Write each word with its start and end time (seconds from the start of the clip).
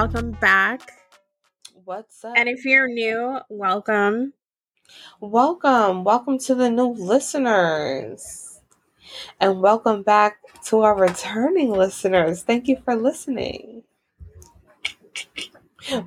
welcome 0.00 0.30
back. 0.40 0.92
What's 1.84 2.24
up? 2.24 2.32
And 2.34 2.48
if 2.48 2.64
you're 2.64 2.88
new, 2.88 3.38
welcome. 3.50 4.32
welcome, 5.20 6.04
welcome 6.04 6.38
to 6.38 6.54
the 6.54 6.70
new 6.70 6.88
listeners, 6.94 8.62
and 9.38 9.60
welcome 9.60 10.02
back 10.02 10.38
to 10.68 10.80
our 10.80 10.96
returning 10.96 11.70
listeners. 11.72 12.42
Thank 12.42 12.66
you 12.66 12.78
for 12.82 12.96
listening. 12.96 13.82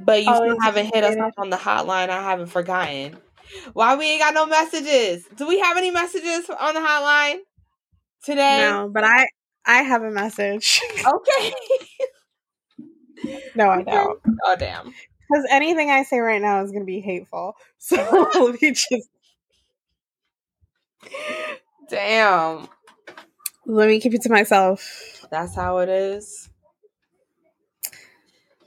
But 0.01 0.23
you 0.23 0.31
Always 0.31 0.53
still 0.53 0.61
haven't 0.63 0.91
hit 0.91 1.03
us 1.03 1.15
up 1.17 1.33
on 1.37 1.51
the 1.51 1.57
hotline. 1.57 2.09
I 2.09 2.23
haven't 2.23 2.47
forgotten. 2.47 3.17
Why 3.73 3.95
we 3.95 4.05
ain't 4.05 4.21
got 4.21 4.33
no 4.33 4.47
messages? 4.47 5.27
Do 5.35 5.47
we 5.47 5.59
have 5.59 5.77
any 5.77 5.91
messages 5.91 6.49
on 6.49 6.73
the 6.73 6.79
hotline 6.79 7.41
today? 8.23 8.69
No, 8.71 8.89
but 8.91 9.03
I 9.03 9.27
I 9.67 9.83
have 9.83 10.01
a 10.01 10.09
message. 10.09 10.81
Okay. 11.05 11.53
no, 13.55 13.69
I 13.69 13.81
don't. 13.87 14.19
oh 14.45 14.55
damn. 14.57 14.93
Because 15.29 15.45
anything 15.51 15.89
I 15.89 16.03
say 16.03 16.19
right 16.19 16.41
now 16.41 16.63
is 16.63 16.71
going 16.71 16.83
to 16.83 16.85
be 16.87 16.99
hateful. 17.01 17.55
So 17.79 17.97
let 18.39 18.61
me 18.61 18.71
just 18.71 19.09
Damn. 21.89 22.67
let 23.65 23.89
me 23.89 23.99
keep 23.99 24.13
it 24.13 24.21
to 24.21 24.29
myself. 24.29 25.25
That's 25.29 25.53
how 25.55 25.79
it 25.79 25.89
is. 25.89 26.49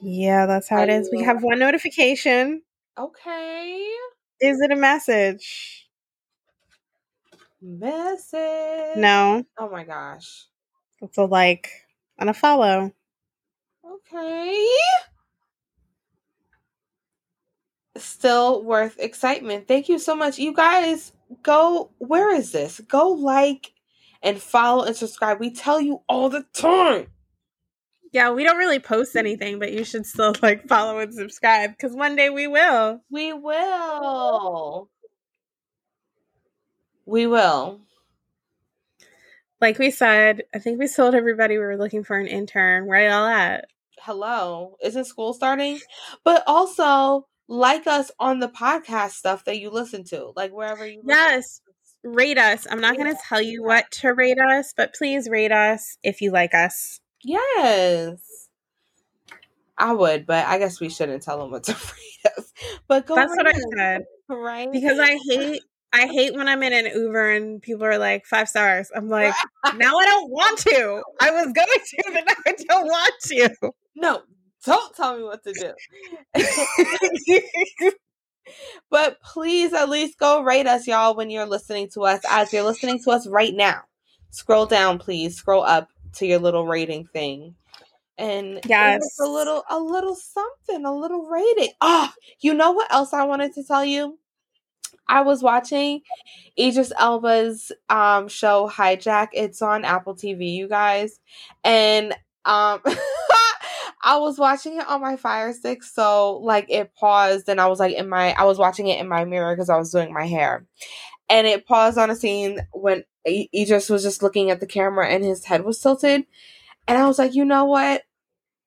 Yeah, 0.02 0.44
that's 0.46 0.68
how 0.68 0.82
it 0.82 0.90
is. 0.90 1.08
We 1.10 1.22
have 1.24 1.42
one 1.42 1.58
notification. 1.58 2.62
Okay. 2.98 3.88
Is 4.40 4.60
it 4.60 4.70
a 4.70 4.76
message? 4.76 5.88
Message. 7.62 8.96
No, 8.96 9.44
Oh 9.58 9.70
my 9.70 9.84
gosh. 9.84 10.44
it's 11.00 11.16
a 11.16 11.24
like 11.24 11.70
and 12.18 12.28
a 12.28 12.34
follow. 12.34 12.92
Okay. 13.92 14.66
Still 17.96 18.62
worth 18.62 18.98
excitement. 18.98 19.68
Thank 19.68 19.88
you 19.88 19.98
so 19.98 20.14
much. 20.14 20.38
You 20.38 20.52
guys 20.52 21.12
go 21.42 21.90
where 21.98 22.34
is 22.34 22.52
this? 22.52 22.80
Go 22.80 23.10
like 23.10 23.72
and 24.22 24.40
follow 24.40 24.84
and 24.84 24.96
subscribe. 24.96 25.40
We 25.40 25.50
tell 25.50 25.80
you 25.80 26.02
all 26.08 26.28
the 26.28 26.44
time. 26.52 27.08
Yeah, 28.12 28.30
we 28.32 28.44
don't 28.44 28.58
really 28.58 28.78
post 28.78 29.16
anything, 29.16 29.58
but 29.58 29.72
you 29.72 29.84
should 29.84 30.06
still 30.06 30.34
like 30.42 30.66
follow 30.68 30.98
and 30.98 31.12
subscribe 31.14 31.70
because 31.70 31.94
one 31.94 32.16
day 32.16 32.30
we 32.30 32.46
will. 32.46 33.02
We 33.10 33.32
will. 33.32 34.88
We 37.04 37.26
will. 37.26 37.80
Like 39.60 39.78
we 39.78 39.90
said, 39.90 40.42
I 40.54 40.58
think 40.58 40.78
we 40.78 40.88
told 40.88 41.14
everybody 41.14 41.56
we 41.56 41.64
were 41.64 41.78
looking 41.78 42.04
for 42.04 42.16
an 42.18 42.26
intern. 42.26 42.86
Where 42.86 43.08
y'all 43.08 43.26
at? 43.26 43.66
Hello. 44.06 44.76
Isn't 44.80 45.04
school 45.04 45.32
starting? 45.34 45.80
But 46.22 46.44
also 46.46 47.26
like 47.48 47.88
us 47.88 48.12
on 48.20 48.38
the 48.38 48.48
podcast 48.48 49.10
stuff 49.14 49.44
that 49.46 49.58
you 49.58 49.68
listen 49.68 50.04
to. 50.04 50.30
Like 50.36 50.52
wherever 50.52 50.86
you 50.86 51.02
listen. 51.04 51.08
Yes. 51.08 51.60
Rate 52.04 52.38
us. 52.38 52.68
I'm 52.70 52.80
not 52.80 52.96
going 52.96 53.12
to 53.12 53.20
tell 53.28 53.42
you 53.42 53.64
what 53.64 53.90
to 53.90 54.14
rate 54.14 54.38
us, 54.38 54.72
but 54.76 54.94
please 54.94 55.28
rate 55.28 55.50
us 55.50 55.98
if 56.04 56.20
you 56.20 56.30
like 56.30 56.54
us. 56.54 57.00
Yes. 57.24 58.48
I 59.76 59.92
would, 59.92 60.24
but 60.24 60.46
I 60.46 60.58
guess 60.60 60.78
we 60.78 60.88
shouldn't 60.88 61.24
tell 61.24 61.40
them 61.40 61.50
what 61.50 61.64
to 61.64 61.72
rate 61.74 62.32
us. 62.38 62.52
But 62.86 63.06
go 63.06 63.16
That's 63.16 63.36
what 63.36 63.48
I 63.48 63.58
said. 63.76 64.04
right? 64.28 64.70
Because 64.70 65.00
I 65.00 65.18
hate 65.28 65.62
I 65.92 66.06
hate 66.06 66.34
when 66.34 66.48
I'm 66.48 66.62
in 66.62 66.72
an 66.72 66.86
Uber 66.94 67.30
and 67.30 67.62
people 67.62 67.84
are 67.84 67.98
like 67.98 68.26
five 68.26 68.48
stars. 68.48 68.90
I'm 68.94 69.08
like, 69.08 69.34
now 69.76 69.96
I 69.96 70.04
don't 70.04 70.30
want 70.30 70.58
to. 70.60 71.02
I 71.20 71.30
was 71.30 71.52
going 71.52 71.54
to, 71.54 72.02
but 72.12 72.24
now 72.26 72.34
I 72.46 72.52
don't 72.68 72.86
want 72.86 73.14
to. 73.28 73.50
no, 73.94 74.22
don't 74.64 74.94
tell 74.94 75.16
me 75.16 75.22
what 75.24 75.42
to 75.44 75.52
do. 75.52 75.72
but 78.90 79.20
please 79.22 79.72
at 79.72 79.88
least 79.88 80.18
go 80.18 80.42
rate 80.42 80.66
us, 80.66 80.86
y'all, 80.86 81.16
when 81.16 81.30
you're 81.30 81.46
listening 81.46 81.88
to 81.94 82.02
us. 82.02 82.20
As 82.28 82.52
you're 82.52 82.62
listening 82.62 83.00
to 83.04 83.10
us 83.10 83.26
right 83.26 83.54
now, 83.54 83.82
scroll 84.30 84.66
down, 84.66 84.98
please. 84.98 85.36
Scroll 85.36 85.62
up 85.62 85.88
to 86.16 86.26
your 86.26 86.38
little 86.40 86.66
rating 86.66 87.06
thing. 87.06 87.54
And 88.18 88.62
give 88.62 88.62
Yes. 88.70 89.18
a 89.20 89.26
little 89.26 89.62
a 89.68 89.78
little 89.78 90.14
something, 90.14 90.84
a 90.86 90.94
little 90.94 91.26
rating. 91.26 91.72
Ah, 91.80 92.14
you 92.40 92.54
know 92.54 92.70
what 92.72 92.90
else 92.92 93.12
I 93.12 93.24
wanted 93.24 93.52
to 93.54 93.64
tell 93.64 93.84
you? 93.84 94.18
I 95.08 95.22
was 95.22 95.42
watching 95.42 96.02
Idris 96.58 96.92
Elba's 96.98 97.72
um 97.88 98.28
show 98.28 98.68
Hijack. 98.68 99.28
It's 99.32 99.62
on 99.62 99.84
Apple 99.84 100.14
TV, 100.14 100.52
you 100.54 100.68
guys. 100.68 101.20
And 101.64 102.12
um 102.44 102.80
I 104.02 104.18
was 104.18 104.38
watching 104.38 104.78
it 104.78 104.86
on 104.86 105.00
my 105.00 105.16
Fire 105.16 105.52
Stick, 105.52 105.82
so 105.82 106.38
like 106.38 106.66
it 106.68 106.94
paused 106.94 107.48
and 107.48 107.60
I 107.60 107.66
was 107.66 107.80
like 107.80 107.94
in 107.94 108.08
my 108.08 108.32
I 108.34 108.44
was 108.44 108.58
watching 108.58 108.86
it 108.88 109.00
in 109.00 109.08
my 109.08 109.24
mirror 109.24 109.54
because 109.54 109.70
I 109.70 109.76
was 109.76 109.90
doing 109.90 110.12
my 110.12 110.26
hair. 110.26 110.66
And 111.28 111.46
it 111.46 111.66
paused 111.66 111.98
on 111.98 112.10
a 112.10 112.14
scene 112.16 112.60
when 112.72 113.02
Idris 113.26 113.90
was 113.90 114.04
just 114.04 114.22
looking 114.22 114.50
at 114.50 114.60
the 114.60 114.66
camera 114.66 115.08
and 115.08 115.24
his 115.24 115.44
head 115.44 115.64
was 115.64 115.80
tilted. 115.80 116.24
And 116.86 116.98
I 116.98 117.08
was 117.08 117.18
like, 117.18 117.34
you 117.34 117.44
know 117.44 117.64
what? 117.64 118.02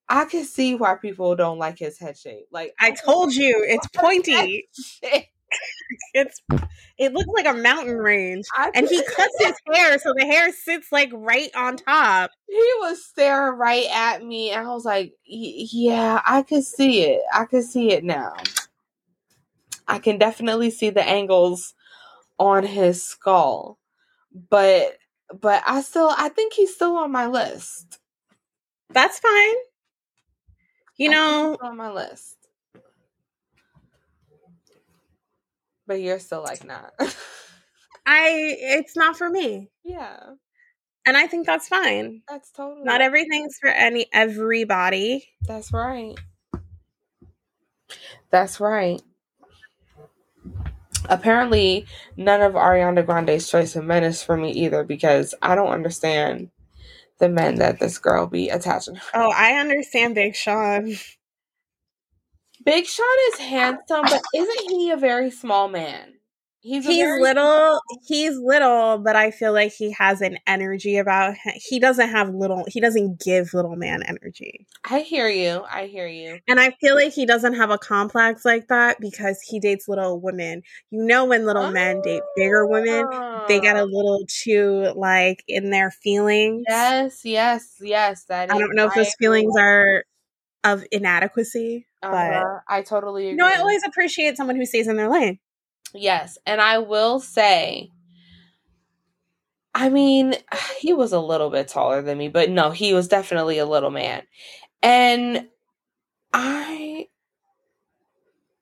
I 0.10 0.26
can 0.26 0.44
see 0.44 0.76
why 0.76 0.96
people 0.96 1.36
don't 1.36 1.60
like 1.60 1.78
his 1.78 2.00
head 2.00 2.18
shape. 2.18 2.48
Like 2.52 2.74
I 2.80 2.92
told 2.92 3.34
you, 3.34 3.64
it's 3.68 3.88
pointy. 3.96 4.68
It's 6.14 6.42
it 6.98 7.14
looks 7.14 7.30
like 7.36 7.48
a 7.48 7.54
mountain 7.58 7.98
range. 7.98 8.46
I 8.56 8.72
And 8.76 8.88
he 8.88 9.04
cuts 9.04 9.36
his 9.40 9.54
hair 9.74 10.00
so 10.00 10.14
the 10.18 10.26
hair 10.26 10.52
sits 10.52 10.92
like 10.92 11.12
right 11.14 11.52
on 11.56 11.78
top. 11.78 12.32
he 12.48 12.72
was 12.80 13.04
staring 13.06 13.58
right 13.58 13.88
at 13.94 14.24
me 14.24 14.52
and 14.52 14.68
i 14.68 14.72
was 14.74 14.86
like 14.86 15.14
yeah 15.26 16.22
i 16.26 16.42
could 16.44 16.64
see 16.64 17.04
it 17.04 17.22
i 17.34 17.46
could 17.46 17.64
see 17.64 17.92
it 17.92 18.04
now 18.04 18.34
i 19.88 20.00
can 20.00 20.18
definitely 20.18 20.72
see 20.72 20.90
the 20.90 21.04
angles 21.08 21.74
on 22.40 22.64
his 22.64 23.04
skull 23.04 23.80
but 24.50 24.98
but 25.42 25.64
i 25.68 25.82
still 25.82 26.12
i 26.18 26.30
think 26.30 26.54
he's 26.54 26.74
still 26.76 26.98
on 26.98 27.12
my 27.12 27.28
list 27.28 28.00
That's 28.92 29.20
fine. 29.20 29.56
You 30.98 31.10
I 31.10 31.12
know, 31.12 31.58
on 31.62 31.78
my 31.78 31.92
list 31.92 32.39
but 35.90 36.00
you're 36.02 36.20
still 36.20 36.44
like 36.44 36.64
not 36.64 36.94
I 38.06 38.56
it's 38.60 38.96
not 38.96 39.18
for 39.18 39.30
me. 39.30 39.70
yeah 39.84 40.20
And 41.06 41.18
I 41.18 41.28
think 41.28 41.46
that's 41.46 41.68
fine. 41.68 42.22
that's 42.30 42.52
totally 42.52 42.86
Not 42.86 43.02
everything's 43.02 43.58
for 43.60 43.70
any 43.70 44.06
everybody. 44.14 45.28
That's 45.48 45.74
right. 45.74 46.16
That's 48.30 48.60
right. 48.60 49.02
Apparently, 51.10 51.88
none 52.18 52.42
of 52.42 52.54
Ariana 52.54 53.06
Grande's 53.06 53.50
choice 53.50 53.76
of 53.76 53.84
men 53.86 54.04
is 54.04 54.22
for 54.24 54.38
me 54.38 54.52
either 54.52 54.84
because 54.84 55.34
I 55.42 55.56
don't 55.56 55.70
understand 55.70 56.52
the 57.20 57.30
men 57.30 57.56
that 57.56 57.80
this 57.80 57.98
girl 57.98 58.28
be 58.28 58.50
attaching. 58.50 59.00
Oh, 59.14 59.32
I 59.36 59.54
understand 59.54 60.16
Big 60.16 60.36
Sean. 60.36 60.96
Big 62.70 62.86
Sean 62.86 63.06
is 63.34 63.40
handsome, 63.40 64.02
but 64.04 64.22
isn't 64.36 64.70
he 64.70 64.92
a 64.92 64.98
very 64.98 65.32
small 65.32 65.68
man? 65.68 66.14
He's 66.62 66.86
a 66.86 66.90
He's 66.90 66.98
very- 67.04 67.22
little. 67.22 67.80
He's 68.06 68.36
little, 68.38 68.98
but 68.98 69.16
I 69.16 69.32
feel 69.32 69.54
like 69.54 69.72
he 69.72 69.92
has 69.94 70.20
an 70.22 70.38
energy 70.46 70.98
about 70.98 71.36
him. 71.38 71.54
He 71.56 71.80
doesn't 71.80 72.10
have 72.10 72.36
little. 72.36 72.66
He 72.68 72.82
doesn't 72.82 73.22
give 73.22 73.54
little 73.54 73.78
man 73.78 74.04
energy. 74.04 74.68
I 74.90 75.00
hear 75.00 75.30
you. 75.30 75.64
I 75.72 75.86
hear 75.86 76.06
you. 76.06 76.40
And 76.50 76.60
I 76.60 76.72
feel 76.82 76.96
like 76.96 77.14
he 77.14 77.26
doesn't 77.26 77.54
have 77.54 77.70
a 77.70 77.78
complex 77.78 78.44
like 78.44 78.68
that 78.68 78.98
because 79.00 79.40
he 79.42 79.62
dates 79.62 79.88
little 79.88 80.20
women. 80.20 80.62
You 80.92 81.06
know, 81.06 81.24
when 81.24 81.46
little 81.46 81.72
men 81.72 82.02
date 82.02 82.24
bigger 82.36 82.68
women, 82.68 83.06
they 83.48 83.62
get 83.62 83.78
a 83.78 83.84
Oh. 83.84 83.86
little 83.86 84.26
too 84.28 84.92
like 84.98 85.44
in 85.48 85.70
their 85.70 85.92
feelings. 85.92 86.66
Yes, 86.68 87.22
yes, 87.24 87.76
yes. 87.80 88.26
That 88.26 88.52
I 88.52 88.60
don't 88.60 88.76
know 88.76 88.88
if 88.88 88.94
those 88.96 89.16
feelings 89.18 89.54
are 89.58 90.04
of 90.64 90.84
inadequacy, 90.92 91.88
but 92.02 92.10
Uh-huh. 92.14 92.60
I 92.68 92.82
totally 92.82 93.24
agree. 93.24 93.32
you 93.32 93.36
know, 93.38 93.46
I 93.48 93.60
always 93.60 93.84
appreciate 93.84 94.38
someone 94.38 94.56
who 94.56 94.66
stays 94.66 94.88
in 94.88 94.98
their 94.98 95.10
lane. 95.10 95.40
Yes, 95.94 96.38
and 96.46 96.62
I 96.62 96.80
will 96.80 97.20
say, 97.20 97.92
I 99.74 99.90
mean, 99.90 100.36
he 100.80 100.94
was 100.94 101.14
a 101.14 101.20
little 101.20 101.50
bit 101.50 101.68
taller 101.68 102.02
than 102.02 102.18
me, 102.18 102.28
but 102.28 102.50
no, 102.50 102.72
he 102.72 102.94
was 102.94 103.08
definitely 103.08 103.58
a 103.60 103.66
little 103.66 103.92
man. 103.92 104.24
And 104.82 105.48
I 106.34 107.08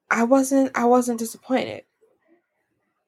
I 0.10 0.24
wasn't 0.24 0.72
I 0.76 0.86
wasn't 0.86 1.20
disappointed. 1.20 1.84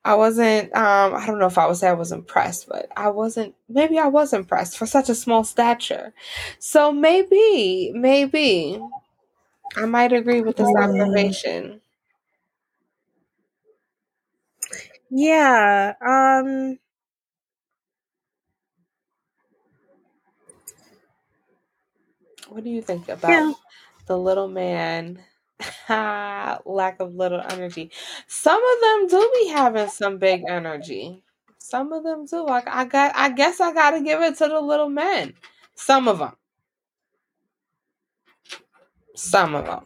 I 0.10 0.16
wasn't 0.16 0.76
um 0.76 1.16
I 1.16 1.26
don't 1.28 1.40
know 1.40 1.48
if 1.48 1.58
I 1.58 1.68
would 1.68 1.78
say 1.78 1.90
I 1.90 1.94
was 1.94 2.12
impressed, 2.12 2.68
but 2.70 2.88
I 2.98 3.10
wasn't 3.10 3.56
maybe 3.70 4.00
I 4.00 4.08
was 4.08 4.34
impressed 4.34 4.78
for 4.78 4.86
such 4.88 5.10
a 5.10 5.16
small 5.16 5.44
stature. 5.44 6.14
So 6.60 6.92
maybe, 6.92 7.92
maybe 7.96 8.82
I 9.76 9.86
might 9.86 10.14
agree 10.14 10.42
with 10.42 10.58
this 10.58 10.74
observation. 10.76 11.82
Yeah. 15.10 15.94
Um 16.06 16.80
What 22.50 22.64
do 22.66 22.70
you 22.70 22.82
think 22.82 23.08
about 23.10 23.32
Yeah. 23.32 23.54
the 24.08 24.18
little 24.18 24.48
man. 24.50 25.24
Lack 25.90 27.00
of 27.00 27.16
little 27.16 27.42
energy. 27.50 27.92
Some 28.28 28.62
of 28.62 28.82
them 28.82 29.08
do 29.08 29.32
be 29.40 29.48
having 29.50 29.90
some 29.90 30.18
big 30.18 30.44
energy. 30.48 31.24
Some 31.58 31.94
of 31.94 32.04
them 32.04 32.26
do. 32.26 32.46
Like 32.46 32.68
I 32.68 32.86
got 32.86 33.16
I 33.16 33.30
guess 33.30 33.60
I 33.60 33.74
gotta 33.74 34.02
give 34.02 34.22
it 34.22 34.38
to 34.38 34.48
the 34.48 34.60
little 34.62 34.90
men. 34.90 35.34
Some 35.76 36.08
of 36.08 36.20
them. 36.20 36.34
Some 39.16 39.56
of 39.56 39.66
them. 39.66 39.86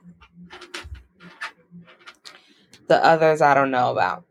The 2.87 3.03
others 3.03 3.41
I 3.41 3.53
don't 3.53 3.71
know 3.71 3.91
about. 3.91 4.25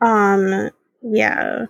Um, 0.00 0.70
yeah. 1.02 1.66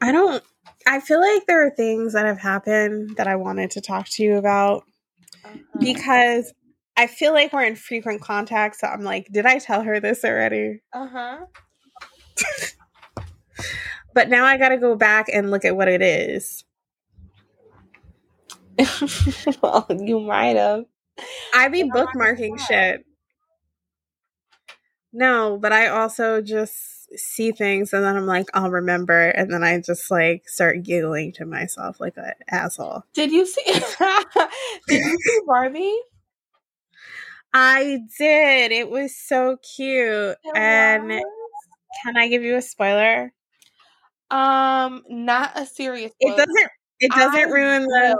I 0.00 0.12
don't, 0.12 0.44
I 0.86 1.00
feel 1.00 1.20
like 1.20 1.46
there 1.46 1.66
are 1.66 1.70
things 1.70 2.12
that 2.12 2.26
have 2.26 2.38
happened 2.38 3.16
that 3.16 3.26
I 3.26 3.36
wanted 3.36 3.70
to 3.72 3.80
talk 3.80 4.08
to 4.10 4.22
you 4.22 4.36
about 4.36 4.84
Uh-huh. 5.44 5.58
because 5.80 6.52
I 6.96 7.06
feel 7.06 7.32
like 7.32 7.52
we're 7.52 7.64
in 7.64 7.76
frequent 7.76 8.20
contact. 8.20 8.76
So 8.76 8.86
I'm 8.86 9.02
like, 9.02 9.26
did 9.32 9.46
I 9.46 9.58
tell 9.58 9.82
her 9.82 9.98
this 10.00 10.24
already? 10.24 10.80
Uh-huh. 10.92 11.46
But 14.14 14.28
now 14.28 14.44
I 14.44 14.58
got 14.58 14.68
to 14.68 14.76
go 14.76 14.94
back 14.94 15.26
and 15.32 15.50
look 15.50 15.64
at 15.64 15.74
what 15.76 15.88
it 15.88 16.00
is. 16.00 16.64
well, 19.62 19.86
you 19.90 20.20
might 20.20 20.56
have. 20.56 20.84
I 21.52 21.68
be 21.68 21.82
bookmarking 21.90 22.60
shit. 22.60 23.04
No, 25.12 25.58
but 25.60 25.72
I 25.72 25.88
also 25.88 26.40
just 26.40 26.76
see 27.16 27.52
things 27.52 27.92
and 27.92 28.04
then 28.04 28.16
I'm 28.16 28.26
like, 28.26 28.48
I'll 28.54 28.70
remember. 28.70 29.28
And 29.30 29.52
then 29.52 29.62
I 29.64 29.80
just 29.80 30.10
like 30.10 30.48
start 30.48 30.82
giggling 30.82 31.32
to 31.32 31.44
myself 31.46 32.00
like 32.00 32.16
an 32.16 32.32
asshole. 32.50 33.04
Did 33.14 33.32
you 33.32 33.46
see 33.46 33.62
Did 34.88 35.04
you 35.04 35.18
see 35.18 35.38
Barbie? 35.46 35.96
I 37.52 38.00
did. 38.18 38.72
It 38.72 38.90
was 38.90 39.16
so 39.16 39.56
cute. 39.76 40.36
It 40.44 40.56
and 40.56 41.10
can 42.02 42.16
I 42.16 42.28
give 42.28 42.42
you 42.42 42.56
a 42.56 42.62
spoiler? 42.62 43.32
um 44.30 45.02
not 45.08 45.52
a 45.56 45.66
serious 45.66 46.12
It 46.18 46.36
doesn't 46.36 46.70
it 47.00 47.12
doesn't 47.12 47.40
I 47.40 47.52
ruin 47.52 47.82
the 47.84 48.18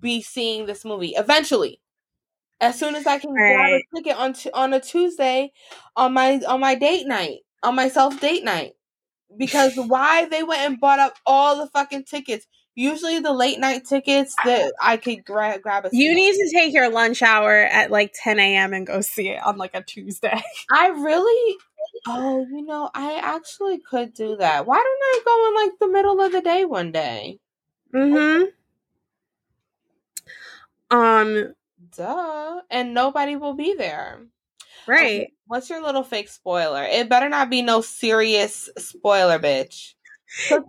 be 0.00 0.22
seeing 0.22 0.66
this 0.66 0.84
movie 0.84 1.14
eventually. 1.16 1.80
As 2.60 2.78
soon 2.78 2.94
as 2.94 3.06
I 3.06 3.18
can 3.18 3.30
grab 3.30 3.70
Right. 3.70 3.82
a 3.92 3.96
ticket 3.96 4.16
on 4.16 4.32
t- 4.34 4.50
on 4.52 4.72
a 4.74 4.80
Tuesday 4.80 5.52
on 5.96 6.12
my 6.14 6.40
on 6.48 6.60
my 6.60 6.74
date 6.74 7.06
night, 7.06 7.40
on 7.62 7.74
my 7.74 7.88
self 7.88 8.20
date 8.20 8.44
night. 8.44 8.74
Because 9.36 9.74
why 9.76 10.26
they 10.26 10.42
went 10.42 10.62
and 10.62 10.80
bought 10.80 10.98
up 10.98 11.14
all 11.26 11.56
the 11.56 11.66
fucking 11.68 12.04
tickets. 12.04 12.46
Usually 12.76 13.18
the 13.18 13.32
late 13.32 13.58
night 13.58 13.84
tickets 13.84 14.34
that 14.44 14.72
I 14.80 14.96
could 14.96 15.24
grab 15.24 15.60
grab 15.60 15.84
a 15.84 15.90
you 15.92 16.14
need 16.14 16.34
to 16.34 16.50
take 16.52 16.72
your 16.72 16.88
lunch 16.88 17.20
hour 17.20 17.52
at 17.52 17.90
like 17.90 18.14
10 18.22 18.38
a.m. 18.38 18.72
and 18.72 18.86
go 18.86 19.00
see 19.00 19.28
it 19.28 19.42
on 19.42 19.58
like 19.58 19.74
a 19.74 19.82
Tuesday. 19.82 20.40
I 20.70 20.88
really 20.88 21.56
Oh, 22.06 22.46
you 22.50 22.64
know, 22.64 22.90
I 22.94 23.20
actually 23.22 23.78
could 23.78 24.14
do 24.14 24.36
that. 24.36 24.66
Why 24.66 24.76
don't 24.76 24.86
I 24.86 25.20
go 25.24 25.48
in 25.48 25.54
like 25.66 25.78
the 25.78 25.88
middle 25.88 26.20
of 26.20 26.32
the 26.32 26.40
day 26.40 26.64
one 26.64 26.92
day? 26.92 27.38
Mm-hmm. 27.94 28.44
Um, 30.96 31.54
Duh. 31.96 32.60
And 32.70 32.94
nobody 32.94 33.36
will 33.36 33.54
be 33.54 33.74
there. 33.74 34.20
Right. 34.86 35.22
Okay, 35.22 35.32
what's 35.46 35.70
your 35.70 35.82
little 35.82 36.02
fake 36.02 36.28
spoiler? 36.28 36.84
It 36.84 37.08
better 37.08 37.28
not 37.28 37.50
be 37.50 37.62
no 37.62 37.80
serious 37.80 38.68
spoiler, 38.78 39.38
bitch. 39.38 39.94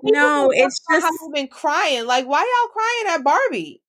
No, 0.03 0.49
it's 0.51 0.79
just 0.89 1.05
how 1.05 1.31
been 1.31 1.47
crying. 1.47 2.07
Like, 2.07 2.25
why 2.25 2.39
y'all 2.39 2.73
crying 2.73 3.15
at 3.15 3.23
Barbie? 3.23 3.81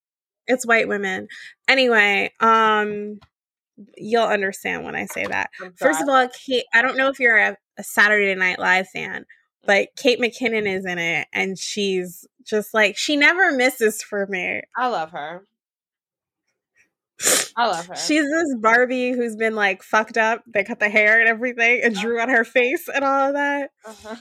it's 0.47 0.67
white 0.67 0.89
women. 0.89 1.29
Anyway, 1.69 2.33
um 2.41 3.19
you'll 3.97 4.25
understand 4.25 4.85
when 4.85 4.95
I 4.95 5.07
say 5.07 5.27
that. 5.27 5.51
First 5.77 6.03
of 6.03 6.09
all, 6.09 6.29
Kate, 6.29 6.65
I 6.75 6.83
don't 6.83 6.97
know 6.97 7.09
if 7.09 7.19
you're 7.19 7.39
a, 7.39 7.57
a 7.79 7.83
Saturday 7.83 8.35
Night 8.35 8.59
Live 8.59 8.87
fan, 8.89 9.25
but 9.65 9.89
Kate 9.97 10.21
McKinnon 10.21 10.67
is 10.67 10.85
in 10.85 10.99
it 10.99 11.27
and 11.33 11.59
she's 11.59 12.27
just 12.45 12.75
like 12.75 12.97
she 12.97 13.17
never 13.17 13.53
misses 13.53 14.03
for 14.03 14.27
me. 14.27 14.63
I 14.77 14.89
love 14.89 15.11
her. 15.13 15.47
I 17.57 17.67
love 17.67 17.87
her. 17.87 17.97
She's 17.97 18.25
this 18.25 18.55
Barbie 18.61 19.13
who's 19.13 19.37
been 19.37 19.55
like 19.55 19.83
fucked 19.83 20.17
up. 20.17 20.43
They 20.47 20.65
cut 20.65 20.81
the 20.81 20.89
hair 20.89 21.21
and 21.21 21.29
everything 21.29 21.81
and 21.83 21.95
drew 21.95 22.21
on 22.21 22.29
her 22.29 22.45
face 22.45 22.89
and 22.89 23.05
all 23.05 23.29
of 23.29 23.35
that. 23.35 23.71
Uh-huh. 23.85 24.17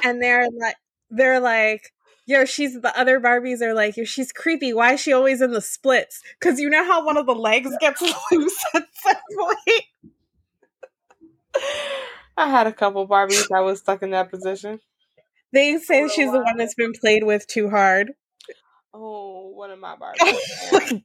And 0.04 0.20
they're 0.22 0.48
like 0.50 0.76
they're 1.10 1.40
like 1.40 1.92
Yo, 2.28 2.44
she's 2.44 2.80
the 2.80 2.98
other 2.98 3.20
Barbies 3.20 3.62
are 3.62 3.72
like, 3.72 3.96
yo, 3.96 4.02
she's 4.02 4.32
creepy. 4.32 4.72
Why 4.72 4.94
is 4.94 5.00
she 5.00 5.12
always 5.12 5.40
in 5.40 5.52
the 5.52 5.60
splits? 5.60 6.20
Because 6.40 6.58
you 6.58 6.68
know 6.68 6.84
how 6.84 7.06
one 7.06 7.16
of 7.16 7.24
the 7.24 7.34
legs 7.34 7.70
gets 7.78 8.02
loose 8.32 8.64
at 8.74 8.84
some 9.00 9.14
point. 9.38 9.84
I 12.36 12.48
had 12.48 12.66
a 12.66 12.72
couple 12.72 13.06
Barbies 13.06 13.46
that 13.48 13.60
was 13.60 13.78
stuck 13.78 14.02
in 14.02 14.10
that 14.10 14.28
position. 14.28 14.80
They 15.52 15.78
say 15.78 16.08
she's 16.08 16.32
the 16.32 16.40
one 16.40 16.56
that's 16.56 16.74
been 16.74 16.92
played 17.00 17.22
with 17.22 17.46
too 17.46 17.70
hard. 17.70 18.12
Oh, 18.92 19.52
one 19.54 19.70
of 19.70 19.78
my 19.78 19.94
Barbies. 20.18 21.04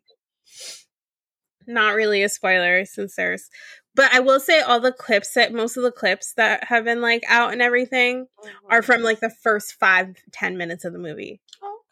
Not 1.72 1.96
really 1.96 2.24
a 2.24 2.30
spoiler 2.30 2.86
since 2.86 3.16
there's, 3.16 3.50
but 3.96 4.14
I 4.14 4.20
will 4.20 4.40
say 4.40 4.62
all 4.62 4.80
the 4.80 4.92
clips 4.92 5.34
that 5.34 5.54
most 5.54 5.78
of 5.78 5.84
the 5.84 5.92
clips 5.92 6.34
that 6.34 6.66
have 6.66 6.86
been 6.86 7.02
like 7.02 7.24
out 7.28 7.52
and 7.52 7.62
everything 7.62 8.28
are 8.70 8.82
Mhm. 8.82 8.86
from 8.86 9.02
like 9.04 9.20
the 9.20 9.30
first 9.30 9.74
five 9.74 10.16
ten 10.32 10.58
minutes 10.58 10.86
of 10.86 10.94
the 10.94 11.00
movie. 11.00 11.42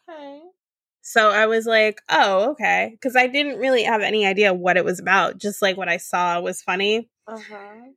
Okay. 0.08 0.40
So 1.02 1.30
I 1.30 1.46
was 1.46 1.66
like, 1.66 2.00
oh, 2.08 2.50
okay. 2.52 2.90
Because 2.92 3.16
I 3.16 3.26
didn't 3.26 3.58
really 3.58 3.82
have 3.84 4.02
any 4.02 4.26
idea 4.26 4.52
what 4.54 4.76
it 4.76 4.84
was 4.84 5.00
about. 5.00 5.38
Just 5.38 5.60
like 5.62 5.76
what 5.76 5.88
I 5.88 5.96
saw 5.96 6.40
was 6.40 6.62
funny. 6.62 7.08
Uh-huh. 7.26 7.90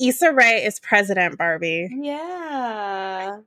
Issa 0.00 0.32
Rae 0.32 0.64
is 0.64 0.80
President 0.80 1.36
Barbie. 1.38 1.88
Yeah. 2.00 3.40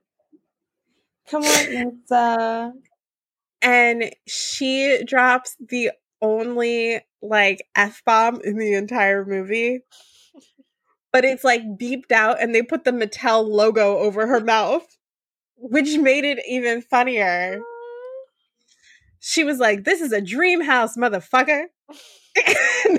Come 1.28 1.42
on, 1.42 2.00
Issa. 2.06 2.72
And 3.62 4.14
she 4.26 5.02
drops 5.04 5.56
the 5.58 5.90
only 6.20 7.00
like 7.24 7.66
F 7.74 8.02
bomb 8.04 8.40
in 8.44 8.58
the 8.58 8.74
entire 8.74 9.24
movie. 9.24 9.80
But 11.12 11.24
it's 11.24 11.44
like 11.44 11.62
beeped 11.62 12.12
out 12.12 12.42
and 12.42 12.54
they 12.54 12.62
put 12.62 12.84
the 12.84 12.90
Mattel 12.90 13.48
logo 13.48 13.98
over 13.98 14.26
her 14.26 14.40
mouth, 14.40 14.86
which 15.56 15.96
made 15.98 16.24
it 16.24 16.40
even 16.48 16.82
funnier. 16.82 17.60
She 19.20 19.44
was 19.44 19.58
like, 19.58 19.84
This 19.84 20.00
is 20.00 20.12
a 20.12 20.20
dream 20.20 20.60
house, 20.60 20.96
motherfucker. 20.96 21.64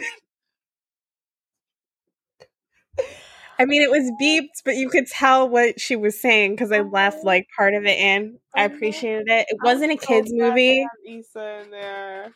I 3.58 3.66
mean, 3.66 3.82
it 3.82 3.92
was 3.92 4.12
beeped, 4.22 4.64
but 4.66 4.76
you 4.76 4.90
could 4.90 5.08
tell 5.08 5.48
what 5.48 5.80
she 5.80 5.96
was 5.96 6.20
saying 6.20 6.52
because 6.52 6.72
I 6.72 6.82
left 6.82 7.20
oh. 7.22 7.28
like 7.28 7.48
part 7.56 7.74
of 7.74 7.86
it 7.86 7.98
in. 7.98 8.40
I 8.56 8.64
appreciated 8.64 9.28
it. 9.28 9.48
It 9.50 9.58
wasn't 9.64 9.92
a 9.92 9.98
kids 9.98 10.32
movie, 10.34 10.86
Issa 11.08 11.62
in 11.64 11.72
there. 11.72 12.34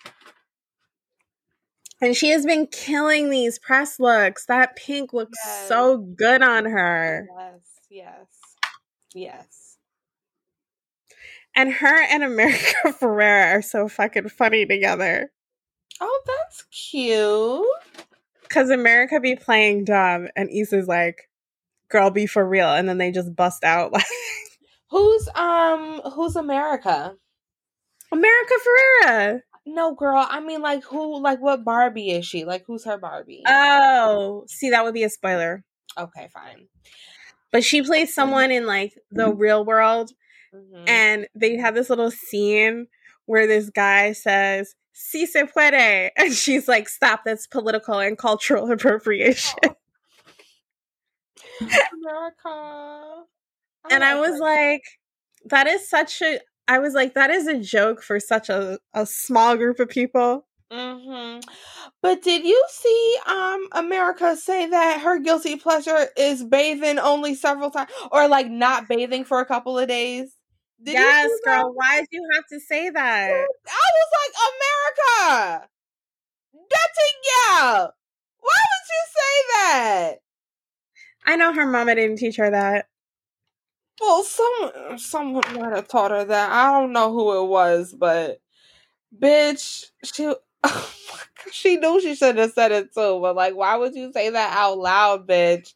And 2.02 2.16
she 2.16 2.30
has 2.30 2.46
been 2.46 2.68
killing 2.68 3.30
these 3.30 3.60
press 3.60 4.00
looks. 4.00 4.46
That 4.46 4.76
pink 4.76 5.14
looks 5.14 5.38
Yes. 5.46 5.68
so 5.68 5.98
good 5.98 6.42
on 6.42 6.66
her, 6.66 7.28
Yes, 7.38 7.62
yes, 7.90 8.28
yes. 9.14 9.78
and 11.56 11.72
her 11.74 12.04
and 12.04 12.24
America 12.24 12.76
Ferrera 13.00 13.56
are 13.58 13.62
so 13.62 13.88
fucking 13.88 14.30
funny 14.30 14.66
together. 14.66 15.32
Oh, 16.02 16.22
that's 16.26 16.64
cute. 16.72 17.66
Because 18.44 18.70
America 18.70 19.20
be 19.20 19.36
playing 19.36 19.86
dumb, 19.86 20.28
and 20.36 20.50
Issa's 20.50 20.88
like, 20.88 21.30
"Girl, 21.90 22.10
be 22.10 22.26
for 22.26 22.48
real," 22.48 22.70
and 22.70 22.88
then 22.90 22.98
they 22.98 23.12
just 23.12 23.36
bust 23.36 23.64
out 23.64 23.92
like 23.94 24.06
Who's 24.90 25.28
um 25.36 26.02
who's 26.14 26.36
America? 26.36 27.16
America 28.12 28.54
Ferrera. 28.66 29.42
No, 29.74 29.94
girl. 29.94 30.26
I 30.30 30.40
mean, 30.40 30.62
like 30.62 30.84
who? 30.84 31.22
Like 31.22 31.40
what 31.42 31.64
Barbie 31.64 32.12
is 32.12 32.26
she? 32.26 32.44
Like 32.46 32.64
who's 32.66 32.86
her 32.86 32.98
Barbie? 32.98 33.44
Oh, 33.48 34.46
see, 34.48 34.70
that 34.72 34.84
would 34.84 34.94
be 34.94 35.04
a 35.04 35.10
spoiler. 35.10 35.64
okay, 35.98 36.28
fine. 36.34 36.68
But 37.52 37.64
she 37.64 37.82
plays 37.82 38.14
someone 38.14 38.52
in 38.52 38.66
like 38.66 38.94
the 39.12 39.34
real 39.34 39.66
world, 39.66 40.12
Mhm. 40.54 40.88
and 40.90 41.28
they 41.36 41.58
have 41.58 41.76
this 41.76 41.90
little 41.90 42.12
scene 42.12 42.88
where 43.26 43.46
this 43.48 43.70
guy 43.70 44.12
says 44.14 44.76
"Si 44.94 45.26
se 45.26 45.44
puede," 45.46 46.12
and 46.18 46.34
she's 46.34 46.68
like, 46.68 46.90
"Stop! 46.90 47.22
That's 47.26 47.48
political 47.48 48.00
and 48.00 48.18
cultural 48.18 48.72
appropriation." 48.72 49.60
America. 51.62 53.24
and 53.90 54.04
I 54.04 54.20
was 54.20 54.40
like, 54.40 54.84
"That 55.46 55.68
is 55.68 55.88
such 55.90 56.22
a." 56.22 56.40
I 56.70 56.80
was 56.80 56.94
like, 56.94 57.16
"That 57.16 57.32
is 57.32 57.48
a 57.48 57.60
joke 57.60 58.02
for 58.04 58.20
such 58.20 58.50
a 58.50 58.80
a 58.94 59.06
small 59.06 59.58
group 59.58 59.80
of 59.80 59.90
people." 59.90 60.46
hmm 60.72 61.40
But 62.02 62.22
did 62.22 62.46
you 62.46 62.64
see 62.70 63.18
um 63.28 63.68
America 63.74 64.36
say 64.36 64.68
that 64.68 65.02
her 65.02 65.20
guilty 65.20 65.56
pleasure 65.56 66.08
is 66.16 66.44
bathing 66.44 67.00
only 67.00 67.36
several 67.36 67.72
times 67.72 67.92
or 68.12 68.28
like 68.28 68.48
not 68.50 68.88
bathing 68.88 69.26
for 69.26 69.40
a 69.40 69.46
couple 69.46 69.80
of 69.80 69.88
days? 69.88 70.36
Did 70.84 70.94
yes, 70.94 71.32
girl. 71.44 71.74
Why 71.74 72.00
did 72.02 72.08
you 72.12 72.28
have 72.36 72.46
to 72.52 72.60
say 72.60 72.90
that? 72.92 73.32
I 73.68 73.90
was 73.98 74.12
like, 74.20 74.34
America, 74.54 75.70
that's 76.70 77.00
yeah. 77.26 77.88
Why 78.40 78.60
would 78.72 78.88
you 78.90 79.04
say 79.18 79.46
that? 79.54 80.16
I 81.26 81.36
know 81.36 81.54
her 81.54 81.66
mama 81.66 81.96
didn't 81.96 82.18
teach 82.18 82.38
her 82.38 82.50
that. 82.52 82.88
Well, 84.02 84.24
someone 84.24 84.98
someone 85.00 85.44
might 85.56 85.76
have 85.76 85.88
taught 85.88 86.12
her 86.12 86.24
that. 86.26 86.52
I 86.52 86.80
don't 86.80 86.94
know 86.94 87.12
who 87.12 87.44
it 87.44 87.48
was, 87.48 87.94
but 87.94 88.40
bitch, 89.18 89.88
she 90.04 90.34
oh 90.64 90.94
she 91.52 91.78
knew 91.78 92.02
she 92.02 92.16
should 92.16 92.38
have 92.38 92.54
said 92.54 92.72
it 92.72 92.94
too. 92.94 93.20
But 93.22 93.36
like, 93.36 93.56
why 93.56 93.76
would 93.78 93.96
you 93.96 94.12
say 94.14 94.30
that 94.32 94.58
out 94.58 94.78
loud, 94.80 95.28
bitch? 95.28 95.74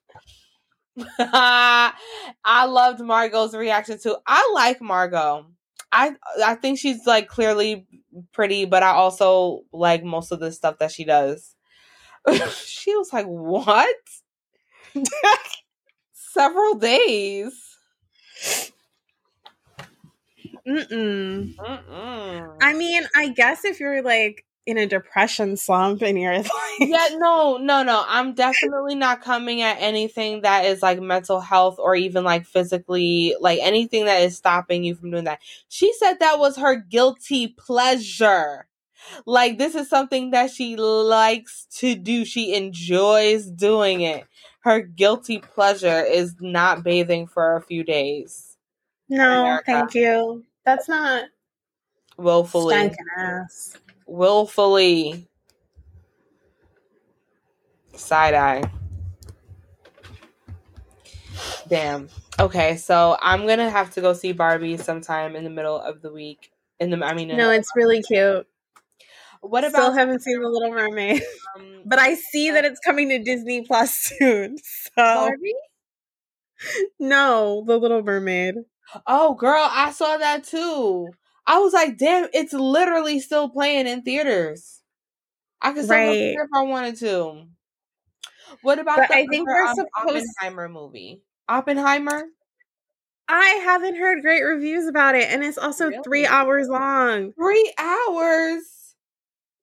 I 1.20 2.66
loved 2.68 3.00
Margot's 3.02 3.56
reaction 3.56 4.00
too. 4.00 4.16
I 4.28 4.52
like 4.54 4.82
Margot. 4.82 5.48
I 5.92 6.16
I 6.44 6.56
think 6.56 6.80
she's 6.80 7.06
like 7.06 7.28
clearly 7.28 7.88
pretty, 8.32 8.66
but 8.66 8.84
I 8.84 8.90
also 8.92 9.64
like 9.72 10.04
most 10.04 10.32
of 10.32 10.40
the 10.40 10.52
stuff 10.52 10.80
that 10.80 10.92
she 10.92 11.04
does. 11.06 11.56
she 12.66 12.96
was 12.96 13.14
like, 13.14 13.26
"What?" 13.28 13.96
Several 16.14 16.76
days. 16.76 17.73
Mm-mm. 20.68 21.56
Mm-mm. 21.56 22.58
I 22.62 22.74
mean, 22.74 23.04
I 23.16 23.30
guess 23.30 23.66
if 23.66 23.80
you're 23.80 24.02
like 24.02 24.46
in 24.66 24.78
a 24.78 24.86
depression 24.86 25.58
slump 25.58 26.02
and 26.02 26.18
you're 26.20 26.38
like, 26.38 26.50
yeah, 26.80 27.10
no, 27.18 27.58
no, 27.58 27.84
no. 27.84 28.04
I'm 28.08 28.34
definitely 28.34 28.96
not 28.96 29.22
coming 29.22 29.62
at 29.62 29.78
anything 29.80 30.42
that 30.42 30.66
is 30.66 30.82
like 30.82 31.02
mental 31.02 31.42
health 31.42 31.78
or 31.80 31.96
even 31.96 32.24
like 32.24 32.46
physically, 32.46 33.36
like 33.40 33.60
anything 33.62 34.06
that 34.06 34.22
is 34.22 34.38
stopping 34.38 34.84
you 34.84 34.96
from 34.96 35.12
doing 35.12 35.26
that. 35.26 35.40
She 35.68 35.94
said 35.94 36.20
that 36.20 36.40
was 36.40 36.58
her 36.58 36.76
guilty 36.76 37.50
pleasure. 37.50 38.68
Like, 39.26 39.58
this 39.58 39.76
is 39.76 39.90
something 39.90 40.32
that 40.32 40.50
she 40.50 40.78
likes 40.78 41.68
to 41.80 41.96
do. 41.96 42.24
She 42.24 42.56
enjoys 42.56 43.46
doing 43.48 44.00
it. 44.00 44.26
Her 44.62 44.80
guilty 44.80 45.40
pleasure 45.40 46.02
is 46.02 46.36
not 46.40 46.84
bathing 46.84 47.28
for 47.28 47.58
a 47.58 47.62
few 47.62 47.84
days. 47.84 48.56
no, 49.10 49.42
America. 49.42 49.64
thank 49.66 49.96
you. 49.96 50.46
That's 50.66 50.88
not 50.88 51.26
Willfully. 52.18 52.76
stinking 52.76 53.06
ass. 53.18 53.78
Willfully. 54.06 55.28
Side 57.96 58.34
eye. 58.34 58.64
Damn. 61.68 62.10
Okay, 62.40 62.78
so 62.78 63.18
I'm 63.22 63.46
gonna 63.48 63.70
have 63.70 63.92
to 63.94 64.02
go 64.02 64.14
see 64.14 64.32
Barbie 64.32 64.78
sometime 64.78 65.36
in 65.36 65.44
the 65.44 65.50
middle 65.50 65.80
of 65.80 66.02
the 66.02 66.12
week. 66.12 66.52
In 66.80 66.90
the, 66.90 67.06
I 67.06 67.14
mean, 67.14 67.30
in- 67.30 67.38
No, 67.38 67.52
it's 67.52 67.70
really 67.76 68.02
cute. 68.02 68.48
what 69.42 69.64
about? 69.64 69.72
Still 69.72 69.92
haven't 69.94 70.22
seen 70.22 70.42
The 70.42 70.50
Little 70.50 70.72
Mermaid, 70.72 71.22
um, 71.56 71.82
but 71.86 72.00
I 72.00 72.16
see 72.16 72.52
that 72.52 72.66
it's 72.66 72.80
coming 72.80 73.10
to 73.10 73.20
Disney 73.24 73.62
Plus 73.66 73.94
soon. 74.20 74.58
So 74.58 74.92
Barbie? 74.98 75.54
no, 77.00 77.64
The 77.66 77.78
Little 77.78 78.02
Mermaid. 78.04 78.56
Oh, 79.08 79.34
girl, 79.36 79.68
I 79.72 79.92
saw 79.92 80.18
that 80.18 80.44
too. 80.44 81.10
I 81.48 81.60
was 81.60 81.74
like, 81.74 81.98
damn, 81.98 82.30
it's 82.34 82.54
literally 82.54 83.20
still 83.20 83.50
playing 83.50 83.88
in 83.88 84.02
theaters. 84.04 84.82
I 85.62 85.74
could 85.74 85.86
still 85.86 85.98
see 86.14 86.36
Right. 86.36 86.44
if 86.44 86.50
I 86.54 86.62
wanted 86.64 86.98
to. 86.98 87.46
What 88.62 88.80
about 88.80 88.98
But 88.98 89.08
the 89.10 89.16
I 89.16 89.26
think 89.28 89.48
we're 89.48 89.66
um, 89.66 89.76
supposed- 89.76 90.26
Oppenheimer 90.38 90.70
movie? 90.70 91.22
Oppenheimer? 91.50 92.24
I 93.28 93.46
haven't 93.64 93.96
heard 93.96 94.22
great 94.22 94.42
reviews 94.44 94.86
about 94.88 95.16
it, 95.16 95.30
and 95.30 95.44
it's 95.44 95.58
also 95.58 95.92
three 96.04 96.26
hours 96.26 96.68
long. 96.68 97.32
Three 97.34 97.74
hours. 97.78 98.62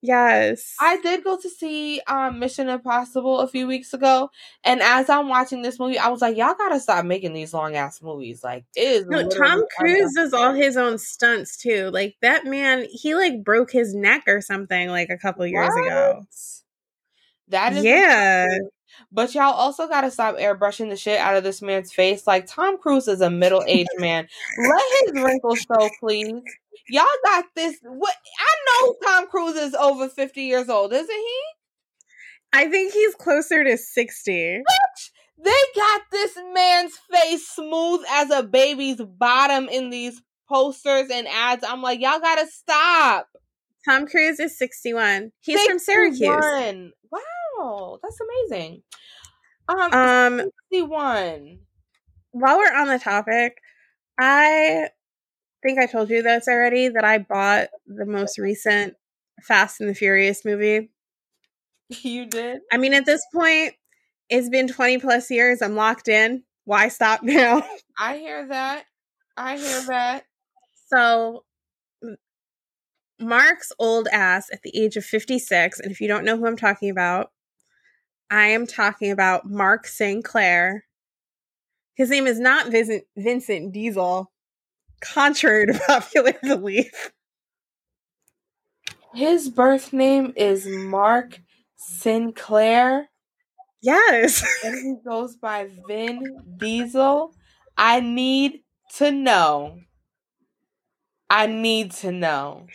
Yes. 0.02 0.75
I 0.80 0.97
did 1.02 1.25
go 1.25 1.37
to 1.37 1.49
see 1.50 2.00
um 2.07 2.38
Mission 2.38 2.69
Impossible 2.71 3.40
a 3.40 3.49
few 3.49 3.66
weeks 3.66 3.92
ago, 3.92 4.30
and 4.64 4.80
as 4.80 5.11
I'm 5.11 5.28
watching 5.28 5.61
this 5.62 5.78
movie, 5.78 5.99
I 5.99 6.09
was 6.09 6.23
like, 6.23 6.37
y'all 6.38 6.54
gotta 6.57 6.80
stop 6.80 7.04
making 7.04 7.35
these 7.35 7.52
long 7.52 7.76
ass 7.76 8.00
movies. 8.00 8.42
Like, 8.42 8.64
it 8.75 8.80
is 8.80 9.07
no, 9.07 9.28
Tom 9.28 9.62
Cruise 9.76 10.12
does 10.14 10.33
all 10.33 10.54
his 10.54 10.76
own 10.78 10.97
stunts 10.99 11.57
too. 11.59 11.90
Like 11.90 12.16
that 12.23 12.47
man, 12.47 12.87
he 12.90 13.14
like 13.14 13.45
broke 13.45 13.71
his 13.73 13.95
neck 13.95 14.23
or 14.26 14.40
something 14.40 14.88
like 14.88 15.11
a 15.11 15.19
couple 15.19 15.47
years 15.47 15.75
ago. 15.76 16.14
What? 16.19 16.26
That 17.49 17.73
is 17.75 17.85
Yeah. 17.85 18.45
insane. 18.45 18.69
But 19.12 19.35
y'all 19.35 19.52
also 19.52 19.87
gotta 19.88 20.11
stop 20.11 20.37
airbrushing 20.37 20.88
the 20.90 20.97
shit 20.97 21.19
out 21.21 21.37
of 21.37 21.45
this 21.45 21.62
man's 21.62 21.92
face. 21.92 22.26
Like 22.26 22.47
Tom 22.47 22.78
Cruise 22.78 23.07
is 23.09 23.21
a 23.21 23.30
middle 23.30 23.62
aged 23.66 23.88
man. 23.99 24.28
Let 24.59 24.83
his 25.04 25.23
wrinkles 25.23 25.61
show, 25.61 25.90
please. 26.00 26.42
Y'all 26.90 27.04
got 27.25 27.44
this. 27.54 27.78
What 27.82 28.14
I 28.38 28.85
know, 28.87 28.97
Tom 29.04 29.26
Cruise 29.28 29.56
is 29.56 29.75
over 29.75 30.09
fifty 30.09 30.42
years 30.42 30.68
old, 30.68 30.92
isn't 30.92 31.09
he? 31.09 31.40
I 32.52 32.68
think 32.68 32.92
he's 32.92 33.14
closer 33.14 33.62
to 33.62 33.76
60. 33.76 34.62
They 35.42 35.50
got 35.76 36.00
this 36.11 36.37
man's 36.52 36.99
face 37.12 37.49
smooth 37.49 38.00
as 38.11 38.30
a 38.30 38.42
baby's 38.42 39.00
bottom 39.00 39.68
in 39.68 39.90
these 39.90 40.20
posters 40.49 41.11
and 41.12 41.28
ads. 41.28 41.64
I'm 41.66 41.80
like, 41.80 42.00
y'all 42.00 42.18
gotta 42.18 42.47
stop. 42.49 43.28
Tom 43.88 44.06
Cruise 44.06 44.40
is 44.40 44.59
61. 44.59 45.30
He's 45.40 45.64
from 45.64 45.78
Syracuse. 45.78 46.20
Wow, 47.11 47.99
that's 48.02 48.18
amazing. 48.50 48.82
Um, 49.68 49.92
Um, 49.94 50.50
61. 50.73 51.61
while 52.32 52.59
we're 52.59 52.75
on 52.75 52.88
the 52.88 52.99
topic, 52.99 53.59
I 54.18 54.88
think 55.62 55.78
I 55.78 55.86
told 55.86 56.10
you 56.10 56.22
this 56.22 56.48
already 56.48 56.88
that 56.88 57.04
I 57.04 57.18
bought 57.18 57.68
the 57.86 58.06
most 58.06 58.38
recent 58.38 58.94
Fast 59.42 59.80
and 59.80 59.88
the 59.88 59.94
Furious 59.94 60.44
movie. 60.44 60.90
You 61.88 62.26
did? 62.26 62.60
I 62.72 62.76
mean, 62.76 62.94
at 62.94 63.06
this 63.06 63.24
point, 63.34 63.74
it's 64.28 64.48
been 64.48 64.68
20 64.68 64.98
plus 64.98 65.30
years. 65.30 65.60
I'm 65.60 65.74
locked 65.74 66.08
in. 66.08 66.44
Why 66.64 66.88
stop 66.88 67.22
now? 67.24 67.64
I 67.98 68.18
hear 68.18 68.46
that. 68.46 68.84
I 69.36 69.56
hear 69.56 69.82
that. 69.88 70.24
So, 70.88 71.44
Mark's 73.18 73.72
old 73.78 74.08
ass 74.12 74.48
at 74.52 74.62
the 74.62 74.76
age 74.76 74.96
of 74.96 75.04
56, 75.04 75.80
and 75.80 75.92
if 75.92 76.00
you 76.00 76.08
don't 76.08 76.24
know 76.24 76.36
who 76.36 76.46
I'm 76.46 76.56
talking 76.56 76.90
about, 76.90 77.30
I 78.30 78.46
am 78.48 78.66
talking 78.66 79.10
about 79.10 79.48
Mark 79.48 79.86
Sinclair. 79.86 80.84
His 81.94 82.08
name 82.08 82.26
is 82.26 82.40
not 82.40 82.70
Vincent, 82.70 83.04
Vincent 83.16 83.72
Diesel, 83.72 84.32
contrary 85.00 85.66
to 85.66 85.80
popular 85.87 86.35
belief. 86.42 87.12
His 89.14 89.49
birth 89.49 89.92
name 89.92 90.33
is 90.37 90.66
Mark 90.66 91.40
Sinclair, 91.76 93.09
Yes. 93.83 94.45
and 94.64 94.75
he 94.75 94.97
goes 95.09 95.37
by 95.37 95.69
Vin 95.88 96.23
Diesel. 96.59 97.35
I 97.76 98.00
need 98.00 98.62
to 98.97 99.11
know. 99.11 99.78
I 101.28 101.47
need 101.47 101.92
to 101.92 102.12
know. 102.12 102.66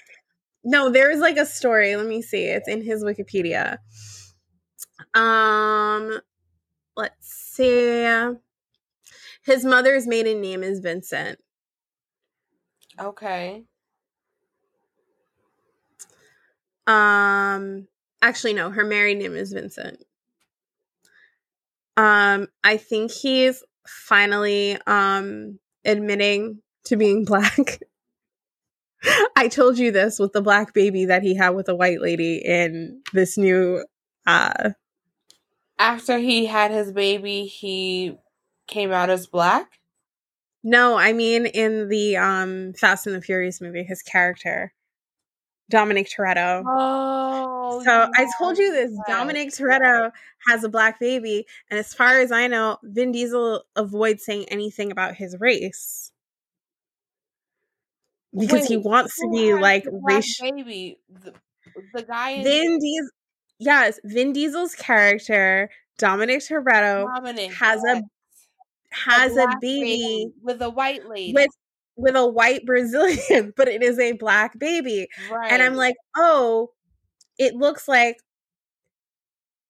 No, 0.63 0.89
there's 0.89 1.19
like 1.19 1.37
a 1.37 1.45
story. 1.45 1.95
Let 1.95 2.07
me 2.07 2.21
see. 2.21 2.45
It's 2.45 2.67
in 2.67 2.81
his 2.81 3.03
Wikipedia. 3.03 3.77
Um, 5.13 6.19
let's 6.97 7.27
see. 7.27 8.03
His 9.45 9.63
mother's 9.63 10.07
maiden 10.07 10.41
name 10.41 10.63
is 10.63 10.79
Vincent. 10.79 11.37
Okay. 12.99 13.65
Um, 16.87 17.87
actually, 18.21 18.53
no, 18.53 18.69
her 18.69 18.83
married 18.85 19.17
name 19.17 19.35
is 19.35 19.53
Vincent. 19.53 20.03
Um, 21.97 22.47
I 22.63 22.77
think 22.77 23.11
he's 23.11 23.63
finally 23.87 24.77
um 24.87 25.59
admitting 25.85 26.61
to 26.85 26.97
being 26.97 27.25
black. 27.25 27.79
I 29.35 29.47
told 29.47 29.77
you 29.77 29.91
this 29.91 30.17
with 30.19 30.33
the 30.33 30.41
black 30.41 30.73
baby 30.73 31.05
that 31.05 31.21
he 31.21 31.35
had 31.35 31.51
with 31.51 31.69
a 31.69 31.75
white 31.75 32.01
lady 32.01 32.41
in 32.43 33.01
this 33.13 33.37
new 33.37 33.85
uh 34.25 34.71
After 35.77 36.17
he 36.17 36.45
had 36.47 36.71
his 36.71 36.91
baby, 36.91 37.45
he 37.45 38.17
came 38.67 38.91
out 38.91 39.09
as 39.09 39.27
black. 39.27 39.79
No, 40.65 40.97
I 40.97 41.13
mean 41.13 41.45
in 41.45 41.87
the 41.87 42.17
um 42.17 42.73
Fast 42.73 43.07
and 43.07 43.15
the 43.15 43.21
Furious 43.21 43.61
movie, 43.61 43.83
his 43.83 44.01
character 44.01 44.73
Dominic 45.69 46.07
Toretto. 46.09 46.63
Oh, 46.67 47.81
So 47.83 48.09
I 48.13 48.27
told 48.37 48.57
you 48.57 48.71
this. 48.71 48.91
Dominic 49.07 49.49
Toretto 49.49 50.11
has 50.47 50.63
a 50.63 50.69
black 50.69 50.99
baby, 50.99 51.45
and 51.69 51.79
as 51.79 51.93
far 51.93 52.19
as 52.19 52.31
I 52.31 52.47
know, 52.47 52.77
Vin 52.83 53.11
Diesel 53.11 53.63
avoids 53.75 54.25
saying 54.25 54.45
anything 54.49 54.91
about 54.91 55.15
his 55.15 55.35
race 55.39 56.11
because 58.37 58.67
he 58.67 58.77
wants 58.77 59.15
to 59.19 59.29
be 59.31 59.53
like 59.53 59.85
racial. 60.03 60.51
baby. 60.51 60.99
The, 61.09 61.33
the 61.93 62.03
guy 62.03 62.31
in 62.31 62.43
Vin 62.43 62.79
Diesel, 62.79 63.09
yes, 63.59 63.99
Vin 64.03 64.33
Diesel's 64.33 64.75
character 64.75 65.69
Dominic 65.97 66.41
Toretto 66.41 67.05
Dominic 67.15 67.53
has 67.53 67.81
a. 67.83 68.01
has 68.95 69.31
a 69.33 69.35
black 69.45 69.61
baby 69.61 70.31
with 70.41 70.61
a 70.61 70.69
white 70.69 71.07
lady. 71.07 71.33
with 71.33 71.49
with 71.97 72.15
a 72.15 72.27
white 72.27 72.65
Brazilian, 72.65 73.53
but 73.57 73.67
it 73.67 73.81
is 73.83 73.99
a 73.99 74.13
black 74.13 74.57
baby. 74.59 75.07
Right. 75.31 75.51
And 75.51 75.61
I'm 75.61 75.75
like, 75.75 75.95
oh, 76.17 76.71
it 77.37 77.55
looks 77.55 77.87
like 77.87 78.17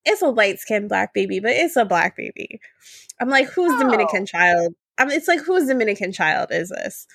it's 0.05 0.21
a 0.21 0.27
light 0.27 0.59
skinned 0.59 0.89
black 0.89 1.13
baby, 1.13 1.39
but 1.39 1.51
it's 1.51 1.75
a 1.75 1.85
black 1.85 2.15
baby. 2.15 2.59
I'm 3.19 3.29
like, 3.29 3.47
who's 3.49 3.71
No. 3.73 3.79
Dominican 3.79 4.25
child? 4.25 4.73
I 4.97 5.05
mean, 5.05 5.17
it's 5.17 5.27
like, 5.27 5.41
whose 5.41 5.67
Dominican 5.67 6.11
child 6.11 6.49
is 6.51 6.69
this? 6.69 7.07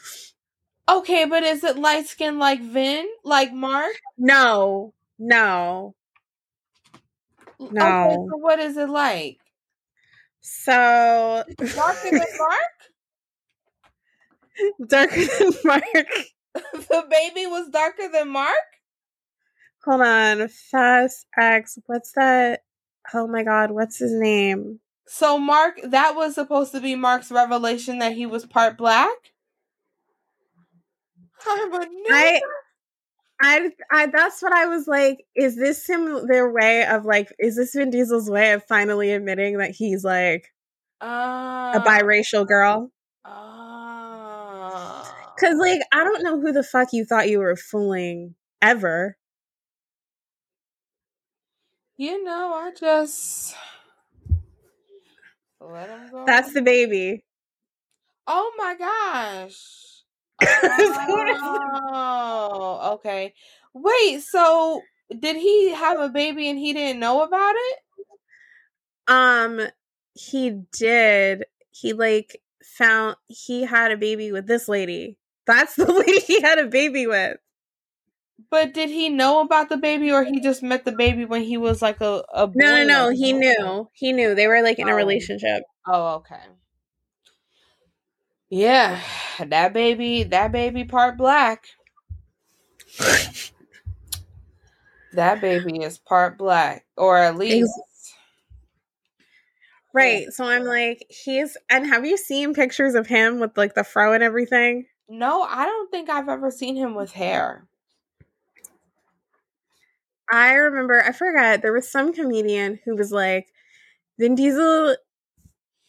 okay, 0.89 1.25
but 1.25 1.45
is 1.45 1.63
it 1.63 1.79
light 1.79 2.07
skinned 2.09 2.41
like 2.41 2.61
Vin? 2.61 3.07
Like 3.25 3.53
Mark? 3.53 3.93
No, 4.19 4.93
no. 5.21 5.95
Okay, 7.61 7.71
No. 7.75 8.27
so 8.31 8.37
what 8.39 8.59
is 8.59 8.77
it 8.77 8.89
like? 8.89 9.39
So 10.41 11.45
Darker 11.59 12.11
than 12.11 12.27
Mark? 12.39 12.79
darker 14.89 15.25
than 15.39 15.53
Mark. 15.65 15.85
the 16.55 17.05
baby 17.11 17.47
was 17.47 17.69
darker 17.69 18.09
than 18.13 18.29
Mark? 18.29 18.57
Hold 19.85 20.03
on, 20.03 20.49
Fast 20.49 21.27
X. 21.39 21.79
What's 21.87 22.13
that? 22.13 22.61
Oh 23.15 23.27
my 23.27 23.43
God, 23.43 23.71
what's 23.71 23.99
his 23.99 24.13
name? 24.13 24.81
So 25.07 25.39
Mark, 25.39 25.81
that 25.83 26.15
was 26.15 26.35
supposed 26.35 26.73
to 26.73 26.81
be 26.81 26.95
Mark's 26.95 27.31
revelation 27.31 27.99
that 27.99 28.13
he 28.13 28.27
was 28.27 28.47
part 28.47 28.77
black. 28.77 29.17
I'm 31.47 31.73
a 31.73 31.87
I, 32.11 32.41
I, 33.41 33.71
I. 33.91 34.07
That's 34.07 34.43
what 34.43 34.53
I 34.53 34.67
was 34.67 34.87
like. 34.87 35.25
Is 35.35 35.57
this 35.57 35.87
him? 35.89 36.27
Their 36.27 36.51
way 36.53 36.85
of 36.87 37.05
like? 37.05 37.33
Is 37.39 37.57
this 37.57 37.75
Vin 37.75 37.91
Diesel's 37.91 38.29
way 38.31 38.53
of 38.53 38.65
finally 38.65 39.13
admitting 39.13 39.59
that 39.59 39.71
he's 39.71 40.05
like 40.05 40.53
uh, 41.01 41.73
a 41.75 41.81
biracial 41.81 42.47
girl? 42.47 42.91
uh, 43.25 45.05
Because 45.37 45.57
like 45.59 45.81
I 45.93 46.05
don't 46.05 46.23
know 46.23 46.41
who 46.41 46.53
the 46.53 46.63
fuck 46.63 46.89
you 46.93 47.05
thought 47.05 47.31
you 47.31 47.39
were 47.39 47.57
fooling 47.57 48.35
ever. 48.61 49.17
you 51.97 52.25
know, 52.25 52.55
I 52.55 52.73
just 52.73 53.55
let 55.61 55.91
him 55.91 56.11
go. 56.11 56.25
That's 56.27 56.53
the 56.55 56.63
baby. 56.63 57.25
Oh 58.27 58.53
my 58.57 58.75
gosh. 58.75 60.00
Oh, 60.43 62.93
okay. 62.95 63.35
Wait, 63.75 64.23
so 64.23 64.81
did 65.19 65.37
he 65.37 65.71
have 65.73 66.01
a 66.01 66.09
baby 66.09 66.49
and 66.49 66.59
he 66.59 66.73
didn't 66.73 67.01
know 67.01 67.23
about 67.23 67.55
it? 67.57 67.79
Um, 69.09 69.61
he 70.15 70.63
did. 70.73 71.45
He 71.71 71.93
like 71.93 72.41
found 72.63 73.17
he 73.29 73.65
had 73.65 73.93
a 73.93 73.97
baby 73.97 74.33
with 74.33 74.47
this 74.47 74.69
lady. 74.69 75.17
That's 75.47 75.75
the 75.77 75.93
lady 75.93 76.21
he 76.21 76.41
had 76.41 76.59
a 76.59 76.67
baby 76.67 77.07
with. 77.07 77.37
But 78.51 78.73
did 78.73 78.89
he 78.89 79.11
know 79.11 79.41
about 79.41 79.69
the 79.69 79.77
baby 79.77 80.11
or 80.11 80.25
he 80.25 80.41
just 80.41 80.63
met 80.63 80.85
the 80.85 80.93
baby 80.93 81.25
when 81.25 81.43
he 81.43 81.57
was 81.57 81.83
like 81.83 82.01
a, 82.01 82.25
a 82.33 82.47
boy? 82.47 82.55
No, 82.57 82.77
no, 82.77 82.85
no. 82.85 83.11
He 83.11 83.33
knew. 83.33 83.89
He 83.93 84.13
knew 84.13 84.35
they 84.35 84.49
were 84.49 84.63
like 84.63 84.79
in 84.79 84.89
a 84.89 84.93
Oh. 84.93 84.97
relationship. 84.97 85.63
Oh, 85.87 86.15
okay. 86.17 86.41
Yeah, 88.51 89.01
that 89.47 89.73
baby, 89.73 90.25
that 90.25 90.51
baby 90.51 90.85
part 90.85 91.17
black. 91.17 91.67
that 95.13 95.41
baby 95.41 95.83
is 95.83 95.99
part 95.99 96.37
black, 96.37 96.85
or 96.97 97.17
at 97.17 97.37
least 97.37 97.71
Right. 99.93 100.33
So 100.33 100.45
I'm 100.45 100.65
like, 100.65 101.05
he's 101.09 101.57
and 101.69 101.87
have 101.87 102.07
you 102.07 102.17
seen 102.17 102.55
pictures 102.55 102.95
of 102.95 103.07
him 103.09 103.41
with 103.41 103.57
like 103.57 103.75
the 103.75 103.85
fro 103.85 104.13
and 104.13 104.23
everything? 104.23 104.87
no. 105.09 105.43
I 105.43 105.65
don't 105.65 105.91
think 105.91 106.09
I've 106.09 106.29
ever 106.29 106.51
seen 106.51 106.77
him 106.77 106.95
with 106.95 107.13
hair. 107.13 107.67
I 110.33 110.53
remember 110.53 111.03
I 111.03 111.11
forgot 111.13 111.61
there 111.63 111.73
was 111.73 111.91
some 111.91 112.13
comedian 112.13 112.79
who 112.85 112.95
was 112.95 113.11
like, 113.11 113.49
Vin 114.19 114.37
Diesel 114.37 114.97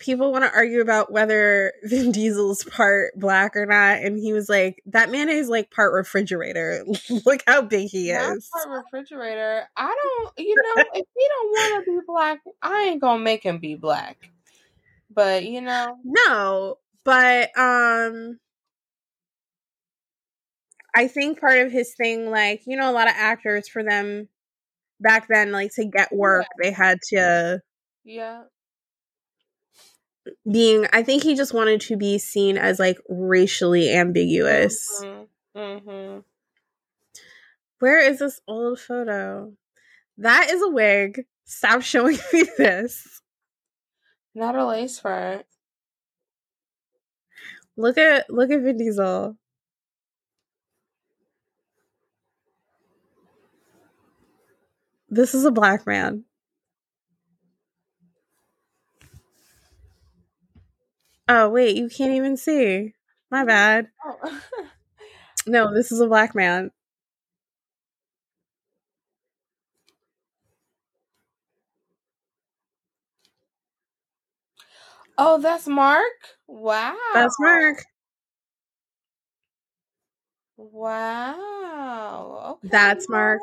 people 0.01 0.31
want 0.31 0.43
to 0.43 0.51
argue 0.53 0.81
about 0.81 1.11
whether 1.11 1.73
Vin 1.83 2.11
Diesel's 2.11 2.63
part 2.65 3.13
black 3.15 3.55
or 3.55 3.65
not, 3.65 3.99
and 3.99 4.17
he 4.17 4.33
was 4.33 4.49
like, 4.49 4.81
That 4.87 5.09
man 5.11 5.29
is 5.29 5.47
like 5.47 5.71
part 5.71 5.93
refrigerator. 5.93 6.83
Look 7.25 7.43
how 7.47 7.61
big 7.61 7.89
he 7.89 8.11
Not 8.11 8.37
is. 8.37 8.49
part 8.51 8.67
refrigerator. 8.69 9.67
I 9.77 9.95
don't. 9.95 10.33
You 10.37 10.55
know, 10.55 10.83
if 10.93 11.05
he 11.15 11.27
don't 11.29 11.49
want 11.49 11.85
to 11.85 11.91
be 11.91 11.99
black, 12.05 12.39
I 12.61 12.81
ain't 12.83 13.01
gonna 13.01 13.23
make 13.23 13.43
him 13.43 13.59
be 13.59 13.75
black. 13.75 14.17
But 15.13 15.45
you 15.45 15.61
know, 15.61 15.97
No, 16.03 16.77
but 17.05 17.57
um 17.57 18.39
I 20.95 21.07
think 21.07 21.39
part 21.39 21.59
of 21.59 21.71
his 21.71 21.93
thing, 21.95 22.29
like, 22.29 22.63
you 22.65 22.75
know, 22.75 22.89
a 22.89 22.93
lot 22.93 23.07
of 23.07 23.13
actors 23.15 23.69
for 23.69 23.81
them 23.83 24.27
back 24.99 25.27
then, 25.29 25.51
like 25.51 25.71
to 25.75 25.85
get 25.85 26.11
work, 26.13 26.47
they 26.61 26.71
had 26.71 26.99
to 27.09 27.61
yeah. 28.03 28.43
Being 30.49 30.87
I 30.93 31.03
think 31.03 31.23
he 31.23 31.35
just 31.35 31.53
wanted 31.53 31.81
to 31.81 31.97
be 31.97 32.17
seen 32.17 32.57
as 32.57 32.79
like 32.79 32.97
racially 33.09 33.93
ambiguous. 33.93 35.03
Mm-hmm. 35.03 35.59
mm-hmm. 35.59 36.19
Where 37.79 37.99
is 37.99 38.19
this 38.19 38.39
old 38.47 38.79
photo? 38.79 39.53
That 40.17 40.51
is 40.51 40.61
a 40.61 40.69
wig. 40.69 41.25
Stop 41.45 41.81
showing 41.81 42.17
me 42.33 42.45
this. 42.57 43.21
Not 44.35 44.55
a 44.55 44.65
lace 44.65 44.99
front. 44.99 45.45
Look 47.75 47.97
at 47.97 48.29
look 48.29 48.51
at 48.51 48.61
Vin 48.61 48.77
Diesel. 48.77 49.35
This 55.09 55.33
is 55.33 55.43
a 55.43 55.51
black 55.51 55.85
man. 55.85 56.23
Oh 61.27 61.49
wait, 61.49 61.75
you 61.75 61.89
can't 61.89 62.13
even 62.13 62.37
see. 62.37 62.93
My 63.29 63.45
bad. 63.45 63.87
Oh. 64.05 64.41
No, 65.47 65.73
this 65.73 65.91
is 65.91 65.99
a 65.99 66.07
black 66.07 66.35
man. 66.35 66.71
oh, 75.17 75.39
that's 75.39 75.67
Mark. 75.67 76.11
Wow. 76.47 76.95
That's 77.13 77.35
Mark. 77.39 77.83
Wow. 80.57 82.59
Okay. 82.63 82.67
That's 82.69 83.09
Mark. 83.09 83.41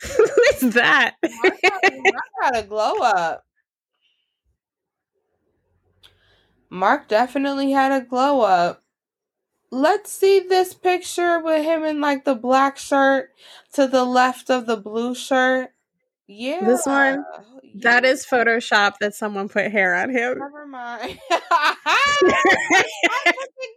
Who 0.02 0.24
is 0.52 0.74
that? 0.74 1.16
Mark 1.22 1.60
got, 1.62 1.82
Mark 1.92 2.24
got 2.40 2.58
a 2.58 2.62
glow 2.62 2.98
up. 3.00 3.44
Mark 6.70 7.08
definitely 7.08 7.70
had 7.72 7.92
a 7.92 8.04
glow 8.04 8.40
up. 8.42 8.82
Let's 9.70 10.12
see 10.12 10.40
this 10.40 10.74
picture 10.74 11.40
with 11.40 11.64
him 11.64 11.84
in 11.84 12.00
like 12.00 12.24
the 12.24 12.34
black 12.34 12.78
shirt 12.78 13.30
to 13.74 13.86
the 13.86 14.04
left 14.04 14.50
of 14.50 14.66
the 14.66 14.76
blue 14.76 15.14
shirt. 15.14 15.70
Yeah. 16.28 16.64
This 16.64 16.86
one? 16.86 17.24
That 17.82 18.04
Yeah. 18.04 18.10
is 18.10 18.24
Photoshop 18.26 18.94
that 19.00 19.14
someone 19.14 19.48
put 19.48 19.70
hair 19.70 19.94
on 19.94 20.10
him. 20.10 20.38
Never 20.40 20.66
mind. 20.66 21.18
That's 21.30 22.42
looking 23.26 23.74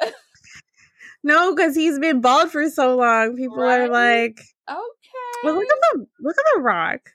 good. 0.00 0.12
no, 1.22 1.54
because 1.54 1.74
he's 1.74 1.98
been 1.98 2.20
bald 2.20 2.50
for 2.50 2.68
so 2.70 2.96
long. 2.96 3.36
People 3.36 3.62
are 3.62 3.88
like, 3.88 4.40
Okay. 4.68 4.78
well, 5.44 5.54
look 5.54 5.68
at 5.70 5.78
the 5.92 6.06
look 6.20 6.36
at 6.38 6.44
the 6.56 6.60
rock. 6.62 7.10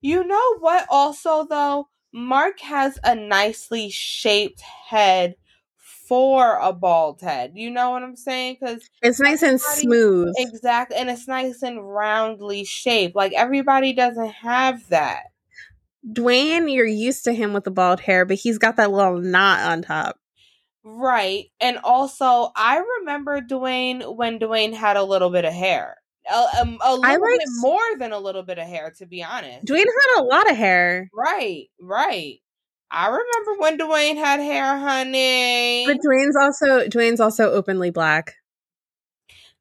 You 0.00 0.24
know 0.24 0.58
what? 0.58 0.86
Also, 0.90 1.46
though, 1.48 1.88
Mark 2.12 2.60
has 2.60 2.98
a 3.04 3.14
nicely 3.14 3.88
shaped 3.90 4.60
head 4.60 5.34
for 6.08 6.58
a 6.60 6.72
bald 6.72 7.20
head. 7.20 7.52
You 7.54 7.70
know 7.70 7.90
what 7.90 8.02
I'm 8.02 8.16
saying? 8.16 8.58
Because 8.60 8.88
It's 9.00 9.20
nice 9.20 9.42
and 9.42 9.60
smooth. 9.60 10.34
exactly, 10.36 10.96
and 10.96 11.08
it's 11.08 11.26
nice 11.26 11.62
and 11.62 11.88
roundly 11.88 12.64
shaped. 12.64 13.16
Like 13.16 13.32
everybody 13.32 13.92
doesn't 13.92 14.32
have 14.32 14.86
that. 14.90 15.22
Dwayne, 16.06 16.72
you're 16.72 16.84
used 16.84 17.24
to 17.24 17.32
him 17.32 17.52
with 17.52 17.64
the 17.64 17.70
bald 17.70 18.00
hair, 18.00 18.24
but 18.24 18.36
he's 18.36 18.58
got 18.58 18.76
that 18.76 18.90
little 18.90 19.18
knot 19.20 19.60
on 19.60 19.82
top. 19.82 20.18
Right. 20.84 21.46
And 21.60 21.78
also, 21.84 22.50
I 22.56 22.82
remember 22.98 23.40
Dwayne 23.40 24.16
when 24.16 24.40
Dwayne 24.40 24.74
had 24.74 24.96
a 24.96 25.04
little 25.04 25.30
bit 25.30 25.44
of 25.44 25.52
hair. 25.52 25.96
A, 26.30 26.60
um, 26.60 26.78
a 26.82 26.94
little 26.94 27.00
liked- 27.20 27.38
bit 27.40 27.48
more 27.60 27.98
than 27.98 28.12
a 28.12 28.18
little 28.18 28.42
bit 28.42 28.58
of 28.58 28.66
hair, 28.66 28.92
to 28.98 29.06
be 29.06 29.22
honest. 29.24 29.64
Dwayne 29.66 29.78
had 29.86 30.20
a 30.20 30.22
lot 30.22 30.50
of 30.50 30.56
hair, 30.56 31.08
Right, 31.14 31.68
right. 31.80 32.38
I 32.90 33.06
remember 33.06 33.58
when 33.60 33.78
Dwayne 33.78 34.16
had 34.16 34.38
hair, 34.40 34.78
honey. 34.78 35.86
but 35.86 35.98
Dwayne's 36.06 36.36
also 36.36 36.86
Dwayne's 36.88 37.20
also 37.20 37.50
openly 37.50 37.90
black. 37.90 38.34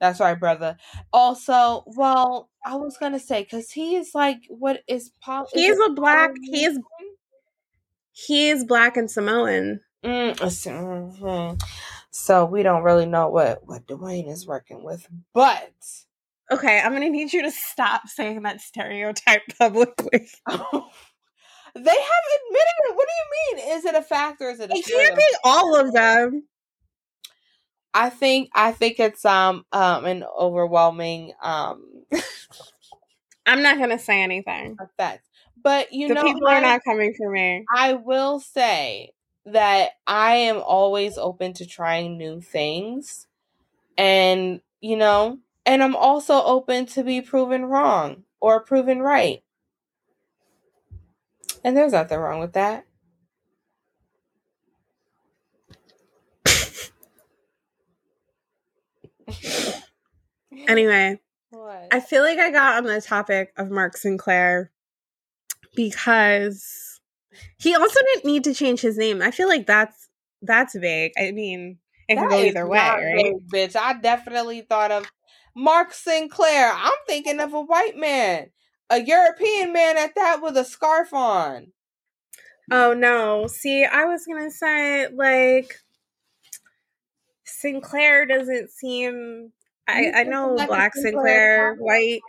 That's 0.02 0.20
right, 0.20 0.40
brother. 0.40 0.78
Also, 1.14 1.84
well, 1.88 2.50
I 2.66 2.76
was 2.76 2.98
gonna 2.98 3.20
say 3.20 3.44
because 3.44 3.72
he 3.72 3.96
is 3.96 4.14
like, 4.14 4.40
what 4.50 4.82
is 4.88 5.12
Paul? 5.22 5.48
He's 5.54 5.80
a 5.80 5.90
black. 5.92 6.32
He's 6.44 6.78
he 8.12 8.50
is 8.50 8.66
black 8.66 8.98
and 8.98 9.10
Samoan. 9.10 9.80
Mm, 10.04 10.36
mhm. 10.38 11.62
So 12.10 12.46
we 12.46 12.64
don't 12.64 12.84
really 12.84 13.06
know 13.06 13.30
what 13.30 13.66
what 13.66 13.88
Dwayne 13.88 14.28
is 14.30 14.46
working 14.46 14.84
with, 14.84 15.08
but 15.34 15.72
Okay, 16.52 16.82
I'm 16.82 16.92
gonna 16.92 17.10
need 17.10 17.32
you 17.32 17.44
to 17.44 17.52
stop 17.52 18.08
saying 18.08 18.42
that 18.44 18.60
stereotype 18.60 19.44
publicly. 19.60 20.28
they 20.50 20.52
have 20.52 20.64
admitted 21.80 22.78
it. 22.84 22.96
What 22.96 23.08
do 23.08 23.14
you 23.14 23.56
mean? 23.56 23.78
Is 23.78 23.86
it 23.86 23.96
a 23.96 24.02
fact 24.02 24.42
or 24.42 24.50
is 24.50 24.60
it 24.60 24.70
a 24.70 24.76
It 24.76 24.86
can't 24.86 25.16
be 25.16 25.24
all 25.46 25.80
of 25.80 25.94
them. 25.94 26.44
I 27.94 28.10
think 28.10 28.50
I 28.54 28.72
think 28.74 29.00
it's 29.00 29.24
um 29.26 29.66
um 29.72 30.06
an 30.06 30.24
overwhelming 30.38 31.34
um 31.42 32.04
I'm 33.46 33.62
not 33.62 33.80
gonna 33.80 34.00
say 34.00 34.22
anything. 34.22 34.78
effect. 34.80 35.28
But 35.64 35.94
you 35.94 36.10
the 36.10 36.16
know, 36.16 36.24
people 36.24 36.48
I, 36.48 36.58
are 36.58 36.62
not 36.62 36.84
coming 36.84 37.14
for 37.18 37.30
me. 37.30 37.66
I 37.74 37.94
will 37.94 38.40
say 38.40 39.14
that 39.46 39.92
I 40.06 40.36
am 40.36 40.58
always 40.58 41.18
open 41.18 41.54
to 41.54 41.66
trying 41.66 42.18
new 42.18 42.42
things, 42.42 43.28
and 43.98 44.62
you 44.80 44.98
know, 44.98 45.40
and 45.66 45.84
I'm 45.84 45.96
also 45.96 46.42
open 46.44 46.86
to 46.88 47.04
be 47.04 47.22
proven 47.22 47.66
wrong 47.66 48.24
or 48.40 48.60
proven 48.60 49.02
right. 49.02 49.44
And 51.64 51.78
there's 51.78 51.92
nothing 51.92 52.18
wrong 52.20 52.40
with 52.40 52.54
that. 52.54 52.86
Anyway, 60.68 61.20
What? 61.50 61.88
I 61.92 62.00
feel 62.00 62.24
like 62.24 62.38
I 62.38 62.52
got 62.52 62.78
on 62.78 62.84
the 62.86 63.02
topic 63.02 63.54
of 63.58 63.70
Mark 63.72 63.98
Sinclair 63.98 64.72
because 65.76 67.00
he 67.58 67.76
also 67.76 68.00
didn't 68.14 68.26
need 68.26 68.44
to 68.46 68.54
change 68.54 68.82
his 68.82 68.98
name. 68.98 69.22
I 69.22 69.32
feel 69.32 69.48
like 69.48 69.66
that's 69.66 70.10
that's 70.42 70.76
vague. 70.76 71.14
I 71.18 71.32
mean, 71.32 71.78
it 72.10 72.16
That 72.16 72.30
go 72.30 72.40
either 72.44 72.68
way, 72.68 72.78
right? 72.80 73.34
bitch. 73.54 73.76
I 73.76 73.94
definitely 74.00 74.62
thought 74.62 74.92
of 74.92 75.06
Mark 75.56 75.94
Sinclair. 75.94 76.72
I'm 76.74 76.94
thinking 77.08 77.40
of 77.40 77.54
a 77.54 77.62
white 77.62 77.98
man, 77.98 78.52
a 78.90 79.02
European 79.02 79.74
man 79.74 79.98
at 79.98 80.16
that 80.16 80.42
with 80.42 80.58
a 80.58 80.66
scarf 80.66 81.14
on. 81.14 81.68
Oh 82.72 82.94
no. 82.94 83.48
See, 83.48 83.84
I 83.84 84.06
was 84.06 84.26
gonna 84.26 84.52
say 84.52 85.08
like 85.08 85.76
Sinclair 87.44 88.26
doesn't 88.26 88.72
seem 88.72 89.52
I, 89.88 90.12
I 90.16 90.24
know 90.24 90.56
black 90.56 90.94
Sinclair 90.94 91.74
Sinclair, 91.74 91.76
white. 91.76 92.22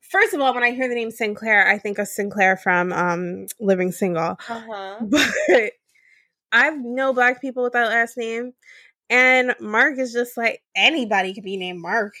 First 0.00 0.34
of 0.34 0.40
all, 0.40 0.52
when 0.52 0.64
I 0.64 0.72
hear 0.72 0.88
the 0.88 0.94
name 0.94 1.10
Sinclair, 1.10 1.66
I 1.66 1.78
think 1.78 1.98
of 1.98 2.06
Synclaire 2.06 2.60
from 2.60 2.92
um 2.92 3.46
Living 3.60 3.92
Single. 3.92 4.36
Uh 4.48 4.62
huh. 4.68 4.98
But 5.48 5.72
I've 6.50 6.78
know 6.78 7.12
black 7.12 7.40
people 7.40 7.62
with 7.62 7.72
that 7.72 7.88
last 7.88 8.16
name. 8.18 8.52
And 9.08 9.54
Mark 9.60 9.98
is 9.98 10.12
just 10.12 10.36
like 10.36 10.62
anybody 10.74 11.34
could 11.34 11.44
be 11.44 11.56
named 11.56 11.80
Mark. 11.80 12.14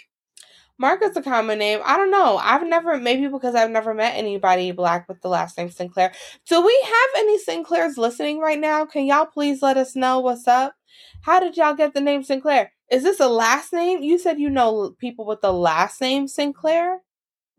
Mark 0.78 1.02
is 1.02 1.16
a 1.16 1.22
common 1.22 1.58
name. 1.58 1.80
I 1.84 1.96
don't 1.96 2.10
know. 2.10 2.38
I've 2.38 2.66
never, 2.66 2.98
maybe 2.98 3.28
because 3.28 3.54
I've 3.54 3.70
never 3.70 3.94
met 3.94 4.16
anybody 4.16 4.72
black 4.72 5.08
with 5.08 5.20
the 5.20 5.28
last 5.28 5.56
name 5.56 5.70
Sinclair. 5.70 6.12
Do 6.48 6.64
we 6.64 6.80
have 6.84 7.10
any 7.22 7.38
Sinclairs 7.38 7.96
listening 7.96 8.40
right 8.40 8.58
now? 8.58 8.84
Can 8.84 9.06
y'all 9.06 9.26
please 9.26 9.62
let 9.62 9.76
us 9.76 9.94
know 9.94 10.20
what's 10.20 10.48
up? 10.48 10.74
How 11.22 11.38
did 11.40 11.56
y'all 11.56 11.74
get 11.74 11.94
the 11.94 12.00
name 12.00 12.24
Sinclair? 12.24 12.72
Is 12.90 13.04
this 13.04 13.20
a 13.20 13.28
last 13.28 13.72
name? 13.72 14.02
You 14.02 14.18
said 14.18 14.40
you 14.40 14.50
know 14.50 14.94
people 14.98 15.24
with 15.24 15.40
the 15.40 15.52
last 15.52 16.00
name 16.00 16.26
Sinclair 16.26 17.00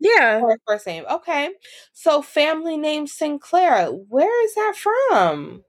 Yeah. 0.00 0.40
or 0.42 0.58
first 0.66 0.86
name. 0.86 1.04
Okay. 1.10 1.50
So 1.92 2.20
family 2.22 2.76
name 2.76 3.06
Sinclair. 3.06 3.86
Where 3.88 4.44
is 4.44 4.54
that 4.54 4.74
from? 4.76 5.64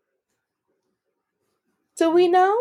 Do 1.97 2.11
we 2.11 2.27
know? 2.27 2.57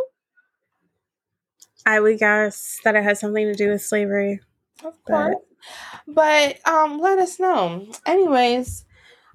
I 1.87 2.01
would 2.01 2.19
guess 2.19 2.79
that 2.85 2.95
it 2.97 3.05
has 3.05 3.21
something 3.21 3.47
to 3.47 3.55
do 3.55 3.71
with 3.71 3.83
slavery. 3.83 4.41
Of 4.83 5.03
course. 5.05 5.37
But 6.07 6.67
um 6.69 6.99
let 7.01 7.19
us 7.19 7.39
know. 7.41 7.87
Anyways, 8.07 8.85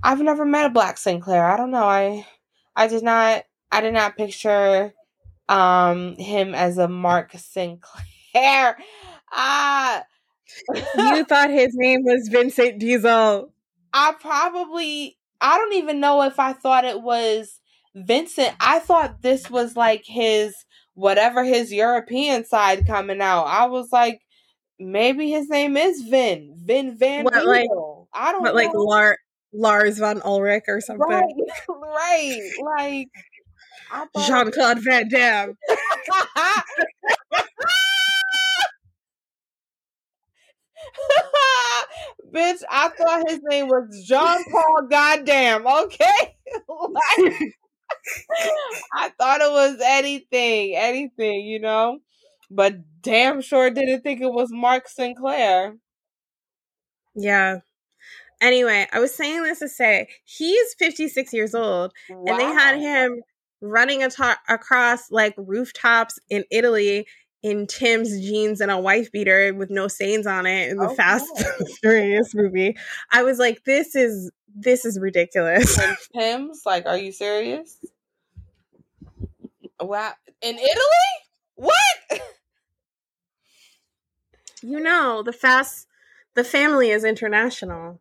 I've 0.04 0.22
never 0.22 0.46
met 0.46 0.68
a 0.68 0.70
black 0.70 0.98
Sinclair. 0.98 1.46
I 1.46 1.58
don't 1.58 1.72
know. 1.72 1.86
I 1.88 2.28
I 2.76 2.88
did 2.88 3.04
not 3.04 3.46
I 3.72 3.82
did 3.82 3.94
not 3.94 4.18
picture 4.18 4.94
um 5.50 6.16
him 6.18 6.56
as 6.56 6.78
a 6.78 6.88
Mark 6.88 7.34
Sinclair. 7.34 8.78
Ah 9.32 10.04
you 10.94 11.24
thought 11.26 11.50
his 11.50 11.72
name 11.76 12.04
was 12.04 12.28
Vincent 12.30 12.80
Diesel. 12.80 13.52
I 13.94 14.14
probably 14.20 15.18
I 15.42 15.58
don't 15.58 15.74
even 15.74 16.00
know 16.00 16.24
if 16.24 16.40
I 16.40 16.54
thought 16.54 16.86
it 16.86 17.02
was 17.02 17.60
Vincent. 17.96 18.56
I 18.60 18.80
thought 18.80 19.22
this 19.22 19.50
was 19.50 19.76
like 19.76 20.04
his 20.06 20.56
whatever 20.96 21.44
his 21.44 21.72
European 21.72 22.46
side 22.46 22.86
coming 22.86 23.22
out. 23.22 23.46
I 23.46 23.66
was 23.66 23.92
like 23.92 24.22
maybe 24.80 25.30
his 25.30 25.50
name 25.50 25.78
is 25.78 26.02
Vin. 26.02 26.56
Vin 26.58 26.98
Van 26.98 27.24
What, 27.26 27.46
like- 27.46 27.70
I 28.14 28.32
don't 28.32 28.44
But 28.44 28.56
like. 28.56 28.72
Lar- 28.74 29.18
Lars 29.52 29.98
von 29.98 30.22
Ulrich 30.24 30.66
or 30.68 30.80
something. 30.80 31.08
Right, 31.08 31.34
right. 31.70 32.52
Like 32.64 33.08
Jean 34.28 34.52
Claude 34.52 34.80
Van 34.84 35.10
Damme. 35.10 35.58
Bitch, 42.34 42.62
I 42.70 42.90
thought 42.90 43.30
his 43.30 43.40
name 43.44 43.68
was 43.68 44.06
John 44.08 44.44
Paul. 44.52 44.88
Goddamn, 44.90 45.66
okay. 45.68 46.36
Like, 46.70 47.54
I 48.96 49.10
thought 49.20 49.42
it 49.42 49.52
was 49.52 49.80
anything, 49.86 50.76
anything, 50.76 51.42
you 51.46 51.60
know. 51.60 52.00
But 52.52 53.02
damn 53.02 53.42
sure 53.42 53.70
didn't 53.70 54.02
think 54.02 54.22
it 54.22 54.34
was 54.34 54.50
Mark 54.52 54.88
Sinclair. 54.88 55.76
Yeah. 57.16 57.60
Anyway, 58.42 58.88
I 58.92 59.00
was 59.00 59.14
saying 59.14 59.44
this 59.44 59.60
to 59.60 59.70
say 59.70 60.08
he's 60.24 60.74
56 60.80 61.34
years 61.34 61.54
old 61.54 61.92
and 62.10 62.40
they 62.40 62.44
had 62.46 62.80
him 62.80 63.22
running 63.62 64.02
ato- 64.04 64.40
across 64.48 65.12
like 65.12 65.34
rooftops 65.38 66.18
in 66.30 66.46
Italy 66.50 67.06
in 67.44 67.68
Tim's 67.68 68.10
jeans 68.22 68.62
and 68.62 68.72
a 68.72 68.78
wife 68.78 69.12
beater 69.12 69.54
with 69.54 69.70
no 69.70 69.88
stains 69.88 70.26
on 70.26 70.46
it 70.46 70.70
in 70.70 70.78
the 70.78 70.90
Oh, 70.90 70.96
Fast 70.96 71.28
and 71.60 71.70
Furious 71.82 72.34
movie. 72.34 72.76
I 73.12 73.24
was 73.24 73.40
like, 73.40 73.64
this 73.66 73.96
is 73.96 74.32
this 74.56 74.86
is 74.86 75.00
ridiculous. 75.00 75.78
And 75.78 75.98
Tim's 76.18 76.64
like, 76.66 76.86
are 76.86 76.98
you 76.98 77.12
serious? 77.12 77.78
Wow. 79.80 80.14
In 80.42 80.56
Italy? 80.56 81.12
What? 81.56 81.74
you 84.62 84.80
know, 84.80 85.24
the 85.24 85.34
fast 85.34 85.88
the 86.36 86.44
family 86.44 86.90
is 86.92 87.04
international. 87.04 88.00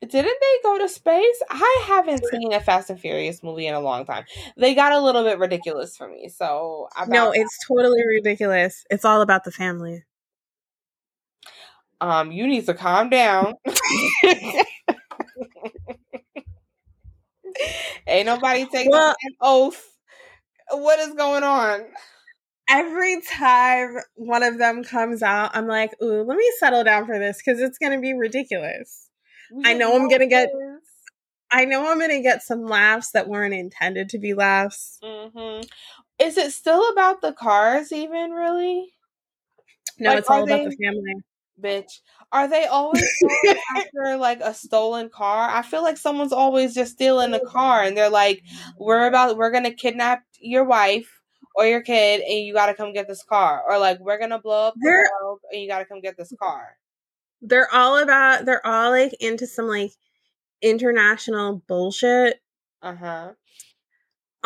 Didn't 0.00 0.14
they 0.40 0.58
go 0.62 0.78
to 0.78 0.88
space? 0.88 1.42
I 1.50 1.84
haven't 1.86 2.24
seen 2.30 2.54
a 2.54 2.60
Fast 2.60 2.88
and 2.88 2.98
Furious 2.98 3.42
movie 3.42 3.66
in 3.66 3.74
a 3.74 3.80
long 3.80 4.06
time. 4.06 4.24
They 4.56 4.74
got 4.74 4.92
a 4.92 5.00
little 5.00 5.22
bit 5.24 5.38
ridiculous 5.38 5.94
for 5.94 6.08
me. 6.08 6.28
So 6.30 6.88
about, 6.96 7.10
No, 7.10 7.30
it's 7.32 7.54
totally 7.68 8.02
ridiculous. 8.06 8.86
It's 8.90 9.04
all 9.04 9.20
about 9.20 9.44
the 9.44 9.50
family. 9.52 10.04
um, 12.00 12.32
you 12.32 12.46
need 12.46 12.64
to 12.64 12.72
calm 12.74 13.10
down. 13.10 13.52
Ain't 18.06 18.26
nobody 18.26 18.66
taking 18.66 18.90
Well- 18.90 19.14
an 19.22 19.34
oath. 19.40 19.86
What 20.72 20.98
is 21.00 21.14
going 21.14 21.42
on? 21.42 21.84
Every 22.70 23.20
time 23.22 23.96
one 24.14 24.42
of 24.42 24.58
them 24.58 24.84
comes 24.84 25.22
out, 25.22 25.50
I'm 25.54 25.66
like, 25.66 25.90
ooh, 26.02 26.22
let 26.22 26.36
me 26.36 26.50
settle 26.58 26.84
down 26.84 27.06
for 27.06 27.18
this 27.18 27.38
because 27.44 27.60
it's 27.60 27.78
going 27.78 27.92
to 27.92 28.00
be 28.00 28.14
ridiculous. 28.14 29.08
I 29.64 29.74
know 29.74 29.96
I'm 29.96 30.08
gonna 30.08 30.26
get- 30.26 30.50
I 31.52 31.64
know 31.64 31.90
I'm 31.90 31.98
going 31.98 32.10
to 32.10 32.20
get 32.22 32.42
some 32.44 32.64
laughs 32.64 33.10
that 33.10 33.26
weren't 33.28 33.54
intended 33.54 34.08
to 34.10 34.18
be 34.18 34.34
laughs. 34.34 34.98
hmm 35.02 35.60
Is 36.20 36.38
it 36.38 36.52
still 36.52 36.88
about 36.90 37.22
the 37.22 37.32
cars? 37.32 37.90
Even 37.92 38.30
really, 38.30 38.92
No, 39.98 40.10
Like, 40.10 40.18
it's 40.20 40.30
all 40.30 40.40
are 40.40 40.44
about 40.44 40.58
they- 40.58 40.64
the 40.66 40.76
family. 40.84 41.14
bitch? 41.60 41.90
Are 42.32 42.46
they 42.46 42.66
always 42.66 43.04
after 43.76 44.16
like 44.16 44.40
a 44.40 44.54
stolen 44.54 45.08
car? 45.10 45.50
I 45.50 45.62
feel 45.62 45.82
like 45.82 45.96
someone's 45.98 46.32
always 46.32 46.72
just 46.72 46.92
stealing 46.92 47.34
a 47.34 47.40
car, 47.44 47.82
and 47.82 47.96
they're 47.96 48.08
like, 48.08 48.42
"We're 48.78 49.06
about, 49.08 49.36
we're 49.36 49.50
gonna 49.50 49.74
kidnap 49.74 50.22
your 50.38 50.62
wife." 50.64 51.19
Or 51.54 51.66
your 51.66 51.82
kid, 51.82 52.20
and 52.20 52.46
you 52.46 52.54
gotta 52.54 52.74
come 52.74 52.92
get 52.92 53.08
this 53.08 53.22
car. 53.24 53.62
Or 53.68 53.78
like, 53.78 53.98
we're 54.00 54.18
gonna 54.18 54.38
blow 54.40 54.68
up 54.68 54.74
the 54.80 54.88
world, 54.88 55.40
and 55.52 55.60
you 55.60 55.68
gotta 55.68 55.84
come 55.84 56.00
get 56.00 56.16
this 56.16 56.32
car. 56.40 56.76
They're 57.42 57.72
all 57.72 57.98
about, 57.98 58.44
they're 58.44 58.64
all 58.66 58.90
like 58.90 59.14
into 59.20 59.46
some 59.46 59.66
like 59.66 59.92
international 60.62 61.62
bullshit. 61.66 62.40
Uh 62.82 62.94
huh. 62.94 63.30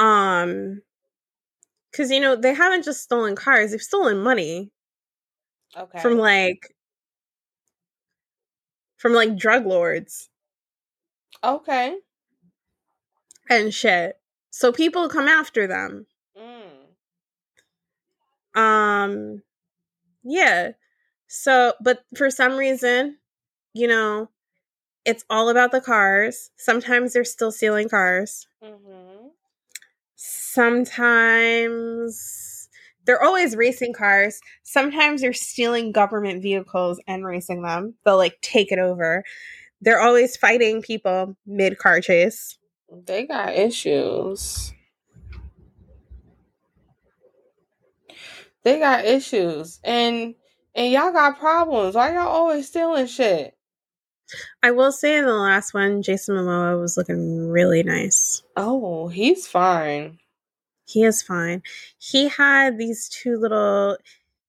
Um, 0.02 0.82
because 1.90 2.10
you 2.10 2.20
know, 2.20 2.36
they 2.36 2.54
haven't 2.54 2.84
just 2.84 3.02
stolen 3.02 3.36
cars, 3.36 3.70
they've 3.70 3.80
stolen 3.82 4.18
money 4.22 4.70
Okay. 5.76 5.98
from 6.00 6.18
like, 6.18 6.74
from 8.96 9.12
like 9.12 9.36
drug 9.36 9.66
lords. 9.66 10.30
okay. 11.42 11.96
and 13.50 13.74
shit. 13.74 14.18
So 14.50 14.72
people 14.72 15.08
come 15.08 15.28
after 15.28 15.66
them. 15.66 16.06
Um 18.54 19.42
yeah. 20.22 20.72
So, 21.26 21.74
but 21.82 22.04
for 22.16 22.30
some 22.30 22.56
reason, 22.56 23.18
you 23.72 23.88
know, 23.88 24.30
it's 25.04 25.24
all 25.28 25.48
about 25.50 25.72
the 25.72 25.80
cars. 25.80 26.50
Sometimes 26.56 27.12
they're 27.12 27.24
still 27.24 27.52
stealing 27.52 27.88
cars. 27.88 28.46
Mm-hmm. 28.62 29.26
Sometimes 30.16 31.74
they're 33.04 33.22
always 33.22 33.54
racing 33.56 33.92
cars. 33.92 34.40
Sometimes 34.62 35.20
they're 35.20 35.32
stealing 35.34 35.92
government 35.92 36.42
vehicles 36.42 37.00
and 37.06 37.26
racing 37.26 37.62
them. 37.62 37.94
They'll 38.04 38.16
like 38.16 38.40
take 38.40 38.72
it 38.72 38.78
over. 38.78 39.24
They're 39.80 40.00
always 40.00 40.36
fighting 40.36 40.80
people 40.82 41.36
mid 41.46 41.78
car 41.78 42.00
chase. 42.00 42.56
They 42.90 43.26
got 43.26 43.54
issues. 43.54 44.72
They 48.64 48.78
got 48.78 49.04
issues. 49.04 49.78
And 49.84 50.34
and 50.74 50.92
y'all 50.92 51.12
got 51.12 51.38
problems. 51.38 51.94
Why 51.94 52.12
y'all 52.12 52.26
always 52.26 52.66
stealing 52.68 53.06
shit? 53.06 53.56
I 54.62 54.70
will 54.72 54.90
say 54.90 55.16
in 55.18 55.26
the 55.26 55.32
last 55.34 55.74
one, 55.74 56.02
Jason 56.02 56.34
Momoa 56.34 56.80
was 56.80 56.96
looking 56.96 57.48
really 57.48 57.82
nice. 57.82 58.42
Oh, 58.56 59.08
he's 59.08 59.46
fine. 59.46 60.18
He 60.86 61.02
is 61.04 61.22
fine. 61.22 61.62
He 61.98 62.28
had 62.28 62.78
these 62.78 63.08
two 63.08 63.36
little. 63.36 63.98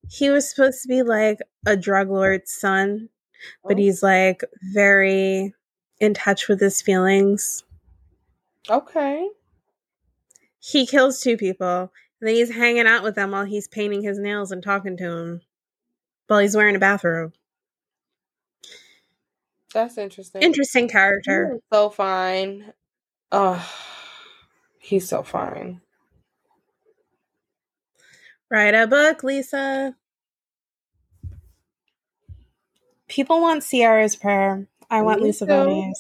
He 0.10 0.30
was 0.30 0.50
supposed 0.50 0.82
to 0.84 0.88
be 0.88 1.04
like 1.04 1.40
a 1.66 1.76
drug 1.76 2.10
lord's 2.10 2.52
son, 2.52 3.10
but 3.64 3.74
Oh. 3.74 3.78
he's 3.78 4.02
like 4.02 4.42
very 4.74 5.54
in 6.00 6.14
touch 6.14 6.48
with 6.48 6.60
his 6.60 6.82
feelings. 6.82 7.64
Okay. 8.70 9.28
He 10.60 10.86
kills 10.86 11.20
two 11.22 11.38
people, 11.38 11.92
and 12.22 12.28
then 12.28 12.36
he's 12.36 12.52
hanging 12.54 12.88
out 12.88 13.04
with 13.04 13.16
them 13.16 13.32
while 13.32 13.46
he's 13.46 13.68
painting 13.68 14.04
his 14.04 14.20
nails 14.20 14.52
and 14.52 14.64
talking 14.64 14.98
to 14.98 15.04
him 15.04 15.42
while 16.28 16.40
he's 16.40 16.56
wearing 16.56 16.76
a 16.76 16.80
bathrobe. 16.80 17.34
That's 19.74 19.98
interesting. 19.98 20.42
Interesting 20.42 20.88
character. 20.88 21.60
so 21.72 21.90
fine. 21.90 22.74
Oh, 23.32 23.70
he's 24.80 25.10
so 25.10 25.22
fine. 25.22 25.82
Write 28.50 28.74
a 28.76 28.88
book, 28.88 29.24
Lisa. 29.24 29.96
People 33.08 33.42
want 33.42 33.64
Ciara's 33.64 34.16
prayer. 34.16 34.68
I 34.90 35.02
want 35.02 35.20
Me 35.20 35.28
Lisa 35.28 35.46
too. 35.46 35.94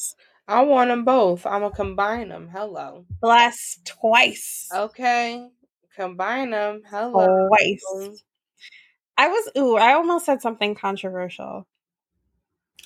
I 0.47 0.61
want 0.61 0.89
them 0.89 1.03
both. 1.03 1.45
I'm 1.45 1.61
gonna 1.61 1.75
combine 1.75 2.29
them. 2.29 2.49
Hello. 2.49 3.05
Bless 3.19 3.79
twice. 3.83 4.69
Okay. 4.73 5.49
Combine 5.95 6.51
them. 6.51 6.81
Hello. 6.89 7.47
Twice. 7.47 8.23
I 9.17 9.27
was 9.29 9.49
ooh, 9.57 9.75
I 9.77 9.93
almost 9.93 10.25
said 10.25 10.41
something 10.41 10.75
controversial. 10.75 11.67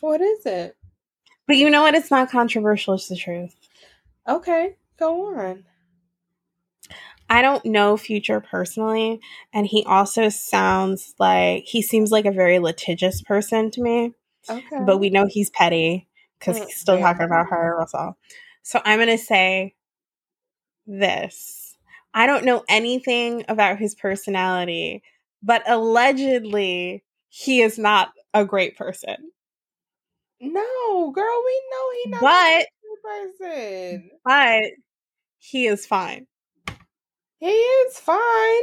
What 0.01 0.21
is 0.21 0.45
it? 0.45 0.77
But 1.47 1.57
you 1.57 1.69
know 1.69 1.81
what? 1.81 1.95
It's 1.95 2.11
not 2.11 2.29
controversial, 2.29 2.93
it's 2.93 3.07
the 3.07 3.15
truth. 3.15 3.55
Okay. 4.27 4.75
Go 4.97 5.35
on. 5.35 5.65
I 7.31 7.41
don't 7.41 7.63
know 7.65 7.95
Future 7.97 8.39
personally, 8.39 9.19
and 9.53 9.65
he 9.65 9.83
also 9.85 10.29
sounds 10.29 11.13
like 11.19 11.63
he 11.65 11.81
seems 11.81 12.11
like 12.11 12.25
a 12.25 12.31
very 12.31 12.59
litigious 12.59 13.21
person 13.21 13.71
to 13.71 13.81
me. 13.81 14.13
Okay. 14.49 14.83
But 14.85 14.97
we 14.99 15.09
know 15.09 15.27
he's 15.27 15.49
petty 15.49 16.07
because 16.39 16.57
Mm, 16.57 16.65
he's 16.65 16.77
still 16.77 16.95
yeah. 16.95 17.01
talking 17.01 17.25
about 17.25 17.47
her, 17.49 17.75
Russell. 17.77 18.17
So 18.63 18.81
I'm 18.83 18.99
gonna 18.99 19.17
say 19.17 19.75
this. 20.87 21.58
I 22.13 22.25
don't 22.25 22.45
know 22.45 22.63
anything 22.67 23.45
about 23.47 23.77
his 23.77 23.95
personality, 23.95 25.03
but 25.43 25.63
allegedly 25.69 27.03
he 27.29 27.61
is 27.61 27.77
not 27.77 28.11
a 28.33 28.45
great 28.45 28.77
person. 28.77 29.31
No, 30.41 31.11
girl, 31.11 31.43
we 31.45 31.63
know 31.71 31.91
he 32.03 32.09
not 32.09 32.21
But 32.21 32.61
a 32.61 32.67
good 32.81 33.37
person. 33.39 34.11
but 34.23 34.63
he 35.39 35.67
is 35.67 35.85
fine. 35.85 36.27
He 37.39 37.47
is 37.51 37.97
fine. 37.99 38.61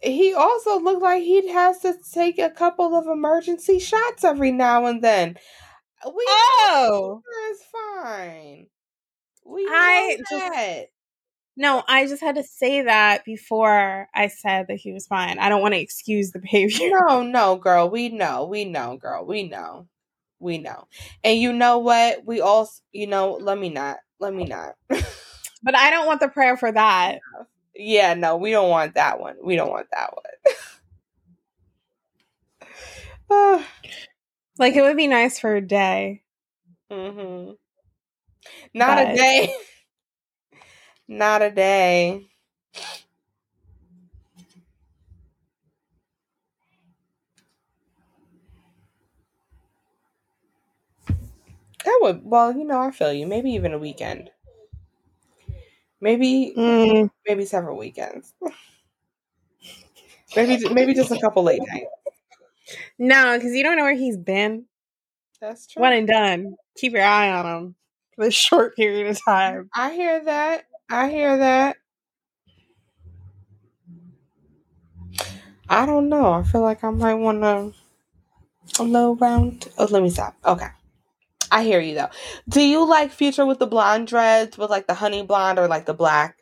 He 0.00 0.32
also 0.34 0.78
looked 0.78 1.02
like 1.02 1.22
he 1.22 1.48
has 1.48 1.80
to 1.80 1.96
take 2.12 2.38
a 2.38 2.50
couple 2.50 2.94
of 2.94 3.06
emergency 3.06 3.78
shots 3.78 4.22
every 4.24 4.52
now 4.52 4.86
and 4.86 5.02
then. 5.02 5.36
We 6.06 6.24
Oh 6.28 7.22
is 7.50 7.62
fine. 7.72 8.66
We 9.44 9.64
know 9.64 9.70
I 9.72 10.16
just- 10.18 10.30
that. 10.30 10.86
No, 11.58 11.82
I 11.88 12.06
just 12.06 12.22
had 12.22 12.36
to 12.36 12.44
say 12.44 12.82
that 12.82 13.24
before 13.24 14.08
I 14.14 14.28
said 14.28 14.66
that 14.68 14.76
he 14.76 14.92
was 14.92 15.06
fine. 15.08 15.38
I 15.38 15.48
don't 15.48 15.60
want 15.60 15.74
to 15.74 15.80
excuse 15.80 16.30
the 16.30 16.38
behavior. 16.38 16.88
No, 17.08 17.22
no, 17.22 17.56
girl. 17.56 17.90
We 17.90 18.08
know. 18.10 18.46
We 18.46 18.64
know, 18.64 18.96
girl. 18.96 19.26
We 19.26 19.42
know. 19.48 19.88
We 20.38 20.58
know. 20.58 20.86
And 21.24 21.38
you 21.38 21.52
know 21.52 21.78
what? 21.78 22.24
We 22.24 22.40
all, 22.40 22.70
you 22.92 23.08
know, 23.08 23.32
let 23.40 23.58
me 23.58 23.70
not. 23.70 23.98
Let 24.20 24.32
me 24.34 24.44
not. 24.44 24.74
But 25.60 25.74
I 25.74 25.90
don't 25.90 26.06
want 26.06 26.20
the 26.20 26.28
prayer 26.28 26.56
for 26.56 26.70
that. 26.70 27.18
yeah, 27.74 28.14
no, 28.14 28.36
we 28.36 28.52
don't 28.52 28.70
want 28.70 28.94
that 28.94 29.18
one. 29.18 29.34
We 29.42 29.56
don't 29.56 29.70
want 29.70 29.88
that 29.92 30.12
one. 30.14 30.54
Ah, 33.30 33.66
Like 34.58 34.74
it 34.76 34.82
would 34.82 34.96
be 34.96 35.08
nice 35.08 35.38
for 35.40 35.56
a 35.56 35.60
day. 35.60 36.22
mhm. 36.90 37.56
Not 38.74 38.98
a 38.98 39.14
day. 39.16 39.52
Not 41.08 41.42
a 41.42 41.50
day. 41.50 42.30
That 51.84 51.98
would 52.02 52.24
well, 52.24 52.56
you 52.56 52.64
know, 52.64 52.78
I 52.80 52.92
feel 52.92 53.12
you. 53.12 53.26
Maybe 53.26 53.50
even 53.50 53.72
a 53.72 53.78
weekend. 53.80 54.30
Maybe 56.00 56.54
Mm, 56.56 57.10
maybe 57.26 57.44
several 57.44 57.76
weekends. 57.76 58.34
maybe 60.36 60.68
maybe 60.68 60.94
just 60.94 61.10
a 61.10 61.18
couple 61.18 61.42
late 61.42 61.62
nights. 61.72 61.86
no, 62.98 63.36
because 63.36 63.54
you 63.54 63.62
don't 63.62 63.76
know 63.76 63.84
where 63.84 63.94
he's 63.94 64.16
been. 64.16 64.66
That's 65.40 65.66
true. 65.66 65.82
One 65.82 65.92
and 65.94 66.06
done. 66.06 66.56
Keep 66.76 66.92
your 66.92 67.02
eye 67.04 67.30
on 67.30 67.46
him 67.46 67.74
for 68.16 68.26
a 68.26 68.30
short 68.30 68.76
period 68.76 69.06
of 69.08 69.18
time. 69.24 69.70
I 69.74 69.92
hear 69.94 70.22
that. 70.24 70.66
I 70.90 71.10
hear 71.10 71.36
that. 71.36 71.76
I 75.68 75.84
don't 75.84 76.08
know. 76.08 76.32
I 76.32 76.42
feel 76.42 76.62
like 76.62 76.82
I 76.82 76.90
might 76.90 77.14
want 77.14 77.42
to 77.42 77.74
a 78.80 78.82
little 78.82 79.16
round. 79.16 79.68
Oh, 79.76 79.86
let 79.90 80.02
me 80.02 80.10
stop. 80.10 80.34
Okay. 80.44 80.68
I 81.50 81.62
hear 81.64 81.80
you 81.80 81.94
though. 81.94 82.08
Do 82.48 82.60
you 82.60 82.86
like 82.88 83.10
Future 83.10 83.46
with 83.46 83.58
the 83.58 83.66
blonde 83.66 84.06
dreads, 84.06 84.58
with 84.58 84.70
like 84.70 84.86
the 84.86 84.94
honey 84.94 85.22
blonde 85.22 85.58
or 85.58 85.68
like 85.68 85.86
the 85.86 85.94
black? 85.94 86.36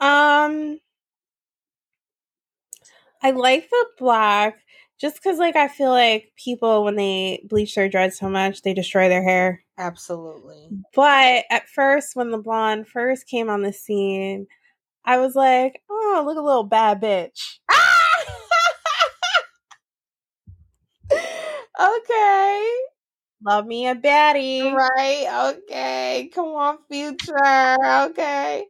Um, 0.00 0.80
I 3.22 3.32
like 3.32 3.68
the 3.68 3.86
black 3.98 4.58
just 5.00 5.16
because, 5.16 5.38
like, 5.38 5.56
I 5.56 5.68
feel 5.68 5.90
like 5.90 6.32
people 6.36 6.84
when 6.84 6.96
they 6.96 7.42
bleach 7.48 7.74
their 7.74 7.88
dreads 7.88 8.18
so 8.18 8.28
much, 8.28 8.62
they 8.62 8.74
destroy 8.74 9.08
their 9.08 9.22
hair. 9.22 9.64
Absolutely. 9.78 10.68
But 10.94 11.44
at 11.50 11.68
first, 11.68 12.14
when 12.14 12.30
the 12.30 12.38
blonde 12.38 12.86
first 12.86 13.26
came 13.26 13.48
on 13.48 13.62
the 13.62 13.72
scene, 13.72 14.46
I 15.04 15.18
was 15.18 15.34
like, 15.34 15.82
"Oh, 15.90 16.22
look, 16.26 16.36
a 16.36 16.40
little 16.42 16.64
bad 16.64 17.00
bitch." 17.00 17.58
okay. 21.80 22.74
Love 23.44 23.66
me 23.66 23.86
a 23.88 23.94
baddie. 23.94 24.72
Right. 24.72 25.54
Okay. 25.56 26.30
Come 26.34 26.46
on, 26.48 26.78
Future. 26.90 27.76
Okay. 28.10 28.66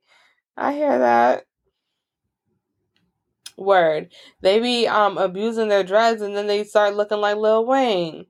I 0.57 0.73
hear 0.75 0.99
that. 0.99 1.45
Word. 3.61 4.12
They 4.40 4.59
be 4.61 4.88
um 4.88 5.18
abusing 5.18 5.68
their 5.68 5.85
dreads 5.85 6.23
and 6.23 6.37
then 6.37 6.46
they 6.46 6.64
start 6.64 6.96
looking 6.96 7.18
like 7.18 7.37
Lil 7.37 7.66
Wayne. 7.66 8.27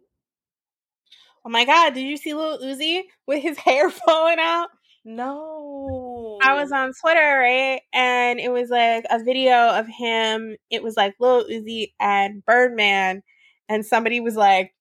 Oh 1.44 1.48
my 1.50 1.64
god, 1.64 1.94
did 1.94 2.02
you 2.02 2.16
see 2.16 2.34
Lil 2.34 2.58
Uzi 2.58 3.02
with 3.26 3.42
his 3.42 3.56
hair 3.66 3.90
flowing 3.90 4.38
out? 4.38 4.68
No. 5.04 6.38
I 6.42 6.54
was 6.54 6.72
on 6.72 6.92
Twitter, 7.00 7.38
right? 7.38 7.80
And 7.92 8.38
it 8.38 8.50
was 8.52 8.68
like 8.70 9.04
a 9.10 9.22
video 9.22 9.70
of 9.70 9.86
him. 9.86 10.56
It 10.70 10.82
was 10.82 10.96
like 10.96 11.14
Lil 11.18 11.44
Uzi 11.48 11.92
and 11.98 12.44
Birdman. 12.44 13.22
And 13.68 13.86
somebody 13.86 14.20
was 14.20 14.36
like, 14.36 14.74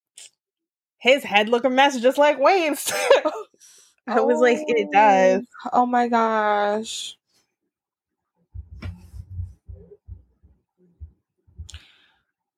his 0.98 1.24
head 1.24 1.48
look 1.50 1.64
a 1.64 1.70
mess 1.70 2.00
just 2.00 2.18
like 2.18 2.40
Wayne's. 2.40 2.92
I 4.08 4.20
was 4.22 4.40
like, 4.40 4.58
it 4.68 4.90
does. 4.92 5.46
Oh 5.72 5.86
my 5.86 6.08
gosh. 6.08 7.16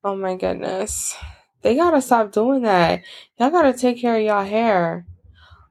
Oh 0.03 0.15
my 0.15 0.35
goodness. 0.35 1.15
They 1.61 1.75
gotta 1.75 2.01
stop 2.01 2.31
doing 2.31 2.63
that. 2.63 3.03
Y'all 3.39 3.51
gotta 3.51 3.73
take 3.73 3.99
care 4.01 4.17
of 4.17 4.23
y'all 4.23 4.43
hair. 4.43 5.05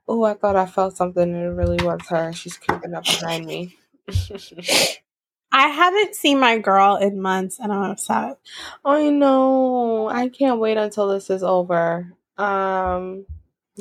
Oh, 0.06 0.24
I 0.24 0.34
thought 0.34 0.56
I 0.56 0.66
felt 0.66 0.96
something 0.96 1.22
and 1.22 1.36
it 1.36 1.48
really 1.48 1.84
was 1.84 2.00
her. 2.08 2.32
She's 2.32 2.56
creeping 2.56 2.94
up 2.94 3.04
behind 3.04 3.46
me. 3.46 3.76
I 5.52 5.66
haven't 5.66 6.14
seen 6.14 6.38
my 6.38 6.58
girl 6.58 6.96
in 6.96 7.20
months 7.20 7.58
and 7.58 7.72
I'm 7.72 7.90
upset. 7.90 8.38
I 8.84 9.10
know. 9.10 10.08
I 10.08 10.28
can't 10.28 10.60
wait 10.60 10.76
until 10.76 11.08
this 11.08 11.28
is 11.30 11.42
over. 11.42 12.12
Um 12.38 13.26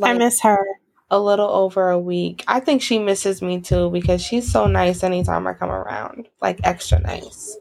I 0.01 0.13
miss 0.13 0.41
her. 0.41 0.65
a 1.11 1.19
little 1.19 1.49
over 1.49 1.89
a 1.89 1.99
week. 1.99 2.43
I 2.47 2.59
think 2.59 2.81
she 2.81 2.97
misses 2.99 3.41
me 3.41 3.61
too 3.61 3.91
because 3.91 4.21
she's 4.21 4.51
so 4.51 4.65
nice 4.67 5.03
anytime 5.03 5.45
I 5.45 5.53
come 5.53 5.69
around. 5.71 6.27
Like 6.41 6.59
extra 6.63 6.99
nice. 6.99 7.57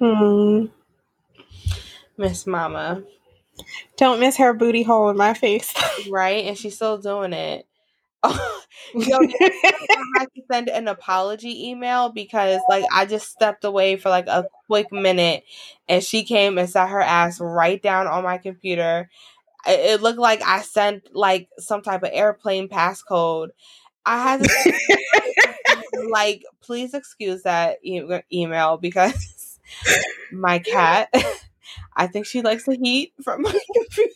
Hmm. 0.00 0.66
Miss 2.16 2.46
Mama. 2.46 3.02
Don't 3.96 4.20
miss 4.20 4.36
her 4.38 4.54
booty 4.54 4.82
hole 4.82 5.10
in 5.10 5.16
my 5.16 5.34
face. 5.34 5.74
Right? 6.10 6.46
And 6.46 6.58
she's 6.58 6.74
still 6.76 6.98
doing 6.98 7.32
it. 7.32 7.66
Yo, 8.24 8.30
I 8.94 10.04
had 10.18 10.26
to 10.36 10.42
send 10.50 10.68
an 10.68 10.88
apology 10.88 11.70
email 11.70 12.10
because 12.10 12.60
like 12.68 12.84
I 12.92 13.06
just 13.06 13.30
stepped 13.30 13.64
away 13.64 13.96
for 13.96 14.10
like 14.10 14.26
a 14.28 14.46
quick 14.66 14.92
minute 14.92 15.44
and 15.88 16.02
she 16.02 16.24
came 16.24 16.58
and 16.58 16.68
sat 16.70 16.90
her 16.90 17.00
ass 17.00 17.40
right 17.40 17.82
down 17.82 18.06
on 18.08 18.24
my 18.24 18.38
computer. 18.38 19.10
It, 19.66 19.80
it 19.96 20.02
looked 20.02 20.18
like 20.20 20.42
I 20.42 20.62
sent 20.62 21.14
like 21.14 21.48
some 21.58 21.82
type 21.82 22.02
of 22.04 22.10
airplane 22.12 22.68
passcode. 22.68 23.50
I 24.06 24.22
had 24.22 24.42
to 24.44 24.50
like 26.10 26.42
please 26.62 26.94
excuse 26.94 27.42
that 27.42 27.78
e- 27.82 28.02
email 28.32 28.76
because 28.76 29.58
my 30.32 30.58
cat 30.58 31.10
I 31.96 32.06
think 32.06 32.26
she 32.26 32.42
likes 32.42 32.64
the 32.64 32.76
heat 32.76 33.12
from 33.22 33.42
my 33.42 33.50
computer. 33.74 34.14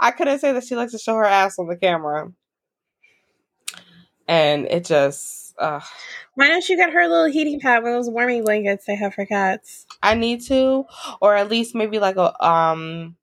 I 0.00 0.10
couldn't 0.10 0.38
say 0.40 0.52
that 0.52 0.64
she 0.64 0.76
likes 0.76 0.92
to 0.92 0.98
show 0.98 1.14
her 1.16 1.24
ass 1.24 1.58
on 1.58 1.66
the 1.68 1.76
camera. 1.76 2.32
And 4.26 4.66
it 4.66 4.84
just 4.84 5.54
uh 5.58 5.80
Why 6.34 6.48
don't 6.48 6.66
you 6.68 6.76
get 6.76 6.92
her 6.92 7.00
a 7.02 7.08
little 7.08 7.26
heating 7.30 7.60
pad, 7.60 7.78
of 7.78 7.84
those 7.84 8.08
warming 8.10 8.44
blankets 8.44 8.86
they 8.86 8.96
have 8.96 9.14
for 9.14 9.26
cats? 9.26 9.86
I 10.02 10.14
need 10.14 10.40
to, 10.46 10.84
or 11.20 11.34
at 11.36 11.50
least 11.50 11.74
maybe 11.74 11.98
like 11.98 12.16
a 12.16 12.44
um, 12.46 13.16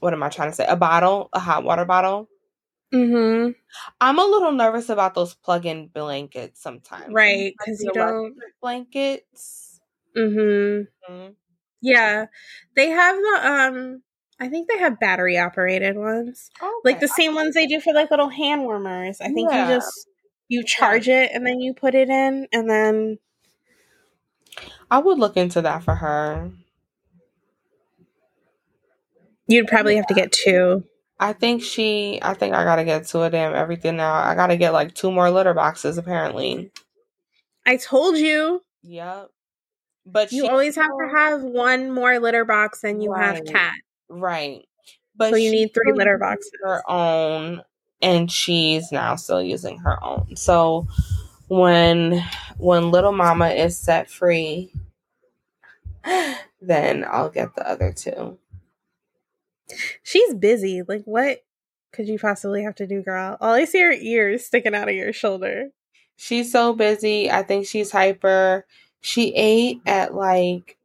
what 0.00 0.12
am 0.12 0.22
I 0.22 0.28
trying 0.28 0.50
to 0.50 0.54
say? 0.54 0.66
A 0.66 0.76
bottle, 0.76 1.28
a 1.32 1.38
hot 1.40 1.64
water 1.64 1.84
bottle. 1.84 2.28
Mm-hmm. 2.94 3.50
I'm 4.00 4.18
a 4.18 4.24
little 4.24 4.52
nervous 4.52 4.88
about 4.88 5.14
those 5.14 5.34
plug-in 5.34 5.88
blankets 5.88 6.60
sometimes, 6.62 7.12
Right, 7.12 7.54
because 7.58 7.82
you 7.82 7.92
don't. 7.92 8.34
blankets. 8.60 9.80
Mm-hmm. 10.16 11.12
Mhm. 11.12 11.34
Yeah, 11.80 12.26
they 12.76 12.88
have 12.88 13.16
the 13.16 13.40
um. 13.42 14.02
I 14.40 14.48
think 14.48 14.68
they 14.68 14.78
have 14.78 15.00
battery 15.00 15.36
operated 15.36 15.96
ones, 15.96 16.50
like 16.84 17.00
the 17.00 17.08
same 17.08 17.34
ones 17.34 17.54
they 17.54 17.66
do 17.66 17.80
for 17.80 17.92
like 17.92 18.10
little 18.10 18.28
hand 18.28 18.62
warmers. 18.62 19.20
I 19.20 19.28
think 19.32 19.50
Yeah. 19.50 19.68
you 19.68 19.74
just 19.74 20.08
you 20.48 20.62
charge 20.64 21.08
it 21.08 21.32
and 21.34 21.44
then 21.44 21.60
you 21.60 21.74
put 21.74 21.94
it 21.96 22.08
in, 22.08 22.46
and 22.52 22.70
then 22.70 23.18
I 24.90 24.98
would 24.98 25.18
look 25.18 25.36
into 25.36 25.60
that 25.62 25.82
for 25.82 25.94
her. 25.96 26.50
you'd 29.48 29.66
probably 29.66 29.96
have 29.96 30.06
to 30.06 30.14
get 30.14 30.30
two. 30.30 30.84
I 31.18 31.32
think 31.32 31.62
she. 31.62 32.20
I 32.22 32.34
think 32.34 32.54
I 32.54 32.62
gotta 32.64 32.84
get 32.84 33.06
two 33.06 33.22
of 33.22 33.32
them. 33.32 33.54
Everything 33.54 33.96
now. 33.96 34.12
I 34.12 34.34
gotta 34.36 34.56
get 34.56 34.72
like 34.72 34.94
two 34.94 35.10
more 35.10 35.30
litter 35.30 35.54
boxes. 35.54 35.98
Apparently. 35.98 36.70
I 37.66 37.76
told 37.76 38.16
you. 38.18 38.62
Yep. 38.82 39.30
But 40.10 40.32
You 40.32 40.48
always 40.48 40.74
have 40.76 40.88
to 40.88 41.08
have 41.16 41.42
one 41.42 41.90
more 41.90 42.18
litter 42.18 42.44
box 42.44 42.80
than 42.80 43.00
you 43.00 43.12
have 43.12 43.36
Right. 43.36 43.46
cat. 43.46 43.74
right. 44.08 44.64
But 45.16 45.30
So 45.30 45.36
you 45.36 45.50
need 45.50 45.74
three 45.74 45.92
litter 45.92 46.16
boxes. 46.18 46.50
Her 46.62 46.82
own, 46.88 47.62
and 48.00 48.30
she's 48.30 48.90
now 48.92 49.16
still 49.16 49.42
using 49.42 49.78
her 49.78 50.02
own. 50.02 50.36
So 50.36 50.86
when 51.48 52.24
when 52.58 52.90
little 52.90 53.12
mama 53.12 53.48
is 53.50 53.76
set 53.76 54.08
free, 54.10 54.72
then 56.60 57.04
I'll 57.08 57.30
get 57.30 57.54
the 57.54 57.68
other 57.68 57.92
two. 57.92 58.38
She's 60.02 60.34
busy. 60.34 60.82
Like 60.86 61.02
what 61.04 61.44
could 61.92 62.08
you 62.08 62.18
possibly 62.18 62.62
have 62.62 62.74
to 62.76 62.86
do, 62.86 63.02
girl? 63.02 63.36
All 63.40 63.52
I 63.54 63.64
see 63.64 63.82
are 63.82 63.92
ears 63.92 64.44
sticking 64.46 64.74
out 64.74 64.88
of 64.88 64.94
your 64.94 65.12
shoulder. 65.12 65.70
She's 66.16 66.50
so 66.50 66.72
busy. 66.72 67.30
I 67.30 67.42
think 67.42 67.66
she's 67.66 67.90
hyper. 67.92 68.66
She 69.00 69.34
ate 69.34 69.80
at 69.86 70.14
like 70.14 70.76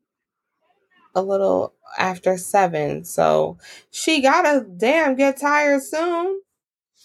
a 1.15 1.21
little 1.21 1.73
after 1.97 2.37
seven, 2.37 3.05
so 3.05 3.57
she 3.91 4.21
gotta 4.21 4.65
damn 4.65 5.15
get 5.15 5.37
tired 5.37 5.83
soon. 5.83 6.41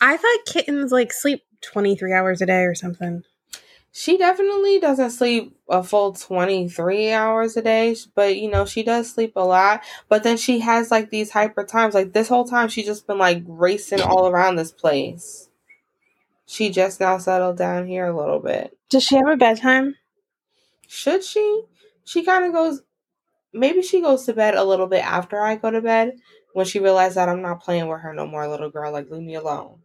I 0.01 0.16
thought 0.16 0.47
kittens 0.47 0.92
like 0.92 1.12
sleep 1.12 1.42
23 1.61 2.12
hours 2.12 2.40
a 2.40 2.47
day 2.47 2.62
or 2.62 2.75
something. 2.75 3.25
She 3.90 4.16
definitely 4.16 4.79
doesn't 4.79 5.11
sleep 5.11 5.57
a 5.68 5.83
full 5.83 6.12
23 6.12 7.11
hours 7.11 7.57
a 7.57 7.62
day, 7.62 7.97
but 8.14 8.37
you 8.37 8.51
know, 8.51 8.64
she 8.64 8.83
does 8.83 9.11
sleep 9.11 9.33
a 9.35 9.40
lot. 9.40 9.83
But 10.09 10.23
then 10.23 10.37
she 10.37 10.61
has 10.61 10.90
like 10.90 11.11
these 11.11 11.33
hyper 11.33 11.64
times. 11.64 11.94
Like 11.94 12.12
this 12.12 12.29
whole 12.29 12.44
time, 12.44 12.68
she's 12.68 12.87
just 12.87 13.07
been 13.07 13.18
like 13.18 13.42
racing 13.47 14.01
all 14.01 14.29
around 14.29 14.57
this 14.57 14.71
place. 14.71 15.49
She 16.47 16.71
just 16.71 17.01
now 17.01 17.18
settled 17.18 17.57
down 17.59 17.87
here 17.87 18.07
a 18.07 18.16
little 18.16 18.38
bit. 18.38 18.77
Does 18.88 19.03
she 19.03 19.16
have 19.16 19.29
a 19.29 19.37
bedtime? 19.37 19.97
Should 20.88 21.22
she? 21.22 21.62
She 22.05 22.24
kind 22.24 22.44
of 22.44 22.53
goes, 22.53 22.83
maybe 23.53 23.83
she 23.83 24.01
goes 24.01 24.24
to 24.24 24.33
bed 24.33 24.55
a 24.55 24.64
little 24.64 24.87
bit 24.87 25.05
after 25.05 25.38
I 25.40 25.57
go 25.57 25.70
to 25.70 25.81
bed 25.81 26.16
when 26.55 26.66
she 26.66 26.81
realizes 26.81 27.14
that 27.16 27.29
I'm 27.29 27.42
not 27.42 27.62
playing 27.62 27.87
with 27.88 28.01
her 28.01 28.12
no 28.12 28.27
more, 28.27 28.48
little 28.48 28.70
girl. 28.70 28.90
Like, 28.90 29.11
leave 29.11 29.22
me 29.22 29.37
alone. 29.37 29.79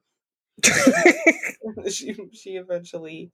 she, 1.89 2.15
she 2.31 2.55
eventually 2.55 3.31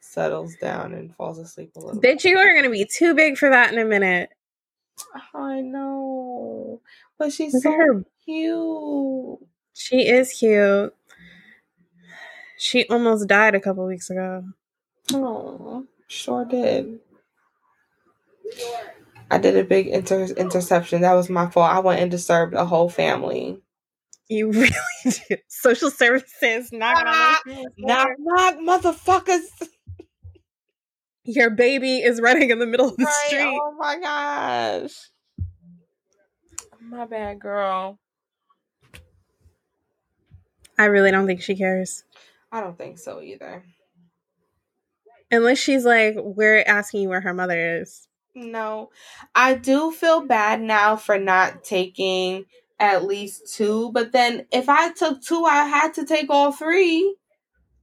settles 0.00 0.54
down 0.60 0.94
and 0.94 1.14
falls 1.16 1.38
asleep 1.38 1.72
a 1.76 1.80
little 1.80 2.00
bit. 2.00 2.18
Bitch, 2.18 2.24
you 2.24 2.38
are 2.38 2.52
going 2.52 2.64
to 2.64 2.70
be 2.70 2.86
too 2.86 3.14
big 3.14 3.36
for 3.36 3.50
that 3.50 3.72
in 3.72 3.78
a 3.78 3.84
minute. 3.84 4.30
I 5.34 5.60
know. 5.60 6.80
But 7.18 7.32
she's 7.32 7.54
Look 7.54 7.62
so 7.64 7.72
her. 7.72 8.04
cute. 8.24 9.38
She 9.74 10.08
is 10.08 10.32
cute. 10.32 10.94
She 12.58 12.86
almost 12.88 13.28
died 13.28 13.54
a 13.54 13.60
couple 13.60 13.86
weeks 13.86 14.10
ago. 14.10 14.44
Oh, 15.12 15.86
sure 16.08 16.44
did. 16.44 17.00
I 19.30 19.38
did 19.38 19.56
a 19.56 19.64
big 19.64 19.88
inter- 19.88 20.24
interception. 20.36 21.02
That 21.02 21.14
was 21.14 21.28
my 21.28 21.48
fault. 21.50 21.70
I 21.70 21.80
went 21.80 22.00
and 22.00 22.10
disturbed 22.10 22.54
a 22.54 22.64
whole 22.64 22.88
family. 22.88 23.60
You 24.28 24.50
really 24.52 24.70
did. 25.04 25.40
Social 25.48 25.90
services 25.90 26.70
on 26.72 26.78
the 26.80 27.68
Knock, 27.78 28.08
knock, 28.18 28.54
motherfuckers. 28.56 29.68
Your 31.24 31.50
baby 31.50 31.98
is 31.98 32.20
running 32.22 32.50
in 32.50 32.58
the 32.58 32.66
middle 32.66 32.88
of 32.88 32.96
the 32.96 33.04
Right, 33.04 33.24
street. 33.26 33.58
Oh 33.60 33.74
my 33.78 33.98
gosh. 34.00 34.94
My 36.80 37.04
bad, 37.04 37.38
girl. 37.38 37.98
I 40.78 40.86
really 40.86 41.10
don't 41.10 41.26
think 41.26 41.42
she 41.42 41.54
cares. 41.56 42.04
I 42.50 42.60
don't 42.60 42.78
think 42.78 42.98
so 42.98 43.20
either. 43.20 43.62
Unless 45.30 45.58
she's 45.58 45.84
like, 45.84 46.14
we're 46.18 46.62
asking 46.66 47.02
you 47.02 47.08
where 47.10 47.20
her 47.20 47.34
mother 47.34 47.80
is. 47.80 48.07
No, 48.38 48.90
I 49.34 49.54
do 49.54 49.90
feel 49.90 50.20
bad 50.24 50.60
now 50.62 50.96
for 50.96 51.18
not 51.18 51.64
taking 51.64 52.46
at 52.78 53.04
least 53.04 53.52
two. 53.54 53.90
But 53.92 54.12
then 54.12 54.46
if 54.52 54.68
I 54.68 54.92
took 54.92 55.20
two, 55.22 55.44
I 55.44 55.64
had 55.64 55.94
to 55.94 56.06
take 56.06 56.30
all 56.30 56.52
three. 56.52 57.16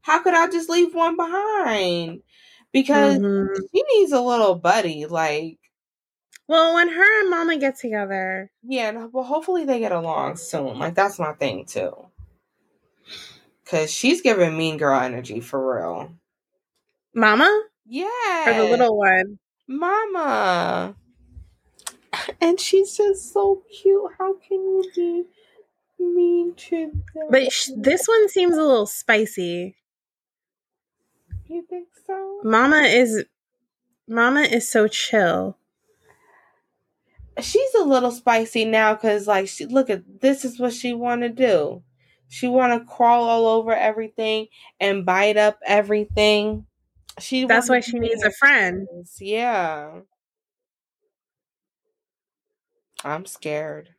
How 0.02 0.22
could 0.24 0.34
I 0.34 0.48
just 0.48 0.70
leave 0.70 0.96
one 0.96 1.18
behind? 1.18 2.24
Because 2.72 3.20
Mhm. 3.20 3.48
she 3.74 3.84
needs 3.96 4.12
a 4.14 4.22
little 4.22 4.56
buddy. 4.56 5.06
Like, 5.06 5.60
Well, 6.48 6.76
when 6.76 6.90
her 6.90 7.22
and 7.22 7.30
mama 7.30 7.58
get 7.58 7.78
together, 7.78 8.52
yeah, 8.64 8.92
no, 8.92 9.08
well, 9.12 9.24
hopefully 9.24 9.66
they 9.66 9.80
get 9.80 9.92
along 9.92 10.38
soon. 10.38 10.80
Like, 10.80 10.96
that's 10.96 11.20
my 11.20 11.34
thing 11.34 11.66
too. 11.66 12.12
Cause 13.66 13.92
she's 13.92 14.22
giving 14.22 14.56
mean 14.58 14.78
girl 14.78 15.00
energy 15.00 15.40
for 15.40 15.76
real. 15.76 16.12
mama 17.14 17.50
Yeah. 17.86 18.06
or 18.46 18.54
the 18.54 18.70
little 18.70 18.98
one. 18.98 19.40
Mama. 19.68 20.96
And 22.42 22.60
she's 22.60 22.96
just 22.98 23.34
so 23.34 23.64
cute. 23.72 24.12
How 24.18 24.34
can 24.36 24.58
you 24.62 24.84
be 24.96 25.24
mean 26.00 26.54
to 26.56 26.92
them? 27.14 27.28
But 27.30 27.52
sh- 27.52 27.70
this 27.76 28.08
one 28.08 28.30
seems 28.30 28.56
a 28.58 28.62
little 28.64 28.86
spicy. 28.86 29.76
You 31.48 31.66
think 31.70 31.88
so? 32.06 32.42
Mama 32.44 32.82
is 32.84 33.26
Mama 34.08 34.42
is 34.42 34.70
so 34.70 34.88
chill. 34.88 35.58
She's 37.42 37.74
a 37.76 37.84
little 37.84 38.12
spicy 38.12 38.64
now 38.66 38.94
because, 38.94 39.28
like, 39.28 39.48
she 39.48 39.66
look 39.66 39.90
at 39.90 40.22
this 40.22 40.46
is 40.46 40.60
what 40.60 40.74
she 40.74 40.94
want 40.94 41.22
to 41.22 41.30
do. 41.30 41.84
She 42.30 42.48
want 42.48 42.74
to 42.74 42.86
crawl 42.90 43.26
all 43.26 43.46
over 43.48 43.74
everything 43.74 44.48
and 44.80 45.06
bite 45.06 45.38
up 45.38 45.60
everything. 45.66 46.66
She 47.20 47.46
That's 47.46 47.70
why 47.70 47.80
she 47.80 48.00
needs 48.00 48.24
a 48.24 48.32
friend. 48.32 48.88
Yeah. 49.20 50.02
I'm 53.06 53.26
scared. 53.26 53.96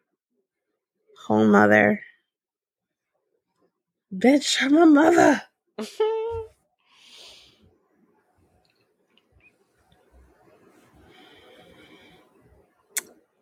Whole 1.27 1.47
mother. 1.47 2.03
Bitch, 4.13 4.61
I'm 4.61 4.77
a 4.77 4.87
mother. 4.87 5.43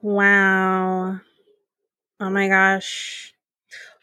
Wow. 0.02 1.20
Oh 2.20 2.30
my 2.30 2.48
gosh. 2.48 3.34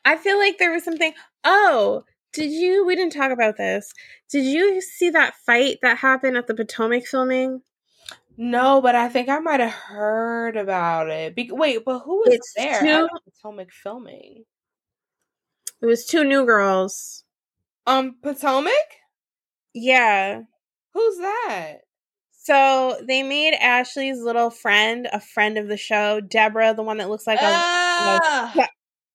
I 0.05 0.17
feel 0.17 0.37
like 0.39 0.57
there 0.57 0.71
was 0.71 0.83
something. 0.83 1.13
Oh, 1.43 2.03
did 2.33 2.51
you? 2.51 2.85
We 2.85 2.95
didn't 2.95 3.13
talk 3.13 3.31
about 3.31 3.57
this. 3.57 3.93
Did 4.29 4.45
you 4.45 4.81
see 4.81 5.09
that 5.11 5.35
fight 5.45 5.79
that 5.81 5.97
happened 5.97 6.37
at 6.37 6.47
the 6.47 6.53
Potomac 6.55 7.05
filming? 7.05 7.61
No, 8.37 8.81
but 8.81 8.95
I 8.95 9.09
think 9.09 9.29
I 9.29 9.39
might 9.39 9.59
have 9.59 9.71
heard 9.73 10.55
about 10.57 11.09
it. 11.09 11.35
Be- 11.35 11.51
wait, 11.51 11.83
but 11.85 11.99
who 11.99 12.17
was 12.19 12.33
It's 12.33 12.53
there 12.55 12.79
two- 12.79 12.87
at 13.05 13.09
the 13.25 13.31
Potomac 13.31 13.71
filming? 13.71 14.45
It 15.81 15.85
was 15.85 16.05
two 16.05 16.23
new 16.23 16.45
girls. 16.45 17.23
Um, 17.87 18.15
Potomac? 18.21 18.71
Yeah. 19.73 20.41
Who's 20.93 21.17
that? 21.17 21.77
So 22.31 22.99
they 23.07 23.21
made 23.23 23.53
Ashley's 23.55 24.19
little 24.19 24.49
friend 24.49 25.07
a 25.11 25.19
friend 25.19 25.57
of 25.57 25.67
the 25.67 25.77
show, 25.77 26.21
Deborah, 26.21 26.73
the 26.73 26.81
one 26.83 26.97
that 26.97 27.09
looks 27.09 27.27
like 27.27 27.39
a 27.39 27.45
Ah! 27.45 28.67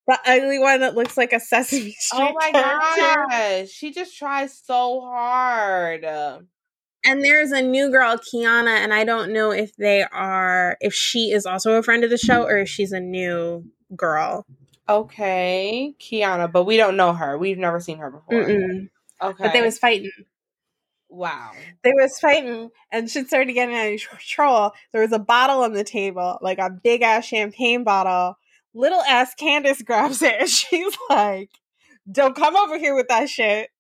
The 0.07 0.19
ugly 0.27 0.59
one 0.59 0.81
that 0.81 0.95
looks 0.95 1.17
like 1.17 1.33
a 1.33 1.41
Sesame 1.41 1.95
oh 2.15 2.17
Street. 2.17 2.29
oh 2.29 2.33
my 2.35 2.51
character. 2.53 3.27
gosh, 3.65 3.69
she 3.71 3.93
just 3.93 4.17
tries 4.17 4.57
so 4.57 5.01
hard. 5.01 6.05
And 7.09 7.25
there's 7.25 7.53
a 7.53 7.63
new 7.63 7.91
girl, 7.91 8.17
Kiana, 8.19 8.69
and 8.79 8.93
I 8.93 9.05
don't 9.05 9.33
know 9.33 9.51
if 9.53 9.75
they 9.77 10.03
are 10.03 10.77
if 10.81 10.93
she 10.93 11.31
is 11.31 11.47
also 11.47 11.73
a 11.75 11.83
friend 11.83 12.03
of 12.05 12.11
the 12.11 12.19
show 12.19 12.43
or 12.45 12.59
if 12.59 12.69
she's 12.69 12.93
a 12.93 13.01
new 13.01 13.65
girl. 13.95 14.45
Okay, 14.89 15.95
Kiana, 16.01 16.51
but 16.51 16.65
we 16.65 16.77
don't 16.77 16.97
know 16.97 17.13
her. 17.13 17.37
We've 17.39 17.59
never 17.59 17.81
seen 17.81 17.99
her 17.99 18.11
before. 18.11 18.45
Mm-mm. 18.45 18.89
Okay, 19.23 19.43
But 19.45 19.53
they 19.53 19.63
was 19.63 19.79
fighting. 19.79 20.11
wow. 21.09 21.53
They 21.83 21.93
was 21.93 22.19
fighting, 22.19 22.71
and 22.93 23.11
shit 23.11 23.27
started 23.29 23.53
getting 23.53 23.75
out 23.75 23.93
of 23.93 24.09
control. 24.09 24.73
There 24.93 25.03
was 25.03 25.13
a 25.13 25.19
bottle 25.19 25.63
on 25.63 25.73
the 25.73 25.85
table, 25.85 26.39
like 26.43 26.59
a 26.59 26.71
big 26.71 27.03
ass 27.03 27.25
champagne 27.25 27.83
bottle. 27.85 28.37
Little 28.77 29.01
ass 29.01 29.35
Candace 29.35 29.81
grabs 29.83 30.21
it, 30.23 30.35
and 30.39 30.49
she's 30.51 30.97
like, 31.09 31.51
"Don't 32.11 32.37
come 32.37 32.57
over 32.57 32.79
here 32.79 32.95
with 32.95 33.09
that 33.09 33.29
shit." 33.31 33.71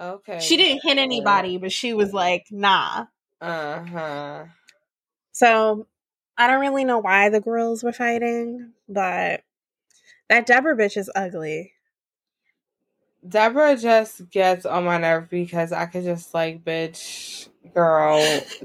Okay, 0.00 0.40
She 0.40 0.56
didn't 0.56 0.82
hit 0.82 0.98
anybody, 0.98 1.58
but 1.58 1.70
she 1.72 1.94
was 1.94 2.12
like, 2.12 2.46
"Nah." 2.50 3.06
Uh 3.40 3.84
huh. 3.84 4.44
So 5.32 5.86
I 6.38 6.46
don't 6.46 6.60
really 6.60 6.84
know 6.84 6.98
why 6.98 7.28
the 7.28 7.40
girls 7.40 7.84
were 7.84 7.92
fighting, 7.92 8.72
but 8.88 9.42
that 10.30 10.46
Deborah 10.46 10.76
bitch 10.76 10.96
is 10.96 11.10
ugly. 11.14 11.72
Deborah 13.28 13.76
just 13.76 14.30
gets 14.30 14.64
on 14.64 14.84
my 14.84 14.98
nerve 14.98 15.28
because 15.28 15.72
I 15.72 15.86
could 15.86 16.04
just 16.04 16.32
like, 16.32 16.64
bitch, 16.64 17.48
girl, 17.74 18.18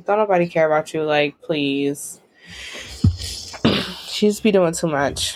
don't 0.06 0.20
nobody 0.20 0.48
care 0.48 0.68
about 0.68 0.94
you. 0.94 1.04
Like, 1.04 1.42
please. 1.42 2.22
She 4.22 4.28
just 4.28 4.44
be 4.44 4.52
doing 4.52 4.72
too 4.72 4.86
much. 4.86 5.36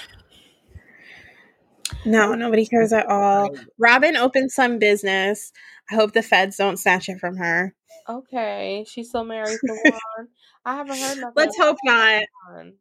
No, 2.06 2.36
nobody 2.36 2.68
cares 2.68 2.94
at 2.94 3.08
all. 3.08 3.50
Robin 3.80 4.16
opened 4.16 4.52
some 4.52 4.78
business. 4.78 5.52
I 5.90 5.96
hope 5.96 6.12
the 6.14 6.22
feds 6.22 6.58
don't 6.58 6.78
snatch 6.78 7.10
it 7.10 7.18
from 7.20 7.38
her. 7.38 7.74
Okay, 8.08 8.86
she's 8.88 9.10
still 9.10 9.24
married 9.24 9.58
to 9.66 9.74
one. 10.18 10.28
I 10.64 10.76
haven't 10.76 11.00
heard 11.00 11.18
nothing. 11.18 11.34
Let's 11.36 11.58
hope 11.58 11.78
not. 11.84 12.26
one. 12.54 12.74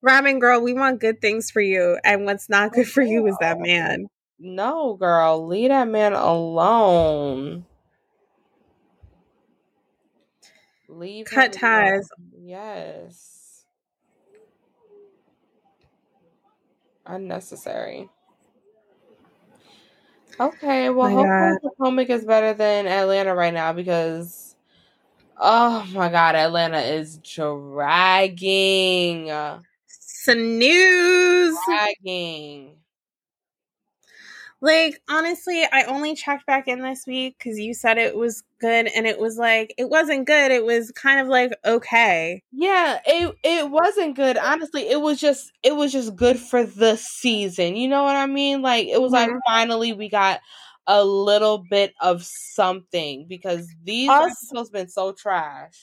Robin, 0.00 0.38
girl, 0.38 0.62
we 0.62 0.72
want 0.72 1.02
good 1.02 1.20
things 1.20 1.50
for 1.50 1.60
you. 1.60 1.98
And 2.02 2.24
what's 2.24 2.48
not 2.48 2.72
good 2.72 2.88
for 2.88 3.02
you 3.02 3.26
is 3.26 3.36
that 3.42 3.60
man. 3.60 4.06
No, 4.38 4.94
girl, 4.94 5.46
leave 5.46 5.68
that 5.68 5.86
man 5.86 6.14
alone. 6.14 7.66
Leave 10.88 11.26
Cut 11.26 11.54
him 11.54 11.62
alone. 11.62 11.82
ties. 11.82 12.08
Yes. 12.40 13.33
Unnecessary. 17.06 18.08
Okay, 20.40 20.90
well, 20.90 21.08
My 21.10 21.14
hopefully 21.14 21.70
Potomac 21.76 22.10
is 22.10 22.24
better 22.24 22.54
than 22.54 22.86
Atlanta 22.86 23.34
right 23.34 23.54
now 23.54 23.72
because, 23.72 24.56
oh 25.38 25.86
my 25.92 26.08
God, 26.08 26.34
Atlanta 26.34 26.80
is 26.80 27.18
dragging, 27.18 28.50
Snooze. 29.86 31.56
dragging. 31.66 32.76
Like, 34.64 35.02
honestly, 35.10 35.62
I 35.70 35.82
only 35.84 36.14
checked 36.14 36.46
back 36.46 36.68
in 36.68 36.80
this 36.80 37.04
week 37.06 37.36
because 37.38 37.58
you 37.58 37.74
said 37.74 37.98
it 37.98 38.16
was 38.16 38.42
good. 38.62 38.86
And 38.86 39.06
it 39.06 39.18
was 39.18 39.36
like, 39.36 39.74
it 39.76 39.90
wasn't 39.90 40.26
good. 40.26 40.50
It 40.50 40.64
was 40.64 40.90
kind 40.92 41.20
of 41.20 41.28
like, 41.28 41.52
okay. 41.66 42.42
Yeah, 42.50 42.98
it 43.04 43.34
it 43.44 43.70
wasn't 43.70 44.16
good. 44.16 44.38
Honestly, 44.38 44.88
it 44.88 45.02
was 45.02 45.20
just 45.20 45.52
it 45.62 45.76
was 45.76 45.92
just 45.92 46.16
good 46.16 46.38
for 46.38 46.64
the 46.64 46.96
season. 46.96 47.76
You 47.76 47.88
know 47.88 48.04
what 48.04 48.16
I 48.16 48.24
mean? 48.24 48.62
Like 48.62 48.86
it 48.88 49.02
was 49.02 49.12
like 49.12 49.28
Mhm. 49.28 49.38
finally 49.46 49.92
we 49.92 50.08
got 50.08 50.40
a 50.86 51.04
little 51.04 51.58
bit 51.68 51.92
of 52.00 52.22
something 52.24 53.26
because 53.28 53.68
these 53.82 54.08
Also- 54.08 54.28
episodes 54.30 54.70
been 54.70 54.88
so 54.88 55.12
trash. 55.12 55.74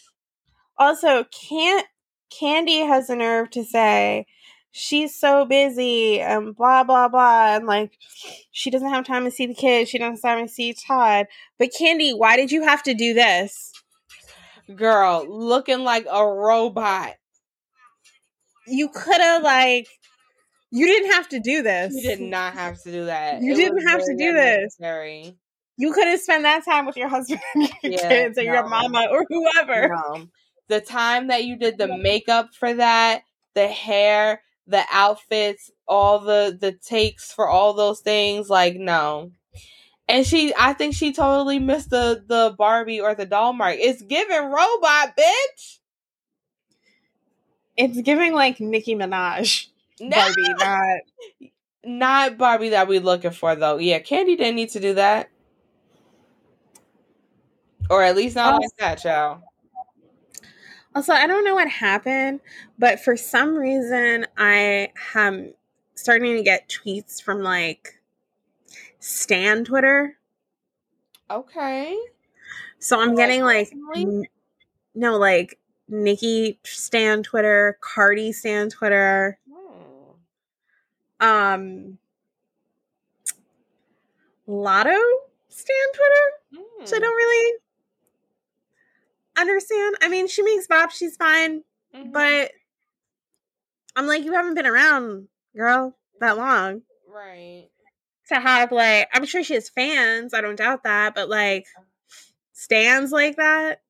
Also, 0.79 1.25
can't 1.25 1.85
Kandi 2.33 2.87
has 2.87 3.07
the 3.07 3.15
nerve 3.15 3.49
to 3.51 3.63
say 3.63 4.25
she's 4.71 5.15
so 5.15 5.45
busy 5.45 6.19
and 6.21 6.55
blah 6.55 6.83
blah 6.83 7.07
blah 7.07 7.55
and 7.55 7.65
like 7.67 7.91
she 8.51 8.69
doesn't 8.69 8.89
have 8.89 9.05
time 9.05 9.25
to 9.25 9.31
see 9.31 9.45
the 9.45 9.53
kids, 9.53 9.89
she 9.89 9.97
doesn't 9.97 10.13
have 10.15 10.21
time 10.21 10.47
to 10.47 10.51
see 10.51 10.73
Todd. 10.73 11.27
But 11.59 11.69
Kandi, 11.79 12.17
why 12.17 12.35
did 12.35 12.51
you 12.51 12.63
have 12.63 12.83
to 12.83 12.93
do 12.93 13.13
this? 13.13 13.71
Girl, 14.75 15.25
looking 15.27 15.79
like 15.79 16.05
a 16.09 16.25
robot. 16.25 17.13
You 18.67 18.89
could 18.89 19.19
have 19.19 19.43
like 19.43 19.87
you 20.71 20.85
didn't 20.87 21.11
have 21.11 21.27
to 21.29 21.39
do 21.39 21.61
this. 21.61 21.93
You 21.93 22.01
did 22.01 22.21
not 22.21 22.53
have 22.53 22.81
to 22.83 22.91
do 22.91 23.05
that. 23.05 23.41
You 23.41 23.53
It 23.53 23.55
didn't 23.57 23.87
have 23.87 23.99
to 23.99 24.15
do 24.17 24.33
this. 24.33 24.75
unnecessary. 24.79 25.37
You 25.77 25.93
could 25.93 26.07
have 26.07 26.19
spent 26.19 26.43
that 26.43 26.63
time 26.63 26.85
with 26.85 26.95
your 26.95 27.07
husband, 27.09 27.41
and 27.55 27.69
your 27.83 27.91
Yeah, 27.93 28.09
kids, 28.09 28.37
or 28.37 28.43
your 28.43 28.67
mama, 28.67 29.07
or 29.11 29.25
whoever. 29.27 29.89
No. 29.89 30.27
The 30.69 30.79
time 30.79 31.27
that 31.27 31.43
you 31.43 31.57
did 31.57 31.77
the 31.77 31.87
makeup 31.87 32.53
for 32.53 32.73
that, 32.73 33.23
the 33.55 33.67
hair, 33.67 34.41
the 34.67 34.83
outfits, 34.91 35.71
all 35.87 36.19
the 36.19 36.57
the 36.59 36.71
takes 36.73 37.33
for 37.33 37.47
all 37.47 37.73
those 37.73 37.99
things, 38.01 38.49
like 38.49 38.75
no. 38.75 39.31
And 40.07 40.25
she 40.27 40.53
I 40.59 40.73
think 40.73 40.95
she 40.95 41.13
totally 41.13 41.59
missed 41.59 41.89
the 41.91 42.23
the 42.27 42.55
Barbie 42.57 43.01
or 43.01 43.15
the 43.15 43.25
doll 43.25 43.53
mark. 43.53 43.75
It's 43.79 44.01
giving 44.03 44.45
robot, 44.51 45.15
bitch. 45.17 45.79
It's 47.77 48.01
giving 48.01 48.33
like 48.33 48.59
Nicki 48.59 48.95
Minaj 48.95 49.67
No, 49.99 50.17
Barbie, 50.17 50.53
not 50.59 50.99
not 51.83 52.37
Barbie 52.37 52.69
that 52.69 52.87
we 52.87 52.99
looking 52.99 53.31
for 53.31 53.55
though. 53.55 53.77
Yeah, 53.77 53.99
Kandi 53.99 54.37
didn't 54.37 54.55
need 54.55 54.69
to 54.71 54.79
do 54.79 54.93
that. 54.95 55.29
Or 57.89 58.01
at 58.03 58.15
least 58.15 58.35
not 58.35 58.55
Oh. 58.55 58.57
like 58.57 58.75
that, 58.79 58.95
child. 59.01 59.41
Also, 60.93 61.13
I 61.13 61.25
don't 61.27 61.45
know 61.45 61.55
what 61.55 61.69
happened, 61.69 62.41
but 62.77 62.99
for 62.99 63.15
some 63.15 63.55
reason, 63.55 64.25
I 64.37 64.91
am 65.15 65.53
starting 65.95 66.35
to 66.35 66.43
get 66.43 66.67
tweets 66.69 67.21
from 67.21 67.41
like 67.41 67.99
Stan 68.99 69.63
Twitter. 69.63 70.17
Okay. 71.29 71.97
So 72.79 72.99
I'm 72.99 73.09
Like, 73.09 73.17
getting 73.17 73.41
like, 73.43 73.71
n- 73.95 74.25
no, 74.95 75.17
like 75.17 75.59
Nicki 75.87 76.59
Stan 76.65 77.23
Twitter, 77.23 77.77
Cardi 77.81 78.31
Stan 78.33 78.69
Twitter, 78.69 79.37
Hmm. 79.49 81.25
um, 81.25 81.97
Latto 84.47 84.99
Stan 85.47 85.77
Twitter. 85.93 86.31
Hmm. 86.65 86.85
So 86.85 86.97
I 86.97 86.99
don't 86.99 87.15
really 87.15 87.59
understand. 89.37 89.95
I 90.01 90.09
mean, 90.09 90.27
she 90.27 90.41
makes 90.43 90.67
bop, 90.67 90.91
she's 90.91 91.15
fine, 91.15 91.63
Mhm. 91.95 92.11
but 92.13 92.51
I'm 93.95 94.07
like, 94.07 94.23
you 94.23 94.33
haven't 94.33 94.55
been 94.55 94.67
around, 94.67 95.27
girl, 95.55 95.97
that 96.19 96.37
long. 96.37 96.83
right. 97.07 97.69
to 98.27 98.39
have 98.39 98.71
like 98.71 99.09
I'm 99.13 99.25
sure 99.25 99.43
she 99.43 99.55
has 99.55 99.67
fans, 99.69 100.33
I 100.33 100.39
don't 100.41 100.55
doubt 100.55 100.83
that, 100.83 101.13
but 101.15 101.27
like 101.29 101.65
stands 102.53 103.11
like 103.11 103.35
that. 103.37 103.81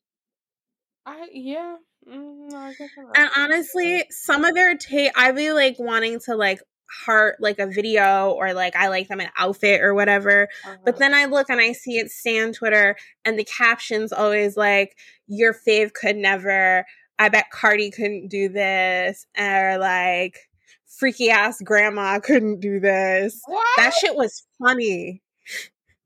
I 1.05 1.27
yeah. 1.31 1.75
Mm, 2.07 2.51
I 2.53 2.73
I'm 2.79 3.11
And 3.15 3.29
honestly, 3.37 4.03
some 4.09 4.43
of 4.43 4.55
their 4.55 4.75
take 4.75 5.11
I 5.15 5.31
be 5.31 5.51
like 5.51 5.77
wanting 5.77 6.19
to 6.21 6.35
like 6.35 6.59
heart 7.05 7.37
like 7.39 7.59
a 7.59 7.67
video 7.67 8.31
or 8.31 8.53
like 8.53 8.75
I 8.75 8.89
like 8.89 9.07
them 9.07 9.19
an 9.21 9.29
outfit 9.37 9.81
or 9.81 9.93
whatever. 9.93 10.49
But 10.63 10.95
Uh-huh. 10.95 10.99
then 10.99 11.13
I 11.13 11.25
look 11.25 11.49
and 11.49 11.59
I 11.61 11.71
see 11.71 11.97
it 11.97 12.11
Stan 12.11 12.51
Twitter 12.53 12.95
and 13.25 13.37
the 13.39 13.43
captions 13.45 14.11
always 14.13 14.57
like 14.57 14.97
your 15.27 15.53
fave 15.53 15.93
could 15.93 16.17
never 16.17 16.85
I 17.19 17.29
bet 17.29 17.51
Cardi 17.51 17.91
couldn't 17.91 18.29
do 18.29 18.49
this 18.49 19.25
or 19.37 19.77
like 19.77 20.49
freaky 20.87 21.29
ass 21.29 21.61
grandma 21.61 22.19
couldn't 22.19 22.59
do 22.59 22.79
this. 22.79 23.39
what? 23.45 23.63
That 23.77 23.93
shit 23.93 24.15
was 24.15 24.43
funny. 24.59 25.21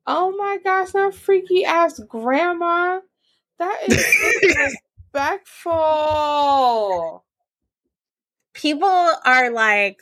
oh 0.05 0.31
my 0.37 0.57
gosh, 0.63 0.93
not 0.93 1.15
freaky 1.15 1.63
ass 1.65 1.99
grandma. 2.07 2.99
That 3.59 3.79
is 3.87 3.95
disrespectful. 5.15 7.23
people 8.53 9.11
are 9.25 9.49
like, 9.51 9.99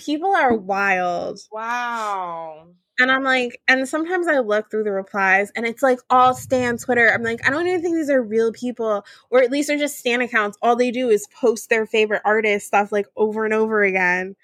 people 0.00 0.34
are 0.34 0.54
wild. 0.54 1.40
Wow. 1.52 2.68
And 2.98 3.10
I'm 3.10 3.22
like, 3.24 3.62
and 3.66 3.88
sometimes 3.88 4.28
I 4.28 4.40
look 4.40 4.70
through 4.70 4.84
the 4.84 4.92
replies 4.92 5.50
and 5.56 5.64
it's 5.64 5.82
like 5.82 6.00
all 6.10 6.34
Stan 6.34 6.76
Twitter. 6.76 7.10
I'm 7.10 7.22
like, 7.22 7.40
I 7.46 7.50
don't 7.50 7.66
even 7.66 7.80
think 7.80 7.94
these 7.96 8.10
are 8.10 8.20
real 8.22 8.52
people, 8.52 9.06
or 9.30 9.40
at 9.42 9.50
least 9.50 9.68
they're 9.68 9.78
just 9.78 9.98
Stan 9.98 10.20
accounts. 10.20 10.58
All 10.60 10.76
they 10.76 10.90
do 10.90 11.08
is 11.08 11.26
post 11.34 11.70
their 11.70 11.86
favorite 11.86 12.20
artist 12.26 12.66
stuff 12.66 12.92
like 12.92 13.06
over 13.16 13.46
and 13.46 13.54
over 13.54 13.82
again. 13.82 14.36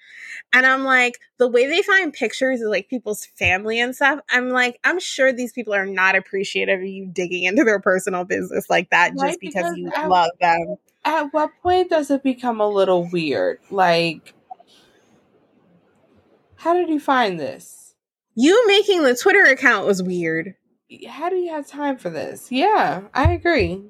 And 0.53 0.65
I'm 0.65 0.83
like, 0.85 1.19
the 1.37 1.47
way 1.47 1.67
they 1.67 1.83
find 1.83 2.11
pictures 2.11 2.61
of 2.61 2.69
like 2.69 2.89
people's 2.89 3.25
family 3.25 3.79
and 3.79 3.95
stuff, 3.95 4.21
I'm 4.31 4.49
like, 4.49 4.79
I'm 4.83 4.99
sure 4.99 5.31
these 5.31 5.53
people 5.53 5.75
are 5.75 5.85
not 5.85 6.15
appreciative 6.15 6.79
of 6.79 6.85
you 6.85 7.05
digging 7.05 7.43
into 7.43 7.63
their 7.63 7.79
personal 7.79 8.23
business 8.23 8.71
like 8.71 8.89
that 8.89 9.11
Right, 9.19 9.27
just 9.29 9.39
because, 9.39 9.75
because 9.75 9.77
you 9.77 9.91
I- 9.95 10.07
love 10.07 10.31
them. 10.41 10.77
At 11.05 11.31
what 11.31 11.51
point 11.61 11.89
does 11.91 12.11
it 12.11 12.21
become 12.21 12.59
a 12.59 12.67
little 12.67 13.07
weird? 13.09 13.59
Like, 13.69 14.33
how 16.57 16.73
did 16.73 16.89
you 16.89 16.99
find 16.99 17.39
this? 17.39 17.95
You 18.35 18.67
making 18.67 19.03
the 19.03 19.15
Twitter 19.15 19.43
account 19.43 19.85
was 19.85 20.03
weird. 20.03 20.55
How 21.07 21.29
do 21.29 21.35
you 21.35 21.49
have 21.51 21.67
time 21.67 21.97
for 21.97 22.09
this? 22.09 22.51
Yeah, 22.51 23.01
I 23.13 23.33
agree. 23.33 23.83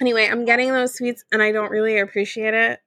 Anyway, 0.00 0.28
I'm 0.30 0.44
getting 0.44 0.72
those 0.72 0.98
tweets 0.98 1.20
and 1.32 1.42
I 1.42 1.52
don't 1.52 1.70
really 1.70 1.98
appreciate 1.98 2.54
it. 2.54 2.80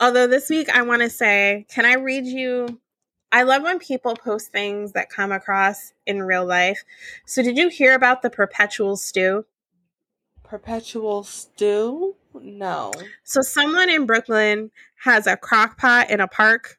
Although 0.00 0.26
this 0.26 0.50
week 0.50 0.68
I 0.68 0.82
want 0.82 1.02
to 1.02 1.10
say, 1.10 1.66
can 1.68 1.86
I 1.86 1.94
read 1.94 2.26
you? 2.26 2.80
I 3.32 3.42
love 3.42 3.62
when 3.62 3.78
people 3.78 4.14
post 4.14 4.52
things 4.52 4.92
that 4.92 5.08
come 5.08 5.32
across 5.32 5.92
in 6.06 6.22
real 6.22 6.44
life. 6.44 6.84
So, 7.26 7.42
did 7.42 7.56
you 7.56 7.68
hear 7.68 7.94
about 7.94 8.22
the 8.22 8.30
perpetual 8.30 8.96
stew? 8.96 9.46
Perpetual 10.44 11.24
stew? 11.24 12.14
No. 12.42 12.92
So, 13.22 13.42
someone 13.42 13.90
in 13.90 14.06
Brooklyn 14.06 14.70
has 15.04 15.26
a 15.26 15.36
crock 15.36 15.78
pot 15.78 16.10
in 16.10 16.20
a 16.20 16.28
park. 16.28 16.78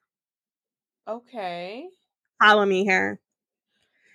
Okay. 1.07 1.87
Follow 2.41 2.65
me 2.65 2.83
here. 2.83 3.19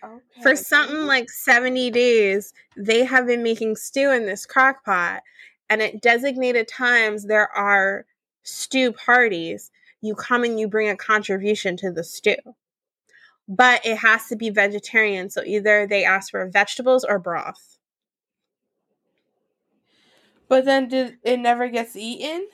Okay. 0.02 0.42
For 0.42 0.56
something 0.56 1.06
like 1.06 1.30
70 1.30 1.90
days, 1.90 2.52
they 2.76 3.04
have 3.04 3.26
been 3.26 3.42
making 3.42 3.76
stew 3.76 4.10
in 4.10 4.26
this 4.26 4.46
crock 4.46 4.84
pot. 4.84 5.22
And 5.68 5.82
at 5.82 6.00
designated 6.00 6.68
times, 6.68 7.26
there 7.26 7.48
are 7.56 8.06
stew 8.42 8.92
parties. 8.92 9.70
You 10.00 10.14
come 10.14 10.42
and 10.42 10.58
you 10.58 10.68
bring 10.68 10.88
a 10.88 10.96
contribution 10.96 11.76
to 11.78 11.92
the 11.92 12.02
stew. 12.02 12.36
But 13.46 13.84
it 13.84 13.98
has 13.98 14.26
to 14.28 14.36
be 14.36 14.50
vegetarian. 14.50 15.30
So 15.30 15.42
either 15.44 15.86
they 15.86 16.04
ask 16.04 16.30
for 16.30 16.48
vegetables 16.48 17.04
or 17.04 17.18
broth. 17.18 17.78
But 20.50 20.66
then 20.66 20.88
did 20.88 21.18
it 21.24 21.38
never 21.38 21.68
gets 21.68 21.96
eaten? 21.96 22.48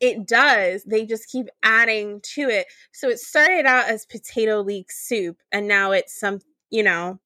It 0.00 0.26
does. 0.26 0.84
They 0.84 1.06
just 1.06 1.30
keep 1.30 1.46
adding 1.62 2.20
to 2.34 2.42
it. 2.50 2.66
So 2.92 3.08
it 3.08 3.20
started 3.20 3.64
out 3.64 3.88
as 3.88 4.04
potato 4.04 4.60
leek 4.60 4.90
soup, 4.90 5.38
and 5.52 5.68
now 5.68 5.92
it's 5.92 6.18
some, 6.20 6.40
you 6.70 6.82
know, 6.82 7.20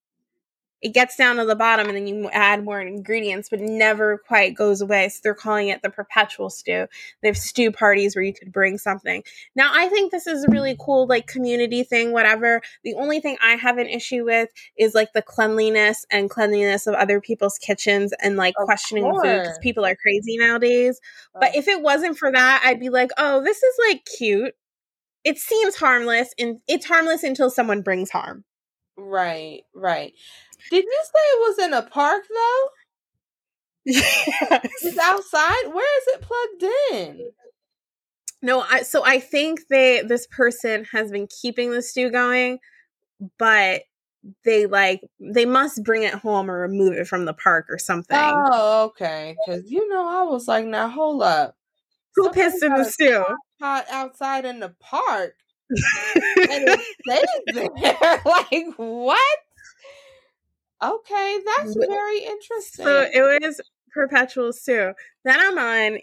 it 0.82 0.94
gets 0.94 1.16
down 1.16 1.36
to 1.36 1.44
the 1.44 1.54
bottom 1.54 1.88
and 1.88 1.96
then 1.96 2.06
you 2.06 2.30
add 2.30 2.64
more 2.64 2.80
ingredients, 2.80 3.48
but 3.50 3.60
never 3.60 4.18
quite 4.18 4.54
goes 4.54 4.80
away. 4.80 5.08
So 5.10 5.20
they're 5.22 5.34
calling 5.34 5.68
it 5.68 5.82
the 5.82 5.90
perpetual 5.90 6.48
stew. 6.48 6.86
They 7.20 7.28
have 7.28 7.36
stew 7.36 7.70
parties 7.70 8.16
where 8.16 8.24
you 8.24 8.32
could 8.32 8.50
bring 8.50 8.78
something. 8.78 9.22
Now, 9.54 9.70
I 9.74 9.88
think 9.88 10.10
this 10.10 10.26
is 10.26 10.44
a 10.44 10.50
really 10.50 10.76
cool, 10.80 11.06
like, 11.06 11.26
community 11.26 11.82
thing, 11.82 12.12
whatever. 12.12 12.62
The 12.82 12.94
only 12.94 13.20
thing 13.20 13.36
I 13.42 13.56
have 13.56 13.78
an 13.78 13.88
issue 13.88 14.24
with 14.24 14.48
is 14.78 14.94
like 14.94 15.12
the 15.12 15.22
cleanliness 15.22 16.06
and 16.10 16.30
cleanliness 16.30 16.86
of 16.86 16.94
other 16.94 17.20
people's 17.20 17.58
kitchens 17.58 18.14
and 18.22 18.36
like 18.36 18.54
Of 18.58 18.64
questioning 18.64 19.04
the 19.04 19.20
food 19.22 19.42
because 19.42 19.58
people 19.58 19.84
are 19.84 19.96
crazy 19.96 20.38
nowadays. 20.38 21.00
But 21.34 21.54
if 21.54 21.68
it 21.68 21.82
wasn't 21.82 22.16
for 22.16 22.32
that, 22.32 22.62
I'd 22.64 22.80
be 22.80 22.88
like, 22.88 23.10
oh, 23.18 23.42
this 23.42 23.62
is 23.62 23.74
like 23.88 24.04
cute. 24.04 24.54
It 25.24 25.36
seems 25.36 25.76
harmless, 25.76 26.34
and 26.38 26.60
it's 26.66 26.86
harmless 26.86 27.22
until 27.22 27.50
someone 27.50 27.82
brings 27.82 28.10
harm. 28.10 28.44
Right, 28.96 29.62
right. 29.74 30.12
Did 30.70 30.84
you 30.84 31.02
say 31.02 31.10
it 31.14 31.40
was 31.40 31.58
in 31.58 31.72
a 31.72 31.82
park 31.82 32.22
though? 32.28 32.68
Yes. 33.86 34.68
It's 34.82 34.98
outside? 34.98 35.72
Where 35.72 35.98
is 35.98 36.06
it 36.08 36.20
plugged 36.20 36.74
in? 36.92 37.30
No, 38.42 38.60
I 38.60 38.82
so 38.82 39.04
I 39.04 39.20
think 39.20 39.60
they 39.70 40.02
this 40.06 40.26
person 40.26 40.86
has 40.92 41.10
been 41.10 41.26
keeping 41.40 41.70
the 41.70 41.82
stew 41.82 42.10
going, 42.10 42.58
but 43.38 43.82
they 44.44 44.66
like 44.66 45.00
they 45.18 45.46
must 45.46 45.82
bring 45.82 46.02
it 46.02 46.14
home 46.14 46.50
or 46.50 46.60
remove 46.60 46.94
it 46.94 47.06
from 47.06 47.24
the 47.24 47.34
park 47.34 47.66
or 47.70 47.78
something. 47.78 48.18
Oh, 48.18 48.86
okay. 48.86 49.36
Because 49.46 49.70
you 49.70 49.88
know, 49.88 50.06
I 50.06 50.22
was 50.30 50.46
like, 50.46 50.66
now 50.66 50.88
hold 50.88 51.22
up. 51.22 51.56
Who 52.16 52.24
Somebody 52.24 52.40
pissed 52.42 52.62
in 52.62 52.74
the 52.74 52.84
stew? 52.84 53.24
Pot 53.60 53.86
outside 53.90 54.44
in 54.44 54.60
the 54.60 54.74
park 54.80 55.34
and 55.70 56.68
it 56.68 56.80
stays 57.06 57.54
there. 57.54 58.20
like 58.24 58.74
what? 58.76 59.38
Okay, 60.82 61.38
that's 61.44 61.74
very 61.74 62.24
interesting. 62.24 62.84
So 62.86 63.06
it 63.12 63.42
was 63.42 63.60
perpetual 63.92 64.52
stew. 64.52 64.92
Then 65.24 65.38
I'm 65.38 65.58
on 65.58 65.98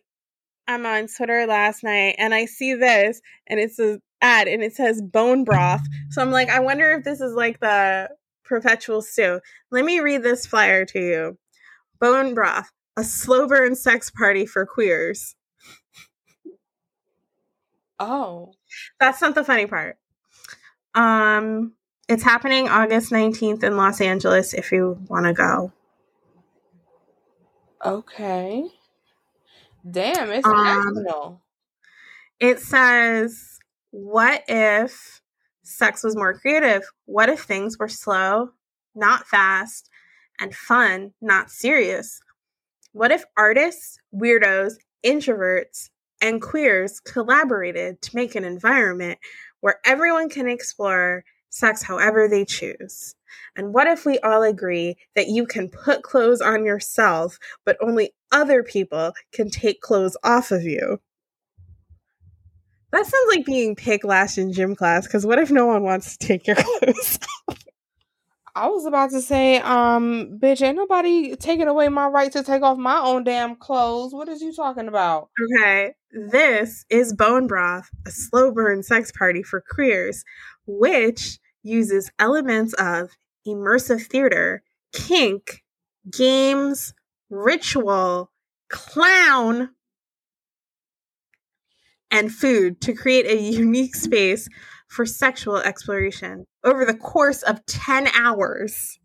I'm 0.67 0.85
on 0.85 1.07
Twitter 1.07 1.45
last 1.47 1.83
night 1.83 2.15
and 2.17 2.33
I 2.33 2.45
see 2.45 2.73
this 2.73 3.21
and 3.47 3.59
it's 3.59 3.79
a 3.79 3.99
ad 4.21 4.47
and 4.47 4.61
it 4.61 4.73
says 4.73 5.01
bone 5.01 5.43
broth. 5.43 5.81
So 6.09 6.21
I'm 6.21 6.31
like, 6.31 6.49
I 6.49 6.59
wonder 6.59 6.91
if 6.91 7.03
this 7.03 7.21
is 7.21 7.33
like 7.33 7.59
the 7.59 8.09
perpetual 8.43 9.01
stew. 9.01 9.39
Let 9.71 9.85
me 9.85 9.99
read 9.99 10.23
this 10.23 10.45
flyer 10.45 10.85
to 10.85 10.99
you. 10.99 11.37
Bone 11.99 12.33
broth, 12.33 12.69
a 12.97 13.03
slow 13.03 13.47
burn 13.47 13.75
sex 13.75 14.11
party 14.11 14.45
for 14.45 14.65
queers. 14.65 15.35
oh, 17.99 18.53
That's 18.99 19.21
not 19.21 19.35
the 19.35 19.43
funny 19.43 19.65
part. 19.65 19.97
Um 20.93 21.73
it's 22.09 22.23
happening 22.23 22.69
August 22.69 23.11
19th 23.11 23.63
in 23.63 23.77
Los 23.77 24.01
Angeles 24.01 24.53
if 24.53 24.71
you 24.71 24.99
want 25.09 25.25
to 25.25 25.33
go. 25.33 25.71
okay. 27.85 28.65
Damn, 29.89 30.31
it's 30.31 30.45
Um, 30.45 30.63
national. 30.63 31.41
It 32.39 32.59
says, 32.59 33.59
What 33.91 34.43
if 34.47 35.21
sex 35.63 36.03
was 36.03 36.15
more 36.15 36.37
creative? 36.37 36.83
What 37.05 37.29
if 37.29 37.41
things 37.41 37.77
were 37.79 37.87
slow, 37.87 38.51
not 38.95 39.27
fast, 39.27 39.89
and 40.39 40.53
fun, 40.53 41.13
not 41.21 41.51
serious? 41.51 42.21
What 42.91 43.11
if 43.11 43.23
artists, 43.37 43.99
weirdos, 44.13 44.73
introverts, 45.05 45.89
and 46.21 46.41
queers 46.41 46.99
collaborated 46.99 48.01
to 48.01 48.15
make 48.15 48.35
an 48.35 48.43
environment 48.43 49.19
where 49.61 49.79
everyone 49.85 50.29
can 50.29 50.47
explore 50.47 51.23
sex 51.57 51.83
however 51.83 52.27
they 52.27 52.45
choose? 52.45 53.15
And 53.55 53.73
what 53.73 53.87
if 53.87 54.05
we 54.05 54.19
all 54.19 54.43
agree 54.43 54.95
that 55.15 55.27
you 55.27 55.45
can 55.45 55.69
put 55.69 56.03
clothes 56.03 56.41
on 56.41 56.63
yourself, 56.63 57.39
but 57.65 57.77
only 57.81 58.11
other 58.31 58.63
people 58.63 59.13
can 59.31 59.49
take 59.49 59.81
clothes 59.81 60.15
off 60.23 60.51
of 60.51 60.63
you? 60.63 60.99
That 62.91 63.05
sounds 63.05 63.35
like 63.35 63.45
being 63.45 63.75
pig 63.75 64.05
lashed 64.05 64.37
in 64.37 64.53
gym 64.53 64.75
class. 64.75 65.07
Because 65.07 65.25
what 65.25 65.39
if 65.39 65.51
no 65.51 65.65
one 65.65 65.83
wants 65.83 66.15
to 66.15 66.27
take 66.27 66.47
your 66.47 66.55
clothes? 66.59 67.19
I 68.55 68.69
was 68.69 68.87
about 68.87 69.11
to 69.11 69.21
say, 69.21 69.57
um, 69.59 70.39
bitch, 70.39 70.63
ain't 70.63 70.77
nobody 70.77 71.35
taking 71.35 71.67
away 71.67 71.89
my 71.89 72.07
right 72.07 72.31
to 72.31 72.41
take 72.41 72.63
off 72.63 72.77
my 72.77 72.99
own 72.99 73.23
damn 73.23 73.55
clothes. 73.55 74.13
What 74.13 74.29
is 74.29 74.41
you 74.41 74.51
talking 74.51 74.87
about? 74.87 75.29
okay, 75.59 75.93
this 76.11 76.83
is 76.89 77.13
Bone 77.13 77.45
Broth, 77.45 77.87
a 78.07 78.11
slow 78.11 78.51
burn 78.51 78.81
sex 78.81 79.11
party 79.11 79.43
for 79.43 79.61
queers, 79.61 80.23
which 80.65 81.37
uses 81.67 82.11
elements 82.17 82.73
of 82.73 83.17
immersive 83.47 84.05
theater, 84.05 84.63
kink, 84.93 85.63
games, 86.11 86.93
ritual, 87.29 88.31
clown, 88.69 89.69
and 92.09 92.31
food 92.31 92.79
to 92.81 92.93
create 92.93 93.25
a 93.25 93.41
unique 93.41 93.95
space 93.95 94.47
for 94.87 95.05
sexual 95.05 95.57
exploration 95.57 96.45
over 96.63 96.85
the 96.85 96.93
course 96.93 97.43
of 97.43 97.65
10 97.65 98.07
hours. 98.07 98.99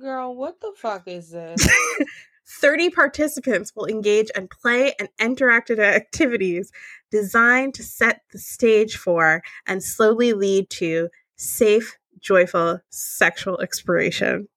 Girl, 0.00 0.34
what 0.34 0.60
the 0.60 0.72
fuck 0.76 1.06
is 1.06 1.30
this? 1.30 1.68
30 2.60 2.90
participants 2.90 3.72
will 3.76 3.86
engage 3.86 4.28
in 4.34 4.48
play 4.48 4.94
and 4.98 5.08
interactive 5.20 5.78
activities 5.78 6.72
designed 7.10 7.74
to 7.74 7.82
set 7.82 8.22
the 8.32 8.38
stage 8.38 8.96
for 8.96 9.42
and 9.66 9.82
slowly 9.82 10.32
lead 10.32 10.68
to 10.70 11.08
safe, 11.40 11.96
joyful 12.20 12.80
sexual 12.90 13.60
exploration. 13.60 14.48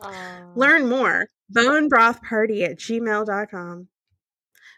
Um, 0.00 0.14
Learn 0.54 0.88
more. 0.88 1.26
Bone 1.50 1.88
Broth 1.88 2.22
Party 2.22 2.62
at 2.64 2.78
gmail.com. 2.78 3.88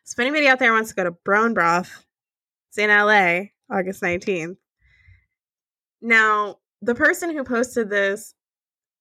So 0.05 0.15
if 0.15 0.19
anybody 0.19 0.47
out 0.47 0.61
there 0.61 0.73
wants 0.73 0.91
to 0.91 0.95
go 0.95 1.05
to 1.05 1.17
Bone 1.25 1.53
Broth, 1.53 2.05
it's 2.69 2.79
in 2.79 2.91
LA, 2.91 3.51
August 3.71 4.03
19th. 4.03 4.57
Now, 6.01 6.59
the 6.81 6.95
person 6.95 7.31
who 7.31 7.45
posted 7.45 7.91
this 7.91 8.35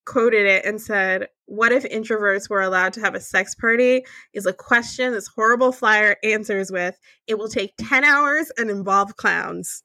quoted 0.05 0.47
it 0.47 0.65
and 0.65 0.81
said, 0.81 1.27
What 1.45 1.71
if 1.71 1.83
introverts 1.83 2.49
were 2.49 2.61
allowed 2.61 2.93
to 2.93 3.01
have 3.01 3.13
a 3.13 3.21
sex 3.21 3.53
party? 3.53 4.03
Is 4.33 4.47
a 4.47 4.53
question 4.53 5.13
this 5.13 5.27
horrible 5.27 5.71
flyer 5.71 6.17
answers 6.23 6.71
with, 6.71 6.97
It 7.27 7.37
will 7.37 7.47
take 7.47 7.73
10 7.77 8.03
hours 8.03 8.51
and 8.57 8.71
involve 8.71 9.15
clowns. 9.15 9.83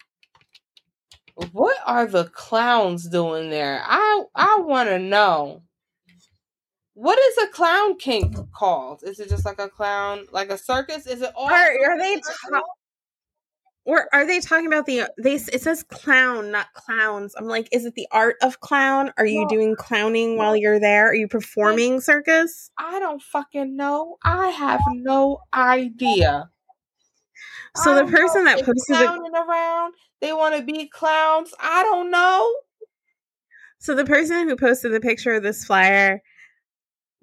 What 1.52 1.76
are 1.84 2.06
the 2.06 2.24
clowns 2.24 3.08
doing 3.08 3.50
there? 3.50 3.82
I 3.84 4.24
I 4.34 4.60
want 4.60 4.88
to 4.88 4.98
know. 4.98 5.62
What 6.94 7.18
is 7.18 7.38
a 7.38 7.48
clown 7.48 7.96
kink 7.96 8.36
called? 8.52 9.02
Is 9.02 9.18
it 9.18 9.28
just 9.28 9.44
like 9.44 9.58
a 9.58 9.68
clown, 9.68 10.26
like 10.30 10.50
a 10.50 10.58
circus? 10.58 11.06
Is 11.06 11.22
it 11.22 11.32
all? 11.34 11.50
Are, 11.50 11.52
are 11.52 11.98
they? 11.98 12.20
Ta- 12.50 12.62
or 13.84 14.08
are 14.14 14.26
they 14.26 14.40
talking 14.40 14.66
about 14.66 14.86
the 14.86 15.02
they 15.22 15.34
it 15.34 15.60
says 15.60 15.82
clown 15.82 16.50
not 16.50 16.72
clowns 16.72 17.34
i'm 17.36 17.46
like 17.46 17.68
is 17.72 17.84
it 17.84 17.94
the 17.94 18.06
art 18.10 18.36
of 18.42 18.60
clown 18.60 19.12
are 19.16 19.26
you 19.26 19.46
doing 19.48 19.76
clowning 19.76 20.36
while 20.36 20.56
you're 20.56 20.80
there 20.80 21.08
are 21.08 21.14
you 21.14 21.28
performing 21.28 22.00
circus 22.00 22.70
i 22.78 22.98
don't 22.98 23.22
fucking 23.22 23.76
know 23.76 24.16
i 24.24 24.48
have 24.48 24.80
no 24.92 25.38
idea 25.52 26.48
so 27.76 27.94
the 27.94 28.10
person 28.10 28.44
that 28.44 28.64
posted 28.64 28.96
clowning 28.96 29.32
the, 29.32 29.44
around 29.48 29.94
they 30.20 30.32
want 30.32 30.54
to 30.54 30.62
be 30.62 30.88
clowns 30.88 31.52
i 31.60 31.82
don't 31.82 32.10
know 32.10 32.54
so 33.78 33.94
the 33.94 34.04
person 34.04 34.48
who 34.48 34.56
posted 34.56 34.92
the 34.92 35.00
picture 35.00 35.34
of 35.34 35.42
this 35.42 35.64
flyer 35.64 36.20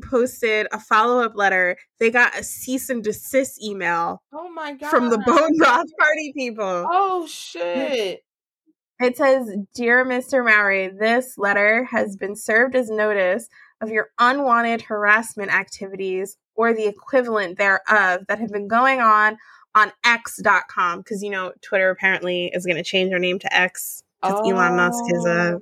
posted 0.01 0.67
a 0.71 0.79
follow 0.79 1.23
up 1.23 1.33
letter. 1.35 1.77
They 1.99 2.09
got 2.09 2.37
a 2.37 2.43
cease 2.43 2.89
and 2.89 3.03
desist 3.03 3.63
email. 3.63 4.21
Oh 4.33 4.49
my 4.51 4.73
god! 4.73 4.89
From 4.89 5.09
the 5.09 5.17
Bone 5.19 5.57
Broth 5.57 5.87
Party 5.99 6.33
people. 6.35 6.85
Oh 6.89 7.25
shit! 7.27 8.21
It 8.99 9.17
says, 9.17 9.49
"Dear 9.73 10.05
Mr. 10.05 10.45
Mowry, 10.45 10.89
this 10.89 11.37
letter 11.37 11.85
has 11.85 12.15
been 12.15 12.35
served 12.35 12.75
as 12.75 12.89
notice 12.89 13.47
of 13.81 13.89
your 13.89 14.09
unwanted 14.19 14.83
harassment 14.83 15.53
activities 15.53 16.37
or 16.55 16.73
the 16.73 16.85
equivalent 16.85 17.57
thereof 17.57 18.21
that 18.27 18.39
have 18.39 18.51
been 18.51 18.67
going 18.67 18.99
on 18.99 19.37
on 19.75 19.91
X.com 20.03 20.99
because 20.99 21.23
you 21.23 21.29
know 21.29 21.53
Twitter 21.61 21.89
apparently 21.89 22.51
is 22.53 22.65
going 22.65 22.77
to 22.77 22.83
change 22.83 23.09
their 23.09 23.19
name 23.19 23.39
to 23.39 23.55
X 23.55 24.03
because 24.21 24.41
oh. 24.43 24.49
Elon 24.49 24.75
Musk 24.75 25.03
is 25.09 25.25
a 25.25 25.53
oh. 25.53 25.59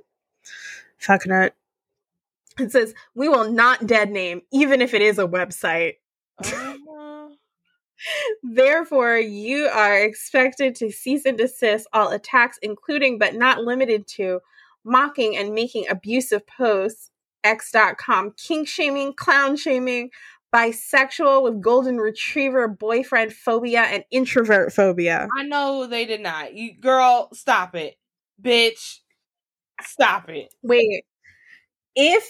fuck. 0.98 1.26
It 1.26 2.72
says, 2.72 2.94
We 3.14 3.28
will 3.28 3.50
not 3.50 3.86
dead 3.86 4.10
name, 4.10 4.42
even 4.52 4.82
if 4.82 4.94
it 4.94 5.02
is 5.02 5.18
a 5.18 5.26
website. 5.26 5.94
Uh-huh. 6.38 7.28
Therefore, 8.42 9.16
you 9.16 9.66
are 9.66 9.98
expected 9.98 10.74
to 10.76 10.90
cease 10.90 11.24
and 11.26 11.38
desist 11.38 11.86
all 11.92 12.10
attacks, 12.10 12.58
including 12.62 13.18
but 13.18 13.34
not 13.34 13.62
limited 13.62 14.06
to 14.08 14.40
mocking 14.84 15.36
and 15.36 15.54
making 15.54 15.86
abusive 15.88 16.46
posts, 16.46 17.10
x.com, 17.44 18.34
kink 18.36 18.68
shaming, 18.68 19.12
clown 19.12 19.56
shaming, 19.56 20.10
bisexual 20.52 21.42
with 21.42 21.60
golden 21.60 21.98
retriever 21.98 22.68
boyfriend 22.68 23.32
phobia, 23.32 23.82
and 23.82 24.04
introvert 24.10 24.72
phobia. 24.72 25.28
I 25.38 25.44
know 25.44 25.86
they 25.86 26.06
did 26.06 26.20
not. 26.20 26.54
You 26.54 26.74
girl, 26.78 27.28
stop 27.32 27.74
it. 27.74 27.96
Bitch. 28.42 28.98
Stop 29.82 30.28
it. 30.28 30.52
Wait. 30.62 31.04
If 31.94 32.24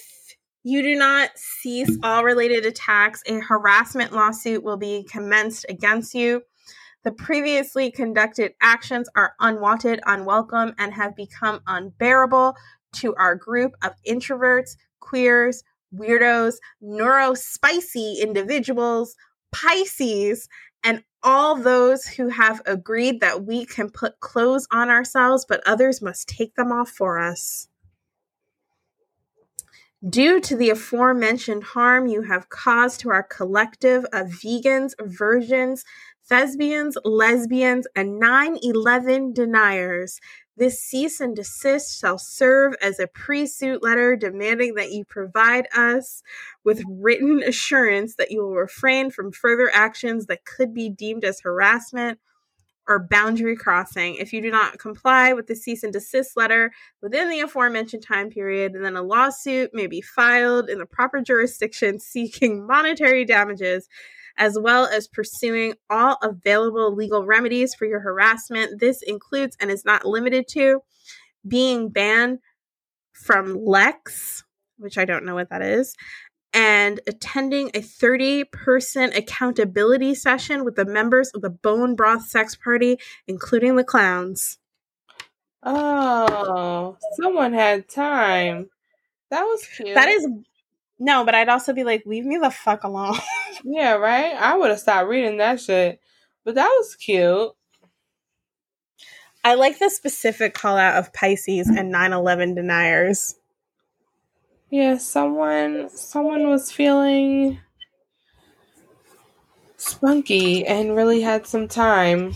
you 0.62 0.82
do 0.82 0.94
not 0.94 1.30
cease 1.36 1.96
all 2.02 2.22
related 2.22 2.66
attacks, 2.66 3.22
a 3.26 3.40
harassment 3.40 4.12
lawsuit 4.12 4.62
will 4.62 4.76
be 4.76 5.06
commenced 5.10 5.66
against 5.68 6.14
you. 6.14 6.42
The 7.02 7.12
previously 7.12 7.90
conducted 7.90 8.52
actions 8.60 9.08
are 9.16 9.32
unwanted, 9.40 10.00
unwelcome, 10.04 10.74
and 10.78 10.92
have 10.92 11.16
become 11.16 11.60
unbearable 11.66 12.54
to 12.96 13.14
our 13.14 13.34
group 13.34 13.72
of 13.82 13.92
introverts, 14.06 14.76
queers, 15.00 15.62
weirdos, 15.94 16.56
neurospicy 16.82 18.18
individuals, 18.20 19.16
Pisces, 19.52 20.48
and 20.84 21.02
all 21.22 21.56
those 21.56 22.06
who 22.06 22.28
have 22.28 22.62
agreed 22.64 23.20
that 23.20 23.44
we 23.44 23.66
can 23.66 23.90
put 23.90 24.20
clothes 24.20 24.66
on 24.70 24.88
ourselves, 24.88 25.44
but 25.46 25.66
others 25.66 26.00
must 26.00 26.28
take 26.28 26.54
them 26.54 26.72
off 26.72 26.88
for 26.88 27.18
us. 27.18 27.68
Due 30.08 30.40
to 30.40 30.56
the 30.56 30.70
aforementioned 30.70 31.62
harm 31.62 32.06
you 32.06 32.22
have 32.22 32.48
caused 32.48 33.00
to 33.00 33.10
our 33.10 33.22
collective 33.22 34.06
of 34.14 34.28
vegans, 34.28 34.94
virgins, 34.98 35.84
thespians, 36.26 36.96
lesbians, 37.04 37.86
and 37.94 38.18
9 38.18 38.56
11 38.62 39.34
deniers, 39.34 40.18
this 40.56 40.82
cease 40.82 41.20
and 41.20 41.34
desist 41.34 41.98
shall 42.00 42.18
serve 42.18 42.74
as 42.82 42.98
a 42.98 43.06
pre 43.06 43.46
suit 43.46 43.82
letter 43.82 44.16
demanding 44.16 44.74
that 44.74 44.92
you 44.92 45.04
provide 45.04 45.68
us 45.76 46.22
with 46.64 46.82
written 46.88 47.42
assurance 47.42 48.16
that 48.16 48.30
you 48.30 48.42
will 48.42 48.54
refrain 48.54 49.10
from 49.10 49.32
further 49.32 49.70
actions 49.72 50.26
that 50.26 50.44
could 50.44 50.74
be 50.74 50.90
deemed 50.90 51.24
as 51.24 51.40
harassment 51.40 52.18
or 52.90 52.98
boundary 52.98 53.56
crossing. 53.56 54.16
If 54.16 54.32
you 54.32 54.42
do 54.42 54.50
not 54.50 54.78
comply 54.78 55.32
with 55.32 55.46
the 55.46 55.54
cease 55.54 55.84
and 55.84 55.92
desist 55.92 56.36
letter 56.36 56.72
within 57.00 57.30
the 57.30 57.40
aforementioned 57.40 58.02
time 58.02 58.30
period, 58.30 58.72
then 58.74 58.96
a 58.96 59.02
lawsuit 59.02 59.70
may 59.72 59.86
be 59.86 60.00
filed 60.00 60.68
in 60.68 60.78
the 60.78 60.86
proper 60.86 61.20
jurisdiction 61.20 61.98
seeking 62.00 62.66
monetary 62.66 63.24
damages, 63.24 63.88
as 64.40 64.58
well 64.58 64.86
as 64.86 65.06
pursuing 65.06 65.74
all 65.90 66.16
available 66.22 66.94
legal 66.96 67.24
remedies 67.26 67.74
for 67.74 67.84
your 67.84 68.00
harassment. 68.00 68.80
This 68.80 69.02
includes 69.02 69.56
and 69.60 69.70
is 69.70 69.84
not 69.84 70.06
limited 70.06 70.48
to 70.52 70.80
being 71.46 71.90
banned 71.90 72.38
from 73.12 73.62
Lex, 73.62 74.42
which 74.78 74.96
I 74.96 75.04
don't 75.04 75.26
know 75.26 75.34
what 75.34 75.50
that 75.50 75.60
is, 75.60 75.94
and 76.54 77.00
attending 77.06 77.70
a 77.74 77.82
30 77.82 78.44
person 78.44 79.12
accountability 79.12 80.14
session 80.14 80.64
with 80.64 80.74
the 80.74 80.86
members 80.86 81.30
of 81.34 81.42
the 81.42 81.50
Bone 81.50 81.94
Broth 81.94 82.26
Sex 82.26 82.56
Party, 82.56 82.98
including 83.28 83.76
the 83.76 83.84
clowns. 83.84 84.58
Oh, 85.62 86.96
someone 87.20 87.52
had 87.52 87.90
time. 87.90 88.70
That 89.30 89.42
was 89.42 89.66
cute. 89.66 89.94
That 89.94 90.08
is 90.08 90.26
no, 91.00 91.24
but 91.24 91.34
I'd 91.34 91.48
also 91.48 91.72
be 91.72 91.82
like, 91.82 92.04
leave 92.04 92.26
me 92.26 92.36
the 92.36 92.50
fuck 92.50 92.84
alone. 92.84 93.16
yeah, 93.64 93.94
right? 93.94 94.34
I 94.34 94.56
would 94.56 94.68
have 94.68 94.78
stopped 94.78 95.08
reading 95.08 95.38
that 95.38 95.58
shit. 95.58 95.98
But 96.44 96.56
that 96.56 96.68
was 96.68 96.94
cute. 96.94 97.52
I 99.42 99.54
like 99.54 99.78
the 99.78 99.88
specific 99.88 100.52
call 100.52 100.76
out 100.76 100.96
of 100.96 101.14
Pisces 101.14 101.68
and 101.68 101.90
9 101.90 102.12
11 102.12 102.54
deniers. 102.54 103.36
Yeah, 104.68 104.98
someone 104.98 105.88
someone 105.88 106.48
was 106.48 106.70
feeling 106.70 107.58
spunky 109.78 110.66
and 110.66 110.94
really 110.94 111.22
had 111.22 111.46
some 111.46 111.66
time. 111.66 112.34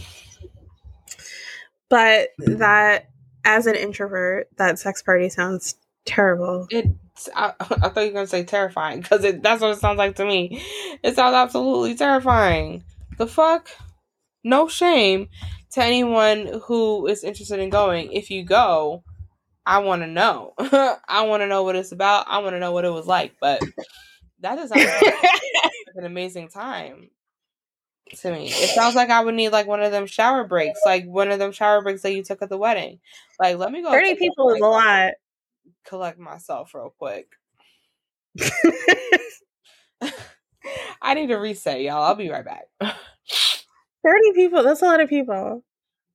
But 1.91 2.31
that 2.39 3.11
as 3.45 3.67
an 3.67 3.75
introvert, 3.75 4.49
that 4.57 4.79
sex 4.79 5.03
party 5.03 5.29
sounds 5.29 5.75
terrible. 6.07 6.67
It's 6.71 6.89
I, 7.35 7.53
I 7.61 7.89
thought 7.89 8.01
you 8.01 8.07
were 8.09 8.13
gonna 8.15 8.27
say 8.27 8.45
terrifying 8.45 9.01
because 9.01 9.23
that's 9.41 9.61
what 9.61 9.73
it 9.73 9.79
sounds 9.81 9.99
like 9.99 10.17
to 10.17 10.25
me. 10.25 10.63
It 11.03 11.15
sounds 11.15 11.35
absolutely 11.35 11.95
terrifying. 11.95 12.85
The 13.19 13.27
fuck? 13.27 13.71
No 14.43 14.69
shame 14.69 15.29
to 15.73 15.83
anyone 15.83 16.61
who 16.65 17.07
is 17.07 17.25
interested 17.25 17.61
in 17.61 17.71
going. 17.71 18.13
If 18.13 18.31
you 18.31 18.45
go, 18.45 19.03
I 19.67 19.79
want 19.79 20.03
to 20.03 20.07
know. 20.07 20.53
I 20.59 21.23
want 21.23 21.43
to 21.43 21.47
know 21.47 21.63
what 21.63 21.77
it's 21.77 21.93
about. 21.93 22.27
I 22.29 22.39
want 22.39 22.55
to 22.55 22.61
know 22.61 22.73
what 22.73 22.85
it 22.85 22.93
was 22.93 23.07
like. 23.07 23.35
But 23.41 23.63
that 24.41 24.59
is 24.59 24.71
like 24.71 24.87
an 25.95 26.05
amazing 26.05 26.49
time 26.49 27.11
to 28.17 28.33
me. 28.33 28.49
It 28.49 28.71
sounds 28.71 28.95
like 28.95 29.11
I 29.11 29.25
would 29.25 29.35
need 29.35 29.51
like 29.51 29.67
one 29.67 29.83
of 29.83 29.91
them 29.91 30.07
shower 30.07 30.45
breaks, 30.45 30.81
like 30.85 31.07
one 31.07 31.31
of 31.31 31.39
them 31.39 31.53
shower 31.53 31.83
breaks 31.83 32.03
that 32.03 32.15
you 32.15 32.23
took 32.23 32.43
at 32.43 32.51
the 32.51 32.59
wedding. 32.59 33.01
Like, 33.41 33.57
let 33.57 33.73
me 33.73 33.83
go. 33.83 33.91
Thirty 33.91 34.15
people 34.17 34.51
is 34.51 34.61
a 34.61 34.65
lot. 34.65 35.13
Collect 35.85 36.19
myself 36.19 36.75
real 36.75 36.95
quick. 36.99 37.29
I 41.03 41.15
need 41.15 41.29
to 41.29 41.37
reset, 41.37 41.81
y'all. 41.83 42.03
I'll 42.03 42.15
be 42.15 42.31
right 42.31 42.45
back. 42.45 42.65
Thirty 42.81 44.33
people. 44.35 44.63
That's 44.63 44.83
a 44.83 44.87
lot 44.87 45.01
of 45.01 45.09
people. 45.09 45.63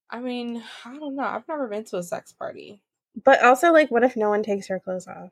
I 0.09 0.19
mean, 0.19 0.63
I 0.85 0.97
don't 0.97 1.15
know. 1.15 1.23
I've 1.23 1.47
never 1.47 1.67
been 1.67 1.83
to 1.85 1.97
a 1.97 2.03
sex 2.03 2.33
party. 2.33 2.81
But 3.23 3.43
also, 3.43 3.71
like, 3.71 3.91
what 3.91 4.03
if 4.03 4.15
no 4.15 4.29
one 4.29 4.43
takes 4.43 4.67
her 4.67 4.79
clothes 4.79 5.07
off? 5.07 5.31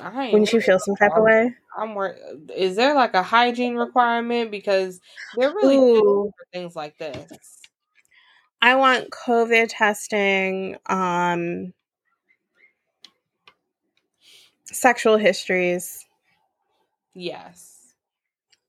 I 0.00 0.30
Wouldn't 0.30 0.52
you 0.52 0.60
feel 0.60 0.78
some 0.78 0.94
type 0.96 1.12
I'm, 1.14 1.18
of 1.18 1.24
way? 1.24 1.54
I'm 1.76 1.94
worried. 1.94 2.18
Is 2.54 2.76
there 2.76 2.94
like 2.94 3.14
a 3.14 3.22
hygiene 3.22 3.76
requirement? 3.76 4.50
Because 4.50 5.00
they're 5.36 5.54
really 5.54 5.76
for 5.76 6.32
things 6.52 6.76
like 6.76 6.98
this. 6.98 7.60
I 8.60 8.74
want 8.74 9.10
COVID 9.10 9.68
testing, 9.70 10.76
um, 10.86 11.72
sexual 14.72 15.16
histories. 15.16 16.06
Yes. 17.14 17.94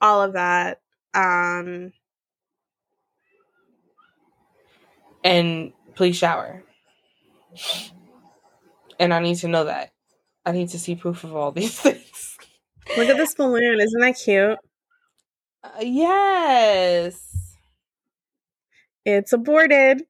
All 0.02 0.22
of 0.22 0.34
that. 0.34 0.82
Um, 1.14 1.92
and 5.24 5.74
please 5.96 6.16
shower. 6.16 6.64
And 9.00 9.14
I 9.14 9.20
need 9.20 9.36
to 9.38 9.48
know 9.48 9.66
that. 9.66 9.92
I 10.46 10.52
need 10.52 10.70
to 10.70 10.80
see 10.80 10.96
proof 10.96 11.24
of 11.24 11.36
all 11.36 11.52
these 11.54 11.80
things. 11.80 12.38
Look 12.96 13.10
at 13.10 13.18
this 13.18 13.36
balloon. 13.36 13.80
Isn't 13.80 14.02
that 14.02 14.18
cute? 14.18 14.58
Uh, 15.64 15.82
yes. 15.82 17.56
It's 19.06 19.34
aborted. 19.34 20.04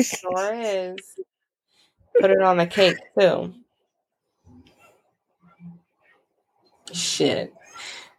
Sure 0.00 0.54
is. 0.54 0.98
Put 2.20 2.30
it 2.30 2.42
on 2.42 2.56
the 2.56 2.66
cake 2.66 2.96
too. 3.18 3.54
Shit. 6.96 7.52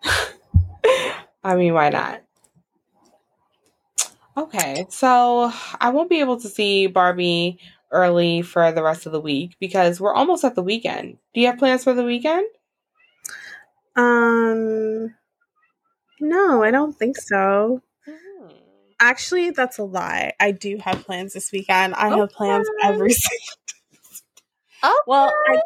I 1.43 1.55
mean, 1.55 1.73
why 1.73 1.89
not? 1.89 2.21
Okay, 4.35 4.85
so 4.89 5.51
I 5.81 5.89
won't 5.89 6.09
be 6.09 6.19
able 6.19 6.39
to 6.39 6.47
see 6.47 6.85
Barbie 6.87 7.59
early 7.91 8.43
for 8.43 8.71
the 8.71 8.83
rest 8.83 9.05
of 9.07 9.11
the 9.11 9.19
week 9.21 9.55
because 9.59 9.99
we're 9.99 10.13
almost 10.13 10.43
at 10.43 10.53
the 10.55 10.61
weekend. 10.61 11.17
Do 11.33 11.41
you 11.41 11.47
have 11.47 11.57
plans 11.57 11.83
for 11.83 11.93
the 11.93 12.03
weekend? 12.03 12.45
um, 13.95 15.15
no, 16.19 16.63
I 16.63 16.71
don't 16.71 16.93
think 16.97 17.17
so. 17.17 17.81
Mhm. 18.07 18.53
Actually, 18.99 19.51
that's 19.51 19.77
a 19.79 19.83
lie. 19.83 20.33
I 20.39 20.51
do 20.51 20.77
have 20.83 21.03
plans 21.05 21.33
this 21.33 21.51
weekend. 21.51 21.95
I 21.95 22.09
have 22.09 22.29
plans 22.29 22.67
every 22.83 23.11
single. 23.13 23.45
Okay. 24.83 24.93
Well, 25.07 25.33
I 25.47 25.57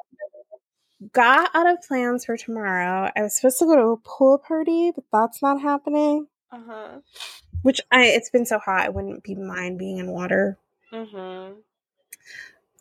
got 1.14 1.50
out 1.54 1.68
of 1.70 1.82
plans 1.82 2.26
for 2.26 2.38
tomorrow. 2.38 3.10
I 3.16 3.22
was 3.22 3.36
supposed 3.36 3.60
to 3.60 3.66
go 3.66 3.76
to 3.76 3.88
a 3.90 3.98
pool 3.98 4.38
party, 4.38 4.92
but 4.94 5.06
that's 5.12 5.42
not 5.42 5.62
happening. 5.62 6.28
Uh-huh. 6.52 7.00
Which 7.62 7.82
I 7.92 8.06
it's 8.06 8.30
been 8.30 8.46
so 8.46 8.60
hot, 8.60 8.86
I 8.86 8.90
wouldn't 8.90 9.24
be 9.24 9.36
mind 9.36 9.78
being 9.78 9.98
in 9.98 10.12
water. 10.12 10.58
Mhm. 10.92 11.58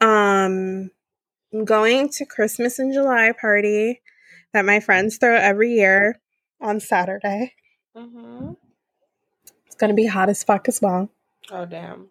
Um, 0.00 0.90
I'm 1.52 1.64
going 1.64 2.08
to 2.10 2.24
Christmas 2.24 2.78
in 2.78 2.92
July 2.92 3.32
party 3.38 4.00
that 4.52 4.64
my 4.64 4.80
friends 4.80 5.18
throw 5.18 5.36
every 5.36 5.72
year 5.72 6.20
on 6.60 6.80
Saturday. 6.80 7.54
Mhm. 7.96 8.56
It's 9.66 9.76
gonna 9.76 9.94
be 9.94 10.06
hot 10.06 10.28
as 10.28 10.42
fuck 10.42 10.68
as 10.68 10.80
well. 10.80 11.10
Oh 11.50 11.66
damn. 11.66 12.10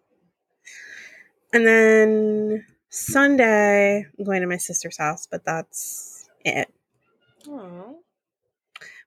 And 1.52 1.66
then 1.66 2.66
Sunday, 2.90 4.04
I'm 4.18 4.24
going 4.24 4.40
to 4.40 4.46
my 4.48 4.56
sister's 4.56 4.98
house, 4.98 5.26
but 5.30 5.44
that's 5.44 6.28
it. 6.44 6.72
Oh. 7.48 8.00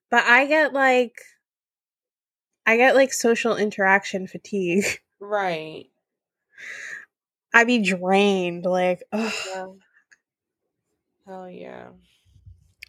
But 0.09 0.23
I 0.23 0.47
get 0.47 0.73
like, 0.73 1.21
I 2.65 2.77
get 2.77 2.95
like 2.95 3.13
social 3.13 3.55
interaction 3.55 4.27
fatigue. 4.27 4.85
Right. 5.25 5.85
I'd 7.53 7.67
be 7.67 7.79
drained, 7.81 8.65
like, 8.65 9.03
ugh. 9.13 9.31
Yeah. 9.47 9.65
Hell 11.25 11.49
yeah. 11.49 11.87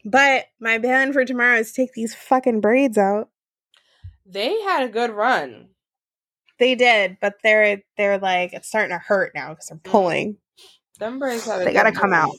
But 0.04 0.46
my 0.58 0.80
plan 0.80 1.12
for 1.12 1.24
tomorrow 1.24 1.58
is 1.58 1.72
take 1.72 1.92
these 1.92 2.12
fucking 2.12 2.60
braids 2.60 2.98
out. 2.98 3.28
They 4.26 4.60
had 4.62 4.82
a 4.82 4.88
good 4.88 5.10
run. 5.10 5.68
They 6.58 6.74
did, 6.74 7.18
but 7.20 7.36
they're 7.44 7.82
they're 7.96 8.18
like 8.18 8.52
it's 8.52 8.66
starting 8.66 8.90
to 8.90 8.98
hurt 8.98 9.32
now 9.32 9.50
because 9.50 9.68
they're 9.68 9.78
mm. 9.78 9.84
pulling. 9.84 10.36
Them 10.98 11.18
braids 11.18 11.44
had 11.46 11.66
They 11.66 11.72
gotta 11.72 11.92
come 11.92 12.12
out. 12.12 12.36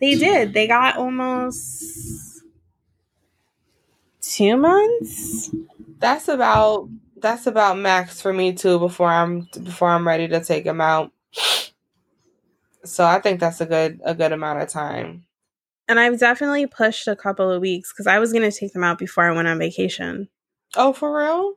They 0.00 0.14
did. 0.14 0.54
They 0.54 0.66
got 0.66 0.96
almost 0.96 2.42
two 4.20 4.56
months. 4.56 5.50
That's 5.98 6.28
about 6.28 6.88
that's 7.20 7.46
about 7.46 7.78
max 7.78 8.20
for 8.20 8.32
me 8.32 8.52
too 8.52 8.78
before 8.78 9.08
I'm 9.10 9.48
before 9.64 9.88
I'm 9.88 10.06
ready 10.06 10.28
to 10.28 10.42
take 10.42 10.64
them 10.64 10.80
out. 10.80 11.10
So 12.84 13.04
I 13.04 13.20
think 13.20 13.40
that's 13.40 13.60
a 13.60 13.66
good 13.66 14.00
a 14.04 14.14
good 14.14 14.32
amount 14.32 14.62
of 14.62 14.68
time. 14.68 15.24
And 15.88 15.98
I've 15.98 16.20
definitely 16.20 16.66
pushed 16.66 17.08
a 17.08 17.16
couple 17.16 17.50
of 17.50 17.60
weeks 17.60 17.92
because 17.92 18.06
I 18.06 18.18
was 18.18 18.32
gonna 18.32 18.52
take 18.52 18.72
them 18.72 18.84
out 18.84 18.98
before 18.98 19.24
I 19.24 19.34
went 19.34 19.48
on 19.48 19.58
vacation. 19.58 20.28
Oh, 20.76 20.92
for 20.92 21.16
real? 21.16 21.54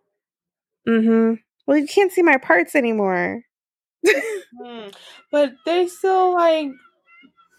Mm-hmm. 0.87 1.35
Well, 1.67 1.77
you 1.77 1.87
can't 1.87 2.11
see 2.11 2.23
my 2.23 2.37
parts 2.37 2.75
anymore. 2.75 3.43
Hmm. 4.59 4.87
But 5.31 5.53
they 5.65 5.87
still 5.87 6.33
like 6.33 6.69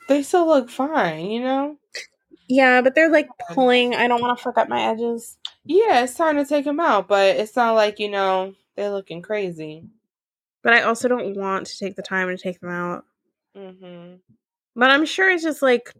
they 0.09 0.23
still 0.23 0.47
look 0.47 0.71
fine, 0.71 1.31
you 1.31 1.41
know? 1.41 1.77
yeah, 2.49 2.81
but 2.83 2.95
they're 2.95 3.11
like 3.11 3.29
pulling. 3.51 3.95
I 3.95 4.09
don't 4.09 4.21
want 4.21 4.37
to 4.37 4.43
fuck 4.45 4.59
up 4.59 4.69
my 4.69 4.83
edges. 4.83 5.39
Yeah, 5.65 6.03
it's 6.03 6.15
time 6.15 6.37
to 6.37 6.45
take 6.45 6.65
them 6.65 6.81
out, 6.81 7.09
but 7.09 7.37
it's 7.37 7.55
not 7.57 7.73
like, 7.75 7.99
you 8.01 8.11
know, 8.11 8.55
they're 8.77 8.91
looking 8.91 9.23
crazy. 9.23 9.85
But 10.63 10.75
I 10.75 10.83
also 10.83 11.09
don't 11.09 11.37
want 11.37 11.67
to 11.67 11.79
take 11.79 11.97
the 11.97 12.03
time 12.03 12.29
to 12.29 12.37
take 12.37 12.61
them 12.61 12.71
out. 12.71 13.05
Mhm. 13.57 14.19
But 14.75 14.91
I'm 14.91 15.07
sure 15.07 15.31
it's 15.31 15.43
just 15.43 15.63
like 15.63 15.95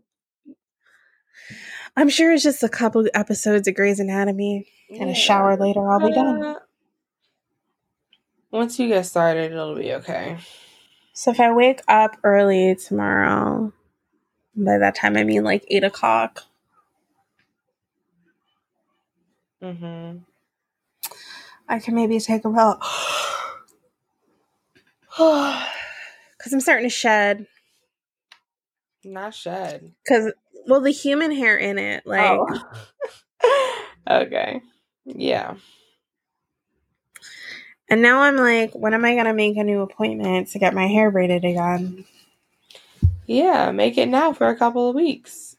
I'm 1.97 2.09
sure 2.09 2.33
it's 2.33 2.43
just 2.43 2.63
a 2.63 2.69
couple 2.69 3.07
episodes 3.15 3.69
of 3.69 3.75
Grey's 3.75 4.01
Anatomy 4.01 4.67
and 4.91 5.11
a 5.11 5.15
shower 5.15 5.57
later. 5.57 5.91
I'll 5.91 6.01
be 6.07 6.15
done. 6.15 6.43
Uh, 6.43 6.55
Once 8.51 8.79
you 8.79 8.89
get 8.89 9.07
started, 9.07 9.53
it'll 9.53 9.75
be 9.75 9.93
okay. 9.95 10.39
So 11.13 11.31
if 11.31 11.41
I 11.41 11.53
wake 11.53 11.81
up 11.89 12.17
early 12.25 12.75
tomorrow, 12.75 13.73
by 14.57 14.79
that 14.79 14.95
time 14.95 15.17
I 15.17 15.25
mean 15.25 15.45
like 15.45 15.65
eight 15.69 15.85
o'clock. 15.85 16.45
Mhm. 19.63 20.23
I 21.69 21.79
can 21.79 21.95
maybe 21.95 22.19
take 22.19 22.43
them 22.43 22.59
out. 22.59 22.81
Because 25.17 26.53
I'm 26.53 26.61
starting 26.61 26.87
to 26.87 26.91
shed. 26.91 27.47
Not 29.05 29.35
shed. 29.35 29.93
Because, 30.05 30.33
well, 30.67 30.81
the 30.81 30.91
human 30.91 31.33
hair 31.33 31.57
in 31.57 31.79
it, 31.79 32.07
like, 32.07 32.39
Oh. 32.41 32.63
okay. 34.11 34.61
Yeah. 35.05 35.55
And 37.93 38.01
now 38.01 38.23
I'm 38.23 38.37
like, 38.37 38.73
when 38.73 38.95
am 38.95 39.05
I 39.05 39.13
going 39.13 39.27
to 39.27 39.35
make 39.35 39.59
a 39.59 39.63
new 39.63 39.83
appointment 39.83 40.49
to 40.49 40.59
get 40.59 40.73
my 40.73 40.87
hair 40.87 41.11
braided 41.11 41.45
again? 41.45 42.07
Yeah, 43.27 43.71
make 43.71 43.99
it 43.99 44.09
now 44.09 44.33
for 44.33 44.49
a 44.49 44.57
couple 44.57 44.89
of 44.89 44.95
weeks. 44.95 45.59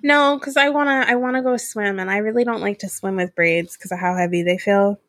No, 0.00 0.38
because 0.38 0.56
I 0.56 0.68
want 0.68 0.86
to, 0.90 1.10
I 1.10 1.16
want 1.16 1.34
to 1.34 1.42
go 1.42 1.56
swim, 1.56 1.98
and 1.98 2.08
I 2.08 2.18
really 2.18 2.44
don't 2.44 2.60
like 2.60 2.78
to 2.78 2.88
swim 2.88 3.16
with 3.16 3.34
braids 3.34 3.76
because 3.76 3.90
of 3.90 3.98
how 3.98 4.14
heavy 4.16 4.44
they 4.44 4.58
feel. 4.58 5.00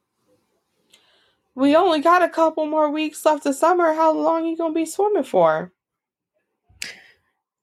We 1.53 1.75
only 1.75 2.01
got 2.01 2.23
a 2.23 2.29
couple 2.29 2.65
more 2.65 2.89
weeks 2.89 3.23
left 3.23 3.45
of 3.45 3.53
summer. 3.53 3.93
How 3.93 4.11
long 4.11 4.47
you 4.47 4.57
gonna 4.57 4.73
be 4.73 4.87
swimming 4.87 5.25
for? 5.25 5.71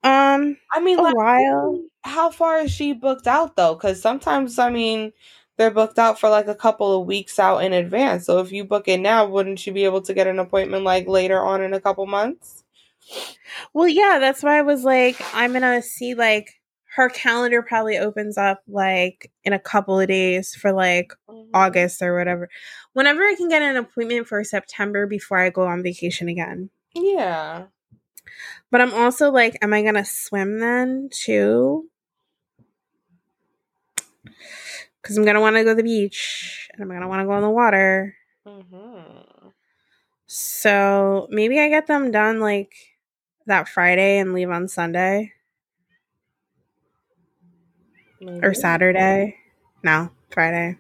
Um, 0.04 0.56
I 0.72 0.78
mean, 0.80 1.00
a 1.00 1.02
like, 1.02 1.16
while. 1.16 1.82
how 2.04 2.30
far 2.30 2.60
is 2.60 2.70
she 2.70 2.92
booked 2.92 3.26
out 3.26 3.56
though? 3.56 3.74
Because 3.74 4.00
sometimes, 4.00 4.60
I 4.60 4.70
mean, 4.70 5.12
they're 5.56 5.70
booked 5.70 5.98
out 5.98 6.18
for 6.18 6.28
like 6.28 6.48
a 6.48 6.54
couple 6.54 7.00
of 7.00 7.06
weeks 7.06 7.38
out 7.38 7.58
in 7.58 7.72
advance. 7.72 8.26
So 8.26 8.38
if 8.40 8.52
you 8.52 8.64
book 8.64 8.88
it 8.88 9.00
now, 9.00 9.26
wouldn't 9.26 9.66
you 9.66 9.72
be 9.72 9.84
able 9.84 10.02
to 10.02 10.14
get 10.14 10.26
an 10.26 10.38
appointment 10.38 10.84
like 10.84 11.06
later 11.06 11.40
on 11.40 11.62
in 11.62 11.74
a 11.74 11.80
couple 11.80 12.06
months? 12.06 12.64
Well, 13.74 13.88
yeah, 13.88 14.18
that's 14.20 14.42
why 14.42 14.58
I 14.58 14.62
was 14.62 14.84
like, 14.84 15.20
I'm 15.34 15.52
gonna 15.52 15.82
see 15.82 16.14
like 16.14 16.60
her 16.94 17.08
calendar 17.08 17.62
probably 17.62 17.96
opens 17.98 18.36
up 18.36 18.62
like 18.68 19.30
in 19.44 19.52
a 19.52 19.58
couple 19.58 19.98
of 19.98 20.08
days 20.08 20.54
for 20.54 20.72
like 20.72 21.12
mm-hmm. 21.28 21.50
August 21.54 22.02
or 22.02 22.16
whatever. 22.16 22.48
Whenever 22.92 23.22
I 23.22 23.34
can 23.34 23.48
get 23.48 23.62
an 23.62 23.76
appointment 23.76 24.28
for 24.28 24.44
September 24.44 25.06
before 25.06 25.38
I 25.38 25.50
go 25.50 25.66
on 25.66 25.82
vacation 25.82 26.28
again. 26.28 26.70
Yeah. 26.94 27.64
But 28.70 28.80
I'm 28.80 28.94
also 28.94 29.30
like, 29.30 29.56
am 29.62 29.72
I 29.72 29.82
gonna 29.82 30.04
swim 30.04 30.60
then 30.60 31.08
too? 31.12 31.88
Because 35.02 35.16
I'm 35.16 35.24
gonna 35.24 35.40
want 35.40 35.56
to 35.56 35.64
go 35.64 35.70
to 35.70 35.74
the 35.74 35.82
beach 35.82 36.68
and 36.72 36.82
I'm 36.82 36.88
gonna 36.88 37.08
want 37.08 37.20
to 37.20 37.26
go 37.26 37.36
in 37.36 37.42
the 37.42 37.50
water. 37.50 38.14
Mm-hmm. 38.46 39.48
So 40.26 41.26
maybe 41.30 41.58
I 41.58 41.68
get 41.68 41.88
them 41.88 42.10
done 42.10 42.40
like 42.40 42.72
that 43.46 43.68
Friday 43.68 44.18
and 44.18 44.32
leave 44.32 44.50
on 44.50 44.68
Sunday 44.68 45.32
or 48.42 48.54
Saturday. 48.54 49.36
No, 49.82 50.10
Friday. 50.30 50.78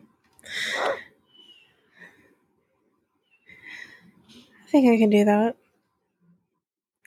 I 4.64 4.70
think 4.70 4.88
I 4.88 4.96
can 4.96 5.10
do 5.10 5.24
that. 5.24 5.56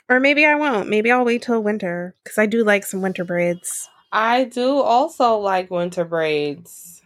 Or 0.07 0.19
maybe 0.19 0.45
I 0.45 0.55
won't. 0.55 0.87
Maybe 0.87 1.11
I'll 1.11 1.25
wait 1.25 1.41
till 1.41 1.63
winter 1.63 2.13
because 2.23 2.37
I 2.37 2.45
do 2.45 2.63
like 2.63 2.85
some 2.85 3.01
winter 3.01 3.23
braids. 3.23 3.89
I 4.11 4.43
do 4.43 4.77
also 4.77 5.37
like 5.37 5.71
winter 5.71 6.05
braids. 6.05 7.01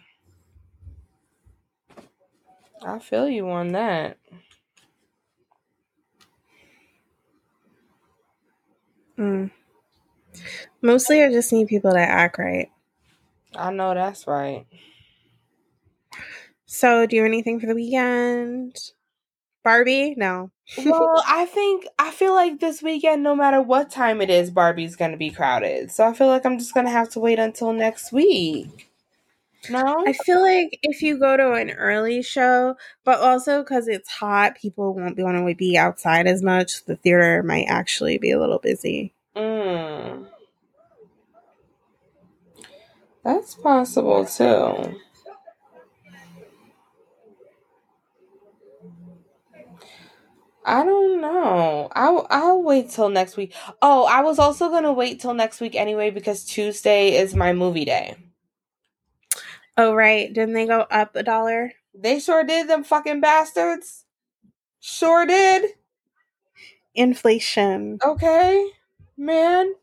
I 2.82 3.00
feel 3.00 3.28
you 3.28 3.50
on 3.50 3.70
that. 3.74 4.18
Mm. 9.18 9.52
Mostly, 10.82 11.24
I 11.24 11.32
just 11.32 11.52
need 11.52 11.68
people 11.68 11.92
to 11.92 12.00
act 12.00 12.38
right. 12.38 12.70
I 13.56 13.72
know 13.72 13.94
that's 13.94 14.28
right. 14.28 14.66
So, 16.66 17.06
do 17.06 17.16
you 17.16 17.24
have 17.24 17.30
anything 17.30 17.60
for 17.60 17.66
the 17.66 17.76
weekend? 17.76 18.76
Barbie? 19.64 20.16
No. 20.18 20.52
well, 20.78 21.24
I 21.28 21.46
think 21.46 21.86
I 21.98 22.12
feel 22.12 22.34
like 22.34 22.60
this 22.60 22.82
weekend, 22.82 23.24
no 23.24 23.36
matter 23.36 23.62
what 23.62 23.90
time 23.90 24.22
it 24.22 24.30
is, 24.30 24.52
Barbie's 24.52 24.96
gonna 24.96 25.18
be 25.18 25.32
crowded. 25.32 25.92
So 25.92 26.06
I 26.08 26.14
feel 26.14 26.28
like 26.28 26.46
I'm 26.46 26.58
just 26.60 26.74
gonna 26.74 26.90
have 26.90 27.10
to 27.10 27.20
wait 27.20 27.40
until 27.40 27.74
next 27.74 28.12
week. 28.12 28.89
No, 29.68 30.03
I 30.07 30.14
feel 30.14 30.41
like 30.41 30.80
if 30.84 31.01
you 31.01 31.18
go 31.20 31.36
to 31.36 31.53
an 31.53 31.72
early 31.72 32.22
show, 32.22 32.76
but 33.03 33.20
also 33.20 33.62
because 33.62 33.88
it's 33.88 34.10
hot, 34.10 34.55
people 34.55 34.93
won't 34.93 35.18
be 35.18 35.24
want 35.24 35.38
to 35.38 35.55
be 35.55 35.78
outside 35.78 36.28
as 36.28 36.41
much. 36.41 36.86
The 36.86 36.95
theater 36.95 37.43
might 37.43 37.66
actually 37.66 38.18
be 38.18 38.32
a 38.32 38.39
little 38.39 38.60
busy. 38.60 39.14
Mm. 39.36 40.28
That's 43.24 43.55
possible 43.55 44.26
too. 44.26 44.99
I 50.66 50.84
don't 50.86 51.22
know. 51.22 51.89
I'll 51.93 52.28
I'll 52.30 52.62
wait 52.62 52.89
till 52.89 53.10
next 53.10 53.38
week. 53.38 53.53
Oh, 53.82 54.05
I 54.05 54.22
was 54.22 54.39
also 54.39 54.70
gonna 54.70 54.93
wait 54.93 55.20
till 55.20 55.34
next 55.34 55.62
week 55.62 55.76
anyway 55.76 56.12
because 56.12 56.43
Tuesday 56.45 57.16
is 57.16 57.36
my 57.36 57.53
movie 57.53 57.86
day. 57.86 58.16
Oh 59.82 59.94
right, 59.94 60.34
didn't 60.34 60.56
they 60.56 60.66
go 60.66 60.82
up 60.92 61.16
a 61.16 61.24
dollar? 61.24 61.72
They 61.94 62.20
sure 62.20 62.44
did. 62.44 62.68
Them 62.68 62.84
fucking 62.84 63.22
bastards. 63.22 64.04
Sure 64.82 65.26
did. 65.26 65.72
Inflation. 66.94 67.98
Okay, 68.06 68.72
man. 69.16 69.74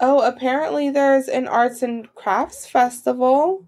Oh, 0.00 0.22
apparently 0.22 0.88
there's 0.88 1.28
an 1.28 1.46
arts 1.46 1.82
and 1.82 2.08
crafts 2.14 2.66
festival. 2.66 3.66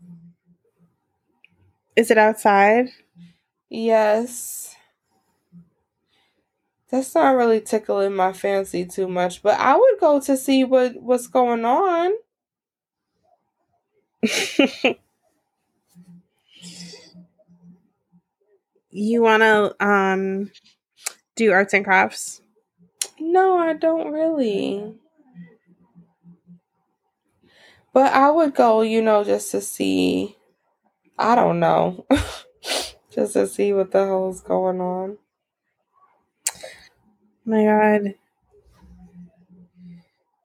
Is 1.94 2.10
it 2.10 2.16
outside? 2.16 2.88
Yes. 3.68 4.73
That's 6.94 7.12
not 7.16 7.34
really 7.34 7.60
tickling 7.60 8.14
my 8.14 8.32
fancy 8.32 8.86
too 8.86 9.08
much, 9.08 9.42
but 9.42 9.58
I 9.58 9.74
would 9.76 9.98
go 9.98 10.20
to 10.20 10.36
see 10.36 10.62
what 10.62 10.94
what's 11.02 11.26
going 11.26 11.64
on. 11.64 12.12
you 18.90 19.22
want 19.22 19.42
to 19.42 19.74
um 19.84 20.52
do 21.34 21.50
arts 21.50 21.74
and 21.74 21.84
crafts? 21.84 22.42
No, 23.18 23.58
I 23.58 23.72
don't 23.72 24.12
really. 24.12 24.94
But 27.92 28.12
I 28.12 28.30
would 28.30 28.54
go, 28.54 28.82
you 28.82 29.02
know, 29.02 29.24
just 29.24 29.50
to 29.50 29.60
see 29.60 30.36
I 31.18 31.34
don't 31.34 31.58
know. 31.58 32.06
Just 33.10 33.32
to 33.34 33.46
see 33.46 33.72
what 33.72 33.90
the 33.92 34.06
hell's 34.06 34.40
going 34.40 34.80
on. 34.80 35.18
My 37.44 37.64
God. 37.64 38.14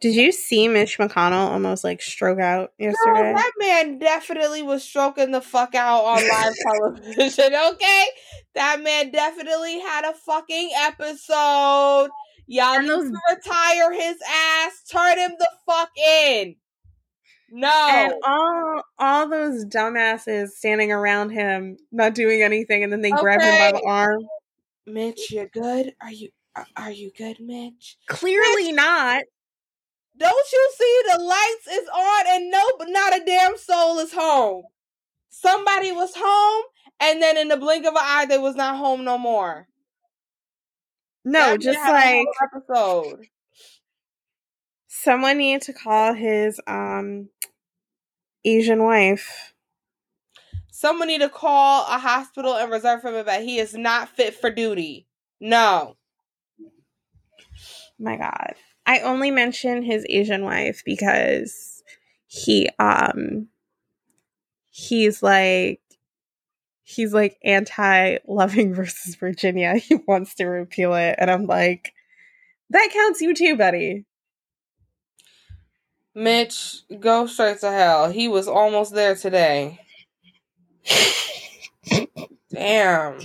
Did 0.01 0.15
you 0.15 0.31
see 0.31 0.69
Mitch 0.69 0.97
McConnell 0.97 1.49
almost 1.49 1.83
like 1.83 2.01
stroke 2.01 2.39
out 2.39 2.71
yesterday? 2.77 3.33
No, 3.33 3.35
that 3.35 3.51
man 3.59 3.99
definitely 3.99 4.61
was 4.61 4.81
stroking 4.81 5.31
the 5.31 5.41
fuck 5.41 5.75
out 5.75 6.05
on 6.05 6.27
live 6.27 6.53
television, 7.05 7.53
okay? 7.53 8.05
That 8.55 8.81
man 8.81 9.11
definitely 9.11 9.79
had 9.81 10.05
a 10.05 10.13
fucking 10.13 10.71
episode. 10.77 12.09
Y'all 12.47 12.79
need 12.79 12.87
to 12.87 13.19
retire 13.29 13.91
his 13.91 14.15
ass. 14.27 14.83
Turn 14.89 15.19
him 15.19 15.31
the 15.37 15.49
fuck 15.67 15.89
in. 15.97 16.55
No. 17.51 17.67
And 17.67 18.13
all 18.25 18.83
all 18.97 19.29
those 19.29 19.65
dumbasses 19.65 20.49
standing 20.49 20.91
around 20.91 21.31
him, 21.31 21.77
not 21.91 22.15
doing 22.15 22.41
anything, 22.41 22.83
and 22.83 22.91
then 22.91 23.01
they 23.01 23.11
okay. 23.11 23.21
grab 23.21 23.41
him 23.41 23.73
by 23.73 23.79
the 23.79 23.85
arm. 23.85 24.21
Mitch, 24.85 25.31
you're 25.31 25.47
good. 25.47 25.93
Are 26.01 26.11
you 26.11 26.29
are 26.75 26.91
you 26.91 27.11
good, 27.17 27.39
Mitch? 27.39 27.97
Clearly 28.07 28.71
Mitch, 28.71 28.75
not. 28.75 29.23
Don't 30.17 30.51
you 30.51 30.71
see 30.77 31.01
the 31.11 31.23
lights 31.23 31.67
is 31.81 31.89
on 31.89 32.23
and 32.27 32.51
no, 32.51 32.63
not 32.87 33.17
a 33.17 33.25
damn 33.25 33.57
soul 33.57 33.99
is 33.99 34.13
home. 34.13 34.63
Somebody 35.29 35.91
was 35.91 36.11
home, 36.17 36.63
and 36.99 37.21
then 37.21 37.37
in 37.37 37.47
the 37.47 37.55
blink 37.55 37.85
of 37.85 37.93
an 37.93 38.01
eye, 38.01 38.25
they 38.25 38.37
was 38.37 38.55
not 38.55 38.77
home 38.77 39.05
no 39.05 39.17
more. 39.17 39.67
No, 41.23 41.51
that 41.51 41.61
just 41.61 41.79
like 41.79 42.27
episode. 42.43 43.27
Someone 44.87 45.37
needed 45.37 45.61
to 45.63 45.73
call 45.73 46.13
his 46.13 46.59
um 46.67 47.29
Asian 48.43 48.83
wife. 48.83 49.53
Someone 50.71 51.09
need 51.09 51.21
to 51.21 51.29
call 51.29 51.83
a 51.83 51.99
hospital 51.99 52.55
and 52.55 52.71
reserve 52.71 53.01
for 53.01 53.09
him 53.09 53.15
a 53.15 53.23
bed. 53.23 53.43
He 53.43 53.59
is 53.59 53.73
not 53.73 54.09
fit 54.09 54.33
for 54.33 54.49
duty. 54.49 55.07
No. 55.39 55.95
My 57.99 58.15
God. 58.15 58.55
I 58.85 58.99
only 59.01 59.29
mention 59.29 59.83
his 59.83 60.05
Asian 60.09 60.43
wife 60.43 60.81
because 60.85 61.83
he 62.27 62.69
um 62.79 63.47
he's 64.69 65.21
like 65.21 65.81
he's 66.83 67.13
like 67.13 67.37
anti 67.43 68.17
Loving 68.27 68.73
versus 68.75 69.15
Virginia. 69.15 69.75
He 69.75 69.95
wants 70.07 70.35
to 70.35 70.45
repeal 70.45 70.95
it. 70.95 71.15
And 71.17 71.29
I'm 71.29 71.45
like, 71.45 71.93
that 72.71 72.89
counts 72.93 73.21
you 73.21 73.35
too, 73.35 73.55
buddy. 73.55 74.05
Mitch, 76.15 76.81
go 76.99 77.27
straight 77.27 77.59
to 77.59 77.71
hell. 77.71 78.09
He 78.11 78.27
was 78.27 78.47
almost 78.47 78.93
there 78.93 79.15
today. 79.15 79.79
Damn. 82.51 83.19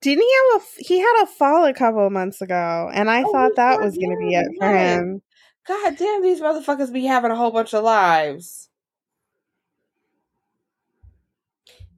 Didn't 0.00 0.22
he 0.22 0.34
have 0.52 0.62
a? 0.62 0.84
He 0.84 0.98
had 1.00 1.22
a 1.22 1.26
fall 1.26 1.64
a 1.64 1.74
couple 1.74 2.06
of 2.06 2.12
months 2.12 2.40
ago, 2.40 2.90
and 2.92 3.10
I 3.10 3.24
oh, 3.24 3.32
thought 3.32 3.56
that 3.56 3.80
was 3.80 3.96
going 3.96 4.10
to 4.10 4.16
be 4.16 4.34
it 4.34 4.46
for 4.58 4.68
him. 4.68 5.22
God 5.66 5.96
damn, 5.96 6.22
these 6.22 6.40
motherfuckers 6.40 6.92
be 6.92 7.04
having 7.04 7.30
a 7.30 7.36
whole 7.36 7.50
bunch 7.50 7.74
of 7.74 7.84
lives. 7.84 8.68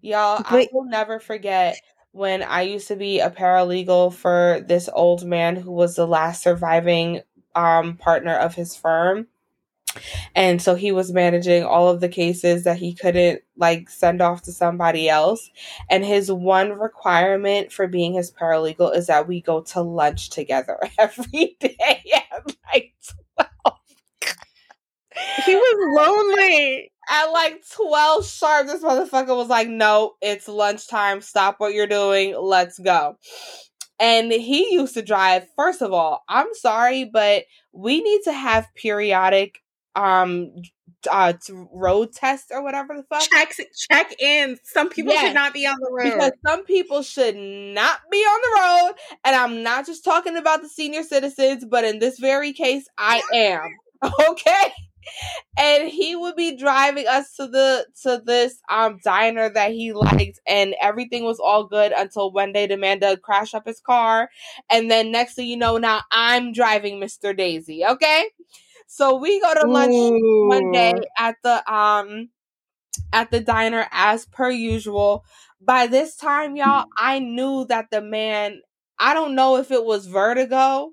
Y'all, 0.02 0.42
I 0.46 0.66
will 0.72 0.86
never 0.86 1.20
forget 1.20 1.78
when 2.12 2.42
I 2.42 2.62
used 2.62 2.88
to 2.88 2.96
be 2.96 3.20
a 3.20 3.30
paralegal 3.30 4.14
for 4.14 4.64
this 4.66 4.88
old 4.92 5.24
man 5.24 5.56
who 5.56 5.70
was 5.70 5.94
the 5.94 6.06
last 6.06 6.42
surviving 6.42 7.20
um, 7.54 7.96
partner 7.96 8.34
of 8.34 8.54
his 8.54 8.74
firm 8.74 9.26
and 10.34 10.62
so 10.62 10.74
he 10.74 10.92
was 10.92 11.12
managing 11.12 11.64
all 11.64 11.88
of 11.88 12.00
the 12.00 12.08
cases 12.08 12.64
that 12.64 12.78
he 12.78 12.94
couldn't 12.94 13.42
like 13.56 13.90
send 13.90 14.22
off 14.22 14.42
to 14.42 14.52
somebody 14.52 15.08
else. 15.08 15.50
And 15.88 16.04
his 16.04 16.30
one 16.30 16.72
requirement 16.78 17.72
for 17.72 17.86
being 17.86 18.14
his 18.14 18.30
paralegal 18.30 18.94
is 18.96 19.06
that 19.08 19.28
we 19.28 19.40
go 19.40 19.62
to 19.62 19.80
lunch 19.80 20.30
together 20.30 20.78
every 20.98 21.56
day 21.60 22.12
at 22.14 22.56
like 22.72 22.94
12 23.36 23.76
he 25.44 25.54
was 25.54 25.96
lonely. 25.96 26.92
At 27.08 27.26
like 27.32 27.64
12 27.74 28.24
sharp 28.24 28.66
this 28.68 28.84
motherfucker 28.84 29.36
was 29.36 29.48
like 29.48 29.68
no 29.68 30.14
it's 30.22 30.46
lunchtime. 30.46 31.20
Stop 31.20 31.56
what 31.58 31.74
you're 31.74 31.86
doing. 31.88 32.36
Let's 32.38 32.78
go. 32.78 33.16
And 33.98 34.30
he 34.32 34.72
used 34.72 34.94
to 34.94 35.02
drive 35.02 35.46
first 35.56 35.82
of 35.82 35.92
all 35.92 36.24
i'm 36.26 36.46
sorry 36.54 37.04
but 37.04 37.44
we 37.72 38.00
need 38.00 38.22
to 38.22 38.32
have 38.32 38.66
periodic 38.74 39.60
um 39.96 40.52
uh 41.10 41.32
road 41.72 42.12
test 42.12 42.46
or 42.50 42.62
whatever 42.62 42.96
the 42.96 43.02
fuck. 43.04 43.22
Check 43.30 43.54
check 43.90 44.14
in. 44.20 44.58
Some 44.64 44.90
people 44.90 45.12
yes, 45.12 45.26
should 45.26 45.34
not 45.34 45.52
be 45.54 45.66
on 45.66 45.76
the 45.80 45.90
road. 45.90 46.12
Because 46.12 46.32
some 46.46 46.64
people 46.64 47.02
should 47.02 47.36
not 47.36 48.00
be 48.10 48.18
on 48.18 48.40
the 48.42 48.60
road. 48.62 49.18
And 49.24 49.36
I'm 49.36 49.62
not 49.62 49.86
just 49.86 50.04
talking 50.04 50.36
about 50.36 50.62
the 50.62 50.68
senior 50.68 51.02
citizens, 51.02 51.64
but 51.64 51.84
in 51.84 51.98
this 51.98 52.18
very 52.18 52.52
case, 52.52 52.86
I 52.98 53.22
am. 53.32 53.76
Okay. 54.28 54.72
And 55.58 55.88
he 55.88 56.16
would 56.16 56.34
be 56.34 56.56
driving 56.56 57.06
us 57.06 57.34
to 57.36 57.46
the 57.46 57.86
to 58.02 58.22
this 58.24 58.60
um 58.70 58.98
diner 59.04 59.50
that 59.50 59.72
he 59.72 59.92
liked, 59.92 60.40
and 60.46 60.74
everything 60.80 61.24
was 61.24 61.38
all 61.38 61.66
good 61.66 61.92
until 61.92 62.32
one 62.32 62.52
day 62.52 62.66
the 62.66 62.78
man 62.78 62.98
did 63.00 63.20
crash 63.20 63.52
up 63.52 63.66
his 63.66 63.80
car, 63.80 64.30
and 64.70 64.90
then 64.90 65.10
next 65.10 65.34
thing 65.34 65.48
you 65.48 65.56
know, 65.56 65.76
now 65.76 66.00
I'm 66.10 66.52
driving 66.52 66.98
Mr. 67.00 67.36
Daisy. 67.36 67.84
Okay, 67.84 68.26
so 68.90 69.16
we 69.16 69.40
go 69.40 69.54
to 69.54 69.66
lunch 69.68 70.14
Ooh. 70.20 70.20
one 70.42 70.70
day 70.70 70.92
at 71.18 71.36
the 71.44 71.72
um 71.72 72.30
at 73.12 73.30
the 73.30 73.40
diner 73.40 73.86
as 73.92 74.26
per 74.26 74.50
usual. 74.50 75.24
By 75.60 75.86
this 75.86 76.16
time, 76.16 76.56
y'all, 76.56 76.86
I 76.96 77.18
knew 77.18 77.66
that 77.66 77.86
the 77.90 78.00
man, 78.00 78.62
I 78.98 79.14
don't 79.14 79.34
know 79.34 79.56
if 79.56 79.70
it 79.70 79.84
was 79.84 80.06
vertigo 80.06 80.92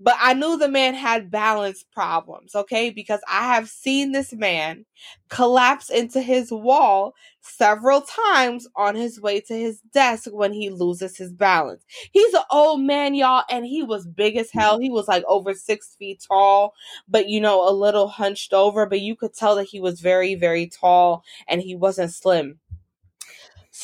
but 0.00 0.16
I 0.20 0.34
knew 0.34 0.58
the 0.58 0.68
man 0.68 0.94
had 0.94 1.30
balance 1.30 1.84
problems, 1.92 2.54
okay? 2.54 2.90
Because 2.90 3.20
I 3.28 3.54
have 3.54 3.68
seen 3.68 4.12
this 4.12 4.32
man 4.32 4.84
collapse 5.28 5.88
into 5.88 6.20
his 6.20 6.50
wall 6.50 7.14
several 7.40 8.02
times 8.02 8.66
on 8.76 8.94
his 8.94 9.20
way 9.20 9.40
to 9.40 9.54
his 9.54 9.80
desk 9.92 10.28
when 10.30 10.52
he 10.52 10.68
loses 10.70 11.16
his 11.16 11.32
balance. 11.32 11.84
He's 12.12 12.34
an 12.34 12.42
old 12.50 12.80
man, 12.82 13.14
y'all, 13.14 13.44
and 13.50 13.64
he 13.64 13.82
was 13.82 14.06
big 14.06 14.36
as 14.36 14.50
hell. 14.50 14.78
He 14.78 14.90
was 14.90 15.08
like 15.08 15.24
over 15.28 15.54
six 15.54 15.94
feet 15.98 16.22
tall, 16.26 16.74
but 17.08 17.28
you 17.28 17.40
know, 17.40 17.68
a 17.68 17.72
little 17.72 18.08
hunched 18.08 18.52
over, 18.52 18.86
but 18.86 19.00
you 19.00 19.16
could 19.16 19.34
tell 19.34 19.56
that 19.56 19.64
he 19.64 19.80
was 19.80 20.00
very, 20.00 20.34
very 20.34 20.66
tall 20.68 21.22
and 21.48 21.60
he 21.62 21.74
wasn't 21.74 22.12
slim. 22.12 22.58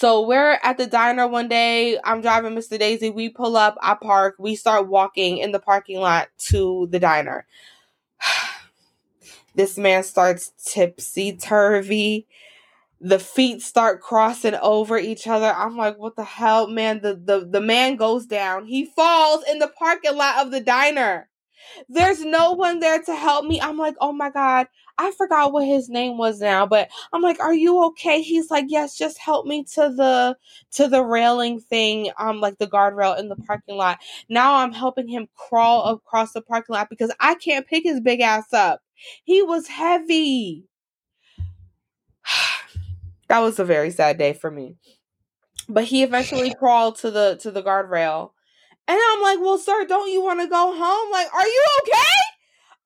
So 0.01 0.27
we're 0.27 0.59
at 0.63 0.79
the 0.79 0.87
diner 0.87 1.29
one 1.29 1.47
day. 1.47 1.99
I'm 2.03 2.23
driving 2.23 2.55
Mr. 2.55 2.79
Daisy. 2.79 3.11
We 3.11 3.29
pull 3.29 3.55
up, 3.55 3.77
I 3.83 3.95
park, 4.01 4.37
we 4.39 4.57
start 4.57 4.89
walking 4.89 5.37
in 5.37 5.53
the 5.53 5.59
parking 5.59 6.01
lot 6.01 6.31
to 6.49 6.89
the 6.91 6.99
diner. 6.99 7.47
this 9.55 9.77
man 9.77 10.03
starts 10.03 10.53
tipsy 10.65 11.37
turvy. 11.37 12.27
The 13.03 13.19
feet 13.19 13.61
start 13.61 14.01
crossing 14.01 14.55
over 14.55 14.97
each 14.97 15.27
other. 15.27 15.53
I'm 15.55 15.77
like, 15.77 15.99
what 15.99 16.17
the 16.17 16.25
hell, 16.25 16.67
man? 16.67 17.03
The, 17.03 17.17
the 17.17 17.47
the 17.47 17.61
man 17.61 17.97
goes 17.97 18.25
down. 18.25 18.65
He 18.65 18.87
falls 18.87 19.45
in 19.51 19.59
the 19.59 19.69
parking 19.69 20.17
lot 20.17 20.47
of 20.47 20.51
the 20.51 20.61
diner. 20.61 21.29
There's 21.91 22.25
no 22.25 22.53
one 22.53 22.81
there 22.81 23.03
to 23.03 23.15
help 23.15 23.45
me. 23.45 23.61
I'm 23.61 23.77
like, 23.77 23.97
oh 24.01 24.13
my 24.13 24.31
God, 24.31 24.67
I 25.01 25.13
forgot 25.13 25.51
what 25.51 25.67
his 25.67 25.89
name 25.89 26.19
was 26.19 26.41
now, 26.41 26.67
but 26.67 26.91
I'm 27.11 27.23
like, 27.23 27.41
are 27.41 27.55
you 27.55 27.85
okay? 27.87 28.21
He's 28.21 28.51
like, 28.51 28.67
yes, 28.69 28.99
just 28.99 29.17
help 29.17 29.47
me 29.47 29.65
to 29.75 29.89
the 29.97 30.37
to 30.73 30.89
the 30.89 31.03
railing 31.03 31.59
thing, 31.59 32.11
um, 32.19 32.41
like 32.41 32.59
the 32.59 32.67
guardrail 32.67 33.19
in 33.19 33.31
the 33.31 33.37
parking 33.37 33.77
lot. 33.77 33.99
Now 34.29 34.57
I'm 34.57 34.73
helping 34.73 35.09
him 35.09 35.27
crawl 35.35 35.87
across 35.87 36.33
the 36.33 36.43
parking 36.43 36.75
lot 36.75 36.91
because 36.91 37.11
I 37.19 37.35
can't 37.37 37.67
pick 37.67 37.83
his 37.83 38.01
big 38.03 38.21
ass 38.21 38.53
up. 38.53 38.83
He 39.25 39.41
was 39.41 39.69
heavy. 39.69 40.65
that 43.29 43.39
was 43.39 43.59
a 43.59 43.65
very 43.65 43.91
sad 43.91 44.19
day 44.19 44.35
for 44.35 44.51
me. 44.51 44.77
But 45.67 45.85
he 45.85 46.03
eventually 46.03 46.55
crawled 46.59 46.97
to 46.99 47.11
the 47.11 47.39
to 47.41 47.51
the 47.51 47.63
guardrail 47.63 48.33
and 48.87 48.99
I'm 49.13 49.23
like, 49.23 49.39
well, 49.41 49.57
sir, 49.57 49.87
don't 49.87 50.11
you 50.11 50.21
want 50.21 50.41
to 50.41 50.47
go 50.47 50.75
home? 50.77 51.13
Like, 51.13 51.33
are 51.33 51.47
you 51.47 51.65
okay? 51.83 52.40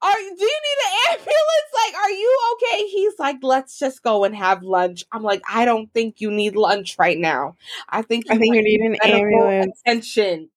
Are 0.04 0.14
do 0.14 0.22
you 0.22 0.36
need 0.36 0.78
an 0.84 1.12
ambulance? 1.12 1.70
Like, 1.72 1.94
are 1.94 2.10
you 2.10 2.38
okay? 2.52 2.86
He's 2.88 3.18
like, 3.18 3.38
let's 3.42 3.78
just 3.78 4.02
go 4.02 4.24
and 4.24 4.36
have 4.36 4.62
lunch. 4.62 5.04
I'm 5.10 5.22
like, 5.22 5.42
I 5.48 5.64
don't 5.64 5.90
think 5.94 6.20
you 6.20 6.30
need 6.30 6.56
lunch 6.56 6.96
right 6.98 7.18
now. 7.18 7.56
I 7.88 8.02
think 8.02 8.26
you 8.28 8.34
I 8.34 8.38
think 8.38 8.54
you 8.54 8.62
need 8.62 8.82
an 8.82 8.96
ambulance. 9.02 9.80
Attention. 9.86 10.50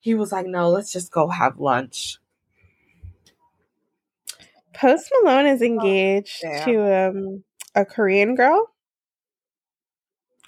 He 0.00 0.14
was 0.14 0.32
like, 0.32 0.46
no, 0.46 0.70
let's 0.70 0.90
just 0.90 1.12
go 1.12 1.28
have 1.28 1.58
lunch. 1.58 2.18
Post 4.72 5.12
Malone 5.20 5.46
is 5.46 5.60
engaged 5.60 6.42
oh, 6.42 6.64
to 6.64 7.08
um 7.08 7.44
a 7.74 7.84
Korean 7.84 8.34
girl. 8.34 8.70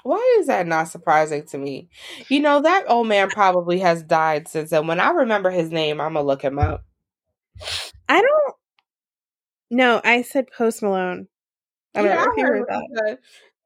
Why 0.03 0.37
is 0.39 0.47
that 0.47 0.67
not 0.67 0.89
surprising 0.89 1.45
to 1.49 1.59
me? 1.59 1.89
You 2.29 2.41
know, 2.41 2.63
that 2.63 2.85
old 2.89 3.07
man 3.07 3.29
probably 3.29 3.81
has 3.81 4.03
died 4.03 4.49
since 4.49 4.71
then. 4.71 4.87
When 4.87 5.01
I 5.01 5.11
remember 5.11 5.51
his 5.51 5.71
name, 5.71 6.01
I'm 6.01 6.15
going 6.15 6.25
to 6.25 6.27
look 6.27 6.43
him 6.43 6.59
up. 6.59 6.85
I 8.09 8.21
don't. 8.21 8.57
No, 9.71 10.01
I 10.05 10.23
said 10.23 10.47
Post 10.57 10.83
Malone. 10.83 11.29
I 11.95 12.03
don't 12.03 12.11
yeah, 12.11 12.25
know 12.25 12.31
if 12.31 12.37
you 12.37 12.47
heard 12.47 12.67
that. 12.69 13.19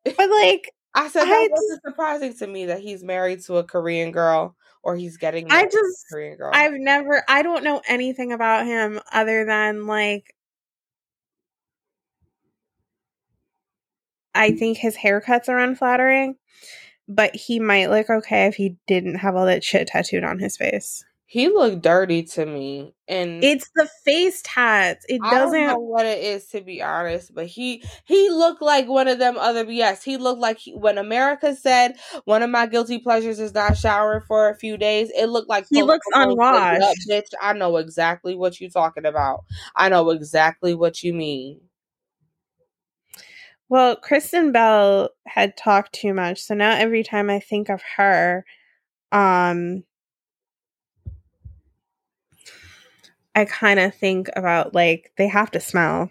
But 0.04 0.30
like, 0.30 0.72
I 0.94 1.08
said 1.08 1.24
that 1.24 1.48
wasn't 1.50 1.82
surprising 1.86 2.34
to 2.38 2.46
me 2.46 2.66
that 2.66 2.80
he's 2.80 3.02
married 3.02 3.40
to 3.44 3.56
a 3.56 3.64
Korean 3.64 4.10
girl 4.12 4.56
or 4.82 4.96
he's 4.96 5.16
getting 5.16 5.48
married 5.48 5.66
I 5.66 5.70
just 5.70 6.06
Korean 6.10 6.36
girl. 6.36 6.50
I've 6.54 6.74
never 6.74 7.22
I 7.28 7.42
don't 7.42 7.64
know 7.64 7.82
anything 7.86 8.32
about 8.32 8.66
him 8.66 9.00
other 9.12 9.44
than 9.44 9.86
like 9.86 10.34
I 14.34 14.52
think 14.52 14.78
his 14.78 14.96
haircuts 14.96 15.48
are 15.48 15.58
unflattering, 15.58 16.36
but 17.08 17.34
he 17.34 17.58
might 17.58 17.90
look 17.90 18.08
okay 18.08 18.46
if 18.46 18.54
he 18.54 18.76
didn't 18.86 19.16
have 19.16 19.34
all 19.34 19.46
that 19.46 19.64
shit 19.64 19.88
tattooed 19.88 20.24
on 20.24 20.38
his 20.38 20.56
face. 20.56 21.04
He 21.30 21.48
looked 21.48 21.82
dirty 21.82 22.22
to 22.22 22.46
me, 22.46 22.94
and 23.06 23.44
it's 23.44 23.68
the 23.74 23.86
face 24.02 24.40
tats. 24.46 25.04
It 25.10 25.20
doesn't 25.20 25.60
know 25.66 25.76
what 25.76 26.06
it 26.06 26.24
is 26.24 26.46
to 26.46 26.62
be 26.62 26.80
honest, 26.80 27.34
but 27.34 27.44
he 27.44 27.84
he 28.06 28.30
looked 28.30 28.62
like 28.62 28.88
one 28.88 29.08
of 29.08 29.18
them 29.18 29.36
other. 29.36 29.70
Yes, 29.70 30.02
he 30.02 30.16
looked 30.16 30.40
like 30.40 30.56
he, 30.56 30.72
when 30.72 30.96
America 30.96 31.54
said 31.54 31.96
one 32.24 32.42
of 32.42 32.48
my 32.48 32.64
guilty 32.64 32.98
pleasures 32.98 33.40
is 33.40 33.52
not 33.52 33.76
showering 33.76 34.22
for 34.26 34.48
a 34.48 34.54
few 34.56 34.78
days. 34.78 35.10
It 35.14 35.26
looked 35.26 35.50
like 35.50 35.66
he 35.68 35.82
looks 35.82 36.06
unwashed. 36.14 36.82
Up, 36.82 36.96
bitch, 37.10 37.34
I 37.42 37.52
know 37.52 37.76
exactly 37.76 38.34
what 38.34 38.58
you're 38.58 38.70
talking 38.70 39.04
about. 39.04 39.44
I 39.76 39.90
know 39.90 40.08
exactly 40.08 40.72
what 40.72 41.02
you 41.02 41.12
mean. 41.12 41.60
Well, 43.68 43.96
Kristen 43.96 44.50
Bell 44.52 45.10
had 45.26 45.56
talked 45.58 45.92
too 45.92 46.14
much, 46.14 46.40
so 46.40 46.54
now 46.54 46.70
every 46.74 47.04
time 47.04 47.28
I 47.28 47.38
think 47.38 47.68
of 47.68 47.82
her, 47.96 48.46
um 49.12 49.84
I 53.38 53.44
kind 53.44 53.78
of 53.78 53.94
think 53.94 54.28
about 54.34 54.74
like 54.74 55.12
they 55.16 55.28
have 55.28 55.52
to 55.52 55.60
smell. 55.60 56.10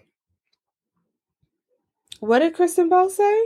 What 2.20 2.38
did 2.38 2.54
Kristen 2.54 2.88
Bell 2.88 3.10
say? 3.10 3.42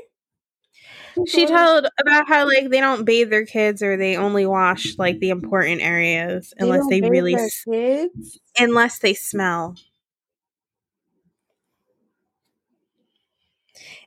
She 1.26 1.46
told 1.46 1.86
about 1.98 2.28
how 2.28 2.46
like 2.46 2.70
they 2.70 2.78
don't 2.78 3.04
bathe 3.04 3.30
their 3.30 3.44
kids 3.44 3.82
or 3.82 3.96
they 3.96 4.16
only 4.16 4.46
wash 4.46 4.96
like 4.98 5.18
the 5.18 5.30
important 5.30 5.80
areas 5.80 6.54
unless 6.58 6.86
they, 6.88 7.00
they 7.00 7.10
really 7.10 7.34
kids 7.34 8.38
unless 8.56 9.00
they 9.00 9.14
smell. 9.14 9.74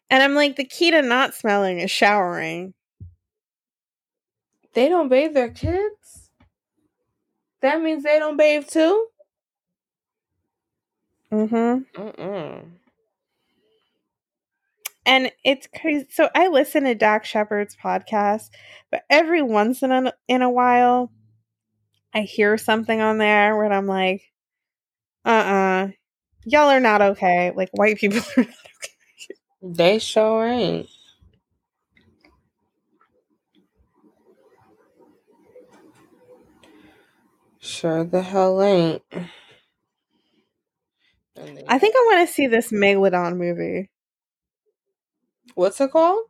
And 0.10 0.24
I'm 0.24 0.36
like, 0.36 0.56
the 0.56 0.64
key 0.64 0.92
to 0.92 1.02
not 1.02 1.34
smelling 1.34 1.80
is 1.80 1.92
showering. 1.92 2.74
They 4.74 4.88
don't 4.88 5.10
bathe 5.10 5.34
their 5.34 5.50
kids? 5.50 6.30
That 7.62 7.82
means 7.82 8.04
they 8.04 8.20
don't 8.20 8.38
bathe 8.38 8.68
too? 8.70 9.08
Mm-hmm. 11.32 12.02
Mm-mm. 12.02 12.66
And 15.06 15.32
it's 15.44 15.68
crazy. 15.80 16.08
So 16.12 16.30
I 16.36 16.48
listen 16.48 16.84
to 16.86 16.96
Dax 16.96 17.30
Shepard's 17.30 17.76
podcast, 17.76 18.50
but 18.92 19.04
every 19.10 19.42
once 19.42 19.84
in 19.84 19.92
a, 19.92 20.14
in 20.28 20.42
a 20.42 20.50
while, 20.50 21.12
I 22.14 22.22
hear 22.22 22.58
something 22.58 23.02
on 23.02 23.18
there 23.20 23.56
where 23.58 23.72
I'm 23.72 23.88
like, 23.88 24.24
uh-uh, 25.26 25.90
y'all 26.46 26.70
are 26.70 26.80
not 26.80 27.02
okay. 27.02 27.52
Like 27.56 27.70
white 27.74 27.98
people 27.98 28.20
are 28.38 28.42
not 28.44 28.48
okay. 28.48 29.36
They 29.62 30.00
sure 30.00 30.46
ain't. 30.48 30.90
Sure 37.60 38.04
the 38.04 38.22
hell 38.22 38.62
ain't. 38.62 39.02
I 41.38 41.80
think 41.80 41.96
I 41.96 42.04
want 42.08 42.28
to 42.28 42.34
see 42.34 42.48
this 42.48 42.72
Megalodon 42.72 43.38
movie. 43.38 43.90
What's 45.54 45.82
it 45.82 45.92
called? 45.92 46.26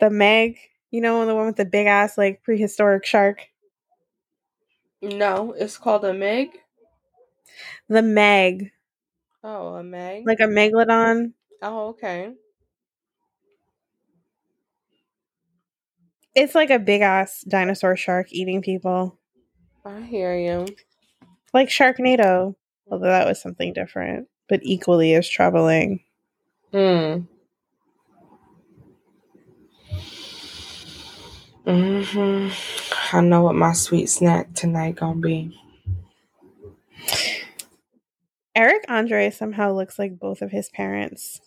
The 0.00 0.10
Meg. 0.10 0.58
You 0.90 1.00
know, 1.00 1.24
the 1.24 1.34
one 1.34 1.46
with 1.46 1.56
the 1.56 1.64
big 1.64 1.86
ass, 1.86 2.18
like 2.18 2.42
prehistoric 2.42 3.06
shark. 3.06 3.46
No, 5.00 5.52
it's 5.52 5.78
called 5.78 6.04
a 6.04 6.12
Meg. 6.12 6.50
The 7.88 8.02
Meg. 8.02 8.72
Oh, 9.42 9.74
a 9.74 9.82
Meg. 9.82 10.26
Like 10.26 10.40
a 10.40 10.44
Megalodon. 10.44 11.32
Oh, 11.62 11.88
okay. 11.88 12.32
It's 16.34 16.54
like 16.54 16.70
a 16.70 16.78
big 16.78 17.02
ass 17.02 17.42
dinosaur 17.46 17.96
shark 17.96 18.28
eating 18.32 18.62
people. 18.62 19.18
I 19.84 20.00
hear 20.00 20.36
you. 20.36 20.66
Like 21.52 21.68
Sharknado, 21.68 22.54
although 22.92 23.06
that 23.06 23.26
was 23.26 23.40
something 23.40 23.72
different, 23.72 24.28
but 24.48 24.60
equally 24.62 25.14
as 25.14 25.26
troubling. 25.26 26.00
Hmm. 26.70 27.20
Mm-hmm. 31.66 33.16
I 33.16 33.20
know 33.22 33.42
what 33.42 33.54
my 33.54 33.72
sweet 33.72 34.10
snack 34.10 34.52
tonight 34.52 34.96
gonna 34.96 35.20
be. 35.20 35.58
Eric 38.54 38.84
Andre 38.88 39.30
somehow 39.30 39.72
looks 39.72 39.98
like 39.98 40.18
both 40.18 40.42
of 40.42 40.50
his 40.50 40.68
parents. 40.68 41.40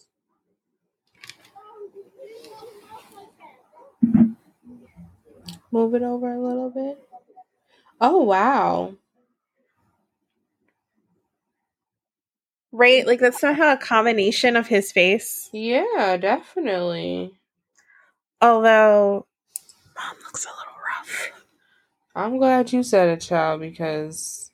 Move 5.71 5.93
it 5.93 6.01
over 6.01 6.33
a 6.33 6.41
little 6.41 6.71
bit. 6.71 6.97
Oh, 8.01 8.23
wow. 8.23 8.95
Right? 12.75 13.07
Like 13.07 13.19
that's 13.19 13.39
somehow 13.39 13.73
a 13.73 13.77
combination 13.77 14.55
of 14.55 14.67
his 14.67 14.91
face. 14.91 15.49
Yeah, 15.53 16.17
definitely. 16.19 17.31
Although 18.41 19.25
mom 19.95 20.15
looks 20.25 20.45
a 20.45 20.49
little 20.49 20.73
rough. 20.99 21.31
I'm 22.15 22.37
glad 22.37 22.73
you 22.73 22.83
said 22.83 23.09
it, 23.09 23.21
child, 23.21 23.61
because 23.61 24.45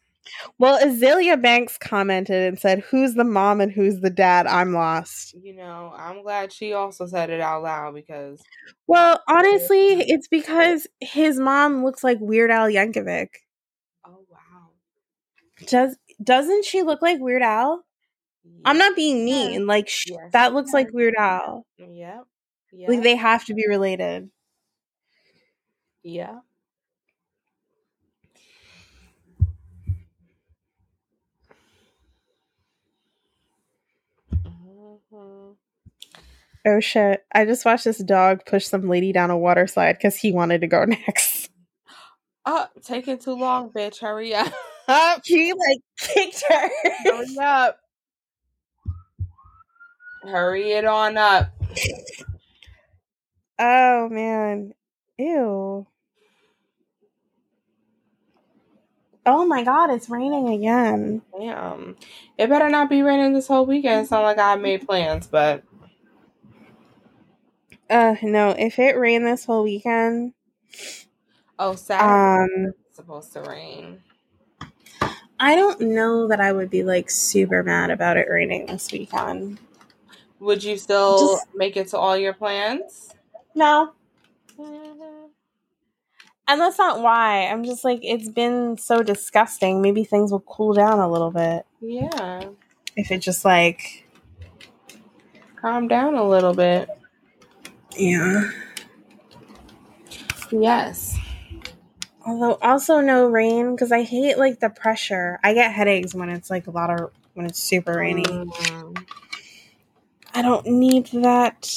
well, 0.58 0.80
Azealia 0.80 1.42
Banks 1.42 1.78
commented 1.78 2.48
and 2.48 2.60
said, 2.60 2.80
Who's 2.90 3.14
the 3.14 3.24
mom 3.24 3.62
and 3.62 3.72
who's 3.72 4.00
the 4.00 4.10
dad? 4.10 4.48
I'm 4.48 4.74
lost. 4.74 5.36
You 5.42 5.56
know, 5.56 5.94
I'm 5.96 6.24
glad 6.24 6.52
she 6.52 6.74
also 6.74 7.06
said 7.06 7.30
it 7.30 7.42
out 7.42 7.64
loud 7.64 7.96
because. 7.96 8.42
Well, 8.88 9.22
honestly, 9.28 10.02
it's 10.02 10.28
because 10.28 10.88
his 11.00 11.40
mom 11.40 11.84
looks 11.84 12.04
like 12.04 12.18
Weird 12.20 12.52
Al 12.52 12.68
Yankovic. 12.68 13.30
Oh, 14.06 14.26
wow. 14.30 14.70
Does, 15.68 15.98
doesn't 16.24 16.66
she 16.66 16.84
look 16.84 17.02
like 17.02 17.20
Weird 17.20 17.42
Al? 17.42 17.84
I'm 18.66 18.78
not 18.78 18.96
being 18.96 19.26
mean. 19.26 19.68
Like, 19.68 19.90
yes. 20.08 20.20
that 20.34 20.54
looks 20.54 20.74
like 20.74 20.92
Weird 20.94 21.16
Al. 21.18 21.66
Yep. 21.78 22.26
yep. 22.72 22.90
Like, 22.90 23.04
they 23.04 23.16
have 23.16 23.46
to 23.46 23.54
be 23.54 23.68
related. 23.68 24.30
Yeah. 26.04 26.40
Mhm. 35.14 35.56
Oh 36.66 36.80
shit. 36.80 37.26
I 37.34 37.46
just 37.46 37.66
watched 37.66 37.86
this 37.86 37.98
dog 37.98 38.46
push 38.46 38.66
some 38.66 38.88
lady 38.88 39.12
down 39.12 39.32
a 39.32 39.38
water 39.38 39.68
slide 39.68 39.94
because 39.94 40.16
he 40.16 40.32
wanted 40.32 40.62
to 40.62 40.68
go 40.68 40.86
next. 41.08 41.50
Oh, 42.46 42.68
taking 42.84 43.18
too 43.20 43.34
long, 43.34 43.70
bitch. 43.70 44.00
Hurry 44.00 44.34
up. 44.34 44.52
He 45.24 45.54
like 45.54 45.80
kicked 46.00 46.44
her. 46.50 46.70
Hurry 47.06 47.38
up. 47.40 47.80
Hurry 50.24 50.72
it 50.72 50.86
on 50.86 51.18
up. 51.18 51.52
oh 53.60 54.10
man. 54.10 54.74
Ew. 55.18 55.86
Oh 59.26 59.46
my 59.46 59.64
god, 59.64 59.92
it's 59.92 60.10
raining 60.10 60.50
again. 60.50 61.22
Damn. 61.38 61.96
It 62.38 62.50
better 62.50 62.70
not 62.70 62.90
be 62.90 63.02
raining 63.04 63.34
this 63.34 63.48
whole 63.48 63.66
weekend. 63.66 64.02
It's 64.02 64.12
not 64.12 64.24
like 64.24 64.40
I 64.40 64.56
made 64.56 64.86
plans, 64.88 65.28
but 65.28 65.64
Uh 67.90 68.16
no, 68.24 68.50
if 68.52 68.80
it 68.80 68.98
rained 68.98 69.26
this 69.26 69.46
whole 69.46 69.64
weekend, 69.64 70.34
oh, 71.60 71.76
Saturday 71.76 72.14
um 72.14 72.74
it's 72.88 72.96
supposed 72.96 73.34
to 73.34 73.42
rain. 73.42 74.02
I 75.40 75.56
don't 75.56 75.82
know 75.82 76.28
that 76.28 76.40
I 76.40 76.52
would 76.52 76.70
be 76.70 76.84
like 76.84 77.10
super 77.10 77.64
mad 77.64 77.90
about 77.90 78.18
it 78.18 78.28
raining 78.30 78.68
this 78.68 78.92
weekend. 78.92 79.60
Would 80.42 80.64
you 80.64 80.76
still 80.78 81.36
Just- 81.38 81.48
make 81.56 81.78
it 81.78 81.88
to 81.90 81.98
all 81.98 82.18
your 82.18 82.34
plans? 82.34 83.14
No. 83.56 83.94
And 86.48 86.60
that's 86.60 86.78
not 86.78 87.00
why. 87.02 87.46
I'm 87.48 87.64
just 87.64 87.86
like 87.86 88.00
it's 88.04 88.28
been 88.28 88.78
so 88.78 89.04
disgusting. 89.04 89.82
Maybe 89.82 90.04
things 90.04 90.32
will 90.32 90.42
cool 90.42 90.74
down 90.74 91.00
a 91.00 91.10
little 91.10 91.32
bit 91.32 91.66
Yeah. 91.80 92.44
if 92.98 93.12
it 93.12 93.20
just 93.20 93.46
like 93.46 94.06
Calm 95.62 95.88
down 95.88 96.16
a 96.16 96.28
little 96.28 96.54
bit. 96.54 96.90
yeah. 97.96 98.50
Yes. 100.52 101.16
Although 102.26 102.56
also 102.62 103.00
no 103.00 103.26
rain 103.28 103.72
because 103.76 103.92
I 103.92 104.04
hate 104.04 104.38
like 104.38 104.60
the 104.60 104.70
pressure. 104.70 105.40
I 105.44 105.54
get 105.54 105.72
headaches 105.72 106.14
when 106.14 106.30
it's 106.30 106.50
like 106.50 106.68
a 106.68 106.72
lot 106.72 106.90
of 106.90 107.12
when 107.36 107.46
it's 107.46 107.60
super 107.60 107.94
rainy. 107.98 108.24
Mm, 108.24 108.91
I 110.34 110.42
don't 110.42 110.66
need 110.68 111.08
that. 111.08 111.70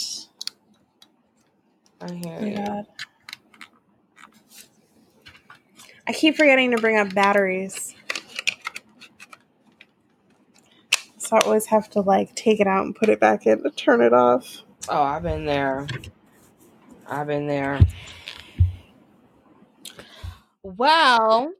I 2.00 2.12
hear 2.12 2.40
Oh 2.40 2.46
you. 2.46 2.56
God. 2.56 2.86
I 6.06 6.12
keep 6.12 6.36
forgetting 6.36 6.72
to 6.72 6.78
bring 6.78 6.98
up 6.98 7.14
batteries. 7.14 7.94
So 11.18 11.36
I 11.36 11.40
always 11.40 11.66
have 11.66 11.88
to 11.90 12.00
like 12.00 12.34
take 12.36 12.60
it 12.60 12.66
out 12.66 12.84
and 12.84 12.94
put 12.94 13.08
it 13.08 13.20
back 13.20 13.46
in 13.46 13.62
to 13.62 13.70
turn 13.70 14.02
it 14.02 14.12
off. 14.12 14.62
Oh, 14.88 15.02
I've 15.02 15.22
been 15.22 15.46
there. 15.46 15.86
I've 17.06 17.26
been 17.26 17.46
there. 17.46 17.80
Well, 20.62 21.52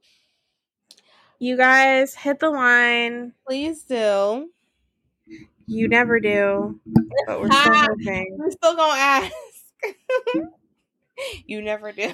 You 1.39 1.57
guys 1.57 2.15
hit 2.15 2.39
the 2.39 2.49
line. 2.49 3.33
please 3.47 3.83
do. 3.83 4.49
You 5.67 5.87
never 5.87 6.19
do, 6.19 6.79
but 7.27 7.39
we're 7.41 7.51
still 7.51 7.73
Ah. 7.73 7.87
hoping. 7.89 8.37
We're 8.39 8.51
still 8.51 8.75
gonna 8.75 8.99
ask. 8.99 9.33
you 11.45 11.61
never 11.61 11.91
do. 11.91 12.13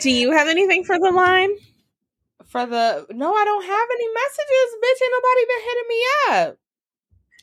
Do 0.00 0.10
you 0.10 0.32
have 0.32 0.48
anything 0.48 0.84
for 0.84 0.98
the 0.98 1.10
line? 1.10 1.50
For 2.46 2.64
the 2.66 3.06
no, 3.10 3.34
I 3.34 3.44
don't 3.44 3.64
have 3.64 3.88
any 3.92 4.08
messages, 4.08 4.76
bitch. 4.82 5.02
Ain't 5.02 5.12
nobody 5.16 5.46
been 5.46 5.64
hitting 5.64 5.88
me 5.88 6.04
up. 6.30 6.58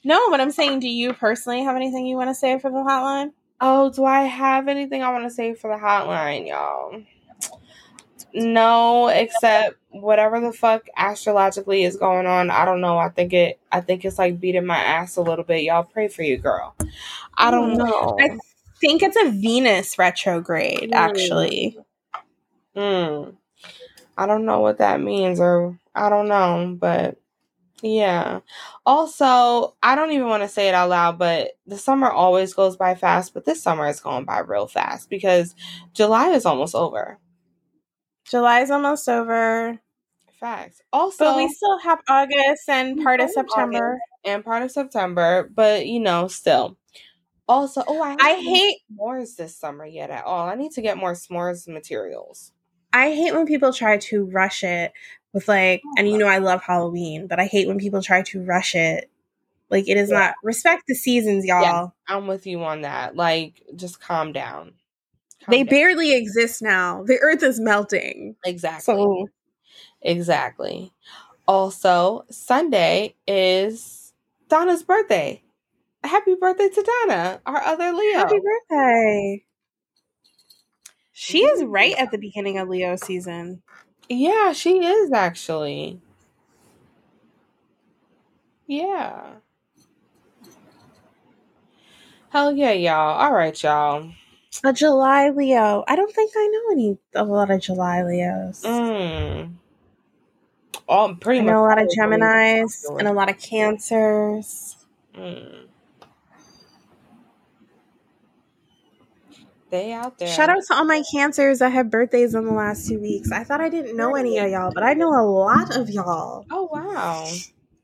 No, 0.03 0.29
but 0.29 0.39
I'm 0.39 0.51
saying, 0.51 0.79
do 0.79 0.87
you 0.87 1.13
personally 1.13 1.63
have 1.63 1.75
anything 1.75 2.05
you 2.05 2.15
want 2.15 2.29
to 2.29 2.35
say 2.35 2.59
for 2.59 2.69
the 2.69 2.77
hotline? 2.77 3.31
Oh, 3.59 3.89
do 3.91 4.05
I 4.05 4.21
have 4.23 4.67
anything 4.67 5.01
I 5.01 5.11
want 5.11 5.23
to 5.25 5.29
say 5.31 5.53
for 5.55 5.69
the 5.69 5.81
hotline, 5.83 6.47
y'all? 6.47 7.01
No, 8.33 9.07
except 9.07 9.77
whatever 10.01 10.39
the 10.39 10.51
fuck 10.53 10.87
astrologically 10.97 11.83
is 11.83 11.97
going 11.97 12.25
on. 12.27 12.49
I 12.51 12.65
don't 12.65 12.81
know. 12.81 12.97
I 12.97 13.09
think 13.09 13.33
it. 13.33 13.59
I 13.71 13.81
think 13.81 14.05
it's 14.05 14.19
like 14.19 14.39
beating 14.39 14.65
my 14.65 14.77
ass 14.77 15.15
a 15.17 15.21
little 15.21 15.45
bit. 15.45 15.63
Y'all 15.63 15.83
pray 15.83 16.07
for 16.07 16.23
you, 16.23 16.37
girl. 16.37 16.75
I 17.37 17.51
don't 17.51 17.77
know. 17.77 18.17
I 18.19 18.37
think 18.81 19.03
it's 19.03 19.17
a 19.17 19.31
Venus 19.31 19.97
retrograde, 19.97 20.91
Mm. 20.91 20.95
actually. 20.95 21.77
Mm. 22.75 23.35
I 24.17 24.25
don't 24.25 24.45
know 24.45 24.59
what 24.59 24.77
that 24.79 25.01
means, 25.01 25.39
or 25.39 25.79
I 25.93 26.09
don't 26.09 26.27
know, 26.27 26.75
but 26.79 27.17
yeah. 27.81 28.39
Also, 28.85 29.75
I 29.83 29.95
don't 29.95 30.11
even 30.11 30.27
want 30.27 30.43
to 30.43 30.49
say 30.49 30.69
it 30.69 30.73
out 30.75 30.89
loud, 30.89 31.19
but 31.19 31.51
the 31.67 31.77
summer 31.77 32.09
always 32.09 32.53
goes 32.53 32.77
by 32.77 32.95
fast, 32.95 33.33
but 33.33 33.45
this 33.45 33.61
summer 33.61 33.87
is 33.87 33.99
going 33.99 34.25
by 34.25 34.39
real 34.39 34.67
fast 34.67 35.09
because 35.09 35.55
July 35.93 36.29
is 36.29 36.45
almost 36.45 36.75
over. 36.75 37.19
July's 38.25 38.71
almost 38.71 39.07
over, 39.07 39.79
Facts. 40.45 40.79
Also, 40.93 41.25
but 41.25 41.37
we 41.37 41.47
still 41.47 41.79
have 41.79 42.01
August 42.07 42.69
and 42.69 43.01
part 43.01 43.19
of 43.19 43.31
September. 43.31 43.99
and 44.23 44.45
part 44.45 44.61
of 44.61 44.69
September, 44.69 45.49
but 45.51 45.87
you 45.87 45.99
know, 45.99 46.27
still. 46.27 46.77
Also, 47.47 47.83
oh, 47.87 47.99
I, 47.99 48.15
I 48.19 48.35
hate 48.35 48.77
s'mores 48.93 49.35
this 49.37 49.55
summer 49.57 49.87
yet 49.87 50.11
at 50.11 50.23
all. 50.23 50.47
I 50.47 50.53
need 50.53 50.71
to 50.73 50.83
get 50.83 50.97
more 50.97 51.13
s'mores 51.13 51.67
materials. 51.67 52.51
I 52.93 53.09
hate 53.11 53.33
when 53.33 53.47
people 53.47 53.73
try 53.73 53.97
to 53.97 54.25
rush 54.25 54.63
it 54.63 54.93
with 55.33 55.47
like 55.47 55.81
oh, 55.83 55.95
and 55.97 56.07
you 56.11 56.19
know 56.19 56.27
I 56.27 56.37
love 56.37 56.61
Halloween, 56.61 57.25
but 57.25 57.39
I 57.39 57.45
hate 57.45 57.67
when 57.67 57.79
people 57.79 58.03
try 58.03 58.21
to 58.21 58.43
rush 58.43 58.75
it. 58.75 59.09
Like 59.71 59.89
it 59.89 59.97
is 59.97 60.11
Yeah. 60.11 60.19
not 60.19 60.35
respect 60.43 60.83
the 60.87 60.93
seasons, 60.93 61.43
y'all. 61.45 61.93
I'm 62.07 62.27
with 62.27 62.45
you 62.45 62.63
on 62.63 62.81
that. 62.81 63.15
Like, 63.15 63.63
just 63.75 63.99
calm 63.99 64.31
down. 64.31 64.73
Calm 65.43 65.51
They 65.51 65.63
down. 65.63 65.69
barely 65.71 66.13
exist 66.15 66.61
now. 66.61 67.03
The 67.03 67.17
earth 67.17 67.41
is 67.41 67.59
melting. 67.59 68.35
exactly. 68.45 68.83
So 68.83 69.27
Exactly. 70.05 70.93
Also, 71.47 72.25
Sunday 72.29 73.15
is 73.27 74.13
Donna's 74.47 74.83
birthday. 74.83 75.41
Happy 76.03 76.35
birthday 76.35 76.69
to 76.69 76.83
Donna, 76.83 77.41
our 77.45 77.61
other 77.61 77.91
Leo. 77.91 78.19
happy 78.19 78.39
birthday. 78.39 79.45
She 81.11 81.39
is 81.39 81.63
right 81.63 81.95
at 81.97 82.11
the 82.11 82.19
beginning 82.19 82.59
of 82.59 82.69
Leo 82.69 82.95
season. 82.95 83.63
Yeah, 84.07 84.53
she 84.53 84.85
is 84.85 85.11
actually. 85.11 85.99
Yeah. 88.67 89.35
Hell 92.29 92.51
yeah, 92.55 92.73
y'all. 92.73 93.19
All 93.19 93.33
right, 93.33 93.63
y'all. 93.63 94.11
A 94.63 94.73
July 94.73 95.29
Leo. 95.29 95.83
I 95.87 95.95
don't 95.95 96.13
think 96.13 96.31
I 96.35 96.47
know 96.47 96.71
any 96.73 96.97
a 97.15 97.23
lot 97.23 97.49
of 97.49 97.61
July 97.61 98.03
Leos. 98.03 98.61
Mm. 98.63 99.53
All 100.87 101.15
pretty 101.15 101.39
I 101.39 101.43
much. 101.43 101.51
know 101.51 101.65
a 101.65 101.67
lot 101.67 101.81
of 101.81 101.87
Geminis 101.87 102.85
and 102.99 103.07
a 103.07 103.13
lot 103.13 103.29
of 103.29 103.37
Cancers. 103.39 104.77
Mm. 105.15 105.67
They 109.75 109.91
out 109.91 110.17
there. 110.19 110.27
Shout 110.27 110.49
out 110.49 110.63
to 110.67 110.75
all 110.75 110.85
my 110.85 111.03
cancers 111.11 111.59
that 111.59 111.71
had 111.71 111.89
birthdays 111.89 112.33
in 112.33 112.45
the 112.45 112.53
last 112.53 112.87
two 112.87 112.99
weeks. 112.99 113.31
I 113.31 113.43
thought 113.43 113.61
I 113.61 113.67
didn't 113.67 113.97
know 113.97 114.15
any 114.15 114.37
of 114.37 114.49
y'all, 114.49 114.71
but 114.73 114.83
I 114.83 114.93
know 114.93 115.09
a 115.09 115.25
lot 115.25 115.75
of 115.75 115.89
y'all. 115.89 116.45
Oh 116.49 116.69
wow. 116.71 117.27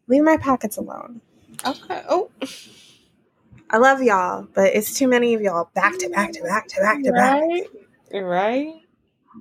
Leave 0.07 0.23
my 0.23 0.37
pockets 0.37 0.77
alone. 0.77 1.21
Okay. 1.65 2.01
Oh. 2.07 2.29
I 3.69 3.77
love 3.77 4.01
y'all, 4.01 4.47
but 4.53 4.73
it's 4.73 4.93
too 4.93 5.07
many 5.07 5.33
of 5.33 5.41
y'all 5.41 5.69
back 5.73 5.97
to 5.99 6.09
back 6.09 6.31
to 6.33 6.43
back 6.43 6.67
to 6.69 6.81
back 6.81 7.03
to 7.03 7.11
back. 7.11 7.41
Right. 7.41 7.65
Right. 8.13 8.73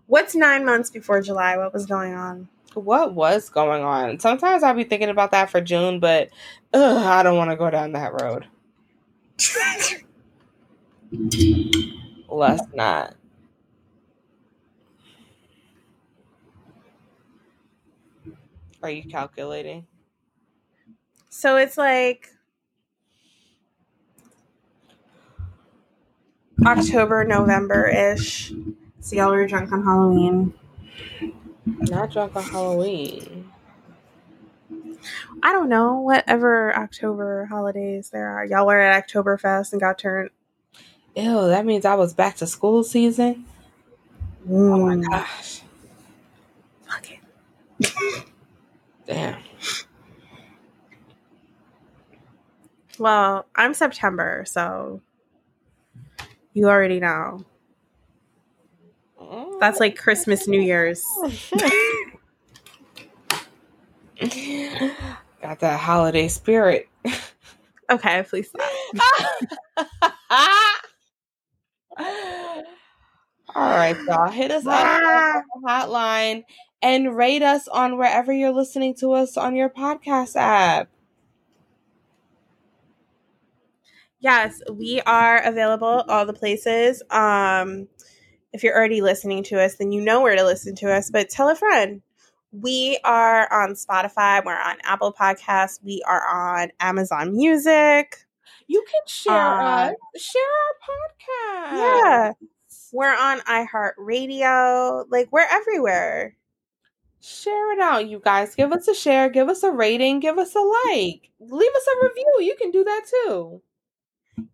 What's 0.06 0.34
nine 0.34 0.64
months 0.64 0.90
before 0.90 1.20
July? 1.20 1.56
What 1.56 1.72
was 1.72 1.86
going 1.86 2.14
on? 2.14 2.48
What 2.74 3.14
was 3.14 3.50
going 3.50 3.82
on? 3.82 4.20
Sometimes 4.20 4.62
I'll 4.62 4.74
be 4.74 4.84
thinking 4.84 5.08
about 5.08 5.32
that 5.32 5.50
for 5.50 5.60
June, 5.60 6.00
but 6.00 6.30
ugh, 6.72 7.04
I 7.04 7.22
don't 7.22 7.36
want 7.36 7.50
to 7.50 7.56
go 7.56 7.70
down 7.70 7.92
that 7.92 8.22
road. 8.22 8.46
Let's 12.28 12.62
not. 12.74 13.14
Are 18.82 18.90
you 18.90 19.04
calculating? 19.04 19.86
So 21.28 21.56
it's 21.56 21.76
like 21.76 22.28
October, 26.64 27.24
November 27.24 27.88
ish. 27.88 28.52
So 29.00 29.16
y'all 29.16 29.30
were 29.30 29.46
drunk 29.46 29.72
on 29.72 29.82
Halloween. 29.82 30.54
Not 31.78 32.12
drunk 32.12 32.36
on 32.36 32.44
Halloween. 32.44 33.50
I 35.42 35.52
don't 35.52 35.68
know, 35.68 36.00
whatever 36.00 36.76
October 36.76 37.46
holidays 37.46 38.10
there 38.10 38.28
are. 38.28 38.44
Y'all 38.44 38.66
were 38.66 38.78
at 38.78 39.06
Oktoberfest 39.08 39.72
and 39.72 39.80
got 39.80 39.98
turned. 39.98 40.30
Ew, 41.16 41.48
that 41.48 41.64
means 41.66 41.84
I 41.84 41.94
was 41.94 42.14
back 42.14 42.36
to 42.36 42.46
school 42.46 42.84
season. 42.84 43.44
Oh 44.48 44.78
my 44.78 44.94
Mm. 44.96 45.10
gosh. 45.10 45.62
Fuck 46.86 47.10
it. 47.10 48.24
Damn. 49.06 49.42
Well, 52.98 53.46
I'm 53.54 53.72
September, 53.74 54.44
so 54.46 55.00
you 56.52 56.68
already 56.68 57.00
know. 57.00 57.44
That's 59.60 59.78
like 59.80 59.96
Christmas, 59.96 60.48
New 60.48 60.60
Year's. 60.60 61.04
Got 65.40 65.60
that 65.60 65.80
holiday 65.80 66.28
spirit. 66.28 66.88
Okay, 67.90 68.24
please 68.28 68.48
stop. 68.48 68.70
All 73.54 73.70
right, 73.70 73.96
y'all. 74.06 74.30
Hit 74.30 74.50
us 74.52 74.64
up 74.66 74.84
on 74.86 75.42
the 75.62 75.68
hotline 75.68 76.44
and 76.82 77.16
rate 77.16 77.42
us 77.42 77.66
on 77.68 77.98
wherever 77.98 78.32
you're 78.32 78.52
listening 78.52 78.94
to 78.96 79.12
us 79.12 79.36
on 79.36 79.56
your 79.56 79.68
podcast 79.68 80.36
app. 80.36 80.88
Yes, 84.20 84.60
we 84.70 85.00
are 85.00 85.38
available 85.42 86.04
all 86.08 86.26
the 86.26 86.32
places. 86.32 87.02
Um, 87.10 87.88
if 88.52 88.62
you're 88.62 88.76
already 88.76 89.00
listening 89.00 89.42
to 89.44 89.60
us, 89.62 89.76
then 89.76 89.92
you 89.92 90.00
know 90.00 90.20
where 90.20 90.36
to 90.36 90.44
listen 90.44 90.74
to 90.76 90.92
us. 90.92 91.10
But 91.10 91.28
tell 91.30 91.48
a 91.48 91.54
friend. 91.54 92.02
We 92.52 92.98
are 93.04 93.50
on 93.52 93.74
Spotify. 93.74 94.44
We're 94.44 94.60
on 94.60 94.76
Apple 94.82 95.12
Podcasts. 95.12 95.78
We 95.84 96.02
are 96.06 96.26
on 96.26 96.70
Amazon 96.80 97.32
Music. 97.36 98.16
You 98.66 98.84
can 98.90 99.02
share 99.06 99.34
Uh, 99.34 99.90
us. 99.90 99.94
Share 100.16 100.42
our 100.42 101.70
podcast. 101.70 101.78
Yeah, 101.78 102.32
we're 102.92 103.16
on 103.16 103.38
iHeartRadio. 103.40 105.04
Like 105.10 105.28
we're 105.30 105.46
everywhere. 105.48 106.36
Share 107.20 107.72
it 107.74 107.80
out, 107.80 108.08
you 108.08 108.20
guys. 108.24 108.54
Give 108.54 108.72
us 108.72 108.88
a 108.88 108.94
share. 108.94 109.28
Give 109.28 109.48
us 109.48 109.62
a 109.62 109.70
rating. 109.70 110.20
Give 110.20 110.38
us 110.38 110.54
a 110.54 110.60
like. 110.60 111.30
Leave 111.38 111.72
us 111.72 111.86
a 111.86 112.04
review. 112.04 112.34
You 112.40 112.56
can 112.60 112.70
do 112.70 112.82
that 112.82 113.02
too. 113.10 113.62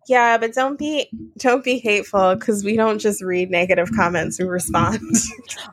Yeah, 0.07 0.37
but 0.37 0.53
don't 0.53 0.79
be 0.79 1.09
don't 1.37 1.63
be 1.63 1.79
hateful 1.79 2.35
because 2.35 2.63
we 2.63 2.75
don't 2.75 2.99
just 2.99 3.21
read 3.21 3.51
negative 3.51 3.89
comments. 3.95 4.39
We 4.39 4.45
respond. 4.45 4.99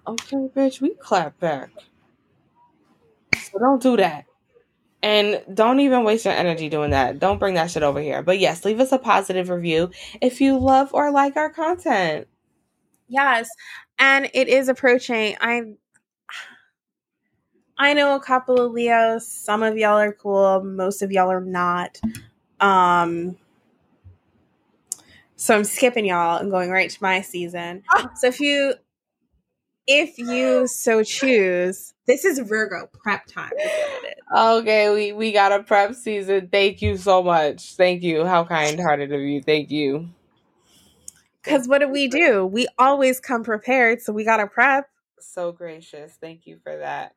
Okay, 0.07 0.51
bitch, 0.55 0.83
we 0.83 0.95
clap 0.97 1.39
back. 1.41 1.71
So 3.35 3.59
don't 3.59 3.83
do 3.83 3.97
that. 3.97 4.27
And 5.03 5.43
don't 5.55 5.81
even 5.81 6.05
waste 6.05 6.27
your 6.27 6.35
energy 6.35 6.69
doing 6.69 6.91
that. 6.91 7.19
Don't 7.19 7.39
bring 7.39 7.55
that 7.55 7.71
shit 7.71 7.83
over 7.83 8.01
here. 8.01 8.23
But 8.23 8.39
yes, 8.39 8.67
leave 8.67 8.81
us 8.81 8.93
a 8.93 8.99
positive 8.99 9.49
review 9.49 9.91
if 10.21 10.43
you 10.43 10.59
love 10.59 10.91
or 10.93 11.11
like 11.11 11.37
our 11.37 11.49
content. 11.49 12.29
Yes, 13.09 13.49
and 13.99 14.31
it 14.35 14.49
is 14.49 14.69
approaching. 14.69 15.37
I 15.41 15.63
I 17.79 17.95
know 17.95 18.15
a 18.15 18.21
couple 18.21 18.61
of 18.61 18.73
Leos. 18.73 19.27
Some 19.27 19.63
of 19.63 19.77
y'all 19.77 19.99
are 19.99 20.13
cool. 20.13 20.63
Most 20.65 21.03
of 21.03 21.11
y'all 21.13 21.31
are 21.31 21.41
not. 21.41 22.01
Um, 22.61 23.37
so 25.37 25.57
I'm 25.57 25.65
skipping 25.65 26.07
y'all 26.07 26.39
and 26.39 26.51
going 26.51 26.71
right 26.71 26.91
to 26.91 27.03
my 27.03 27.21
season. 27.21 27.83
So 28.17 28.29
if 28.29 28.41
you 28.41 28.75
if 29.87 30.19
you 30.19 30.67
so 30.67 31.03
choose, 31.03 31.93
this 32.07 32.25
is 32.25 32.39
Virgo 32.39 32.89
prep 32.93 33.27
time. 33.27 33.53
is 33.53 33.67
what 33.67 34.05
it 34.05 34.09
is. 34.09 34.63
Okay, 34.63 34.95
we, 34.95 35.13
we 35.13 35.33
got 35.33 35.53
a 35.53 35.63
prep 35.63 35.95
season. 35.95 36.49
Thank 36.51 36.81
you 36.81 36.97
so 36.97 37.23
much. 37.23 37.75
Thank 37.77 38.03
you. 38.03 38.25
How 38.25 38.45
kind 38.45 38.81
hearted 38.81 39.13
of 39.13 39.21
you. 39.21 39.43
Thank 39.43 39.71
you. 39.71 40.09
Because 41.43 41.69
what 41.69 41.81
do 41.81 41.89
we 41.89 42.09
do? 42.09 42.47
We 42.47 42.67
always 42.79 43.21
come 43.21 43.45
prepared, 43.45 44.01
so 44.01 44.15
we 44.15 44.25
got 44.25 44.39
to 44.39 44.47
prep. 44.47 44.89
So 45.21 45.53
gracious. 45.53 46.17
Thank 46.19 46.47
you 46.47 46.59
for 46.63 46.79
that. 46.79 47.15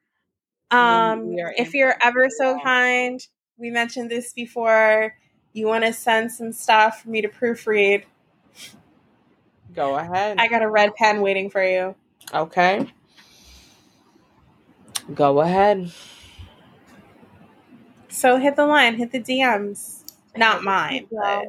Um, 0.69 1.33
if 1.57 1.73
you're 1.73 1.95
ever 2.03 2.27
so 2.29 2.59
kind, 2.61 3.25
we 3.57 3.69
mentioned 3.69 4.11
this 4.11 4.33
before. 4.33 5.13
You 5.57 5.65
want 5.65 5.85
to 5.85 5.91
send 5.91 6.31
some 6.31 6.51
stuff 6.53 7.01
for 7.01 7.09
me 7.09 7.21
to 7.23 7.27
proofread? 7.27 8.03
Go 9.73 9.95
ahead. 9.95 10.37
I 10.39 10.47
got 10.47 10.61
a 10.61 10.69
red 10.69 10.93
pen 10.95 11.21
waiting 11.21 11.49
for 11.49 11.63
you. 11.63 11.95
okay. 12.31 12.85
Go 15.15 15.39
ahead. 15.41 15.91
So 18.09 18.37
hit 18.37 18.55
the 18.55 18.67
line, 18.67 18.95
hit 18.97 19.11
the 19.11 19.19
DMs. 19.19 20.03
Not 20.35 20.63
mine, 20.63 21.07
but 21.11 21.45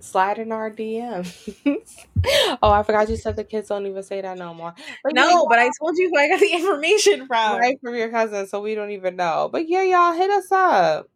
Slide 0.00 0.38
in 0.38 0.52
our 0.52 0.70
DMs. 0.70 2.06
oh, 2.62 2.70
I 2.70 2.82
forgot 2.82 3.08
you 3.08 3.16
said 3.16 3.36
the 3.36 3.44
kids 3.44 3.68
don't 3.68 3.86
even 3.86 4.02
say 4.02 4.20
that 4.22 4.38
no 4.38 4.54
more. 4.54 4.74
But 5.02 5.14
no. 5.14 5.28
yeah, 5.28 5.42
But 5.48 5.58
I 5.58 5.70
told 5.80 5.96
you 5.96 6.10
who 6.10 6.18
I 6.18 6.28
got 6.28 6.40
the 6.40 6.52
information 6.52 7.26
from. 7.26 7.58
right 7.58 7.78
from 7.82 7.94
your 7.94 8.10
cousin, 8.10 8.46
so 8.46 8.60
we 8.60 8.74
don't 8.74 8.90
even 8.92 9.16
know. 9.16 9.50
But 9.52 9.68
yeah, 9.68 9.82
y'all 9.82 10.12
hit 10.12 10.30
us 10.30 10.50
up. 10.52 11.08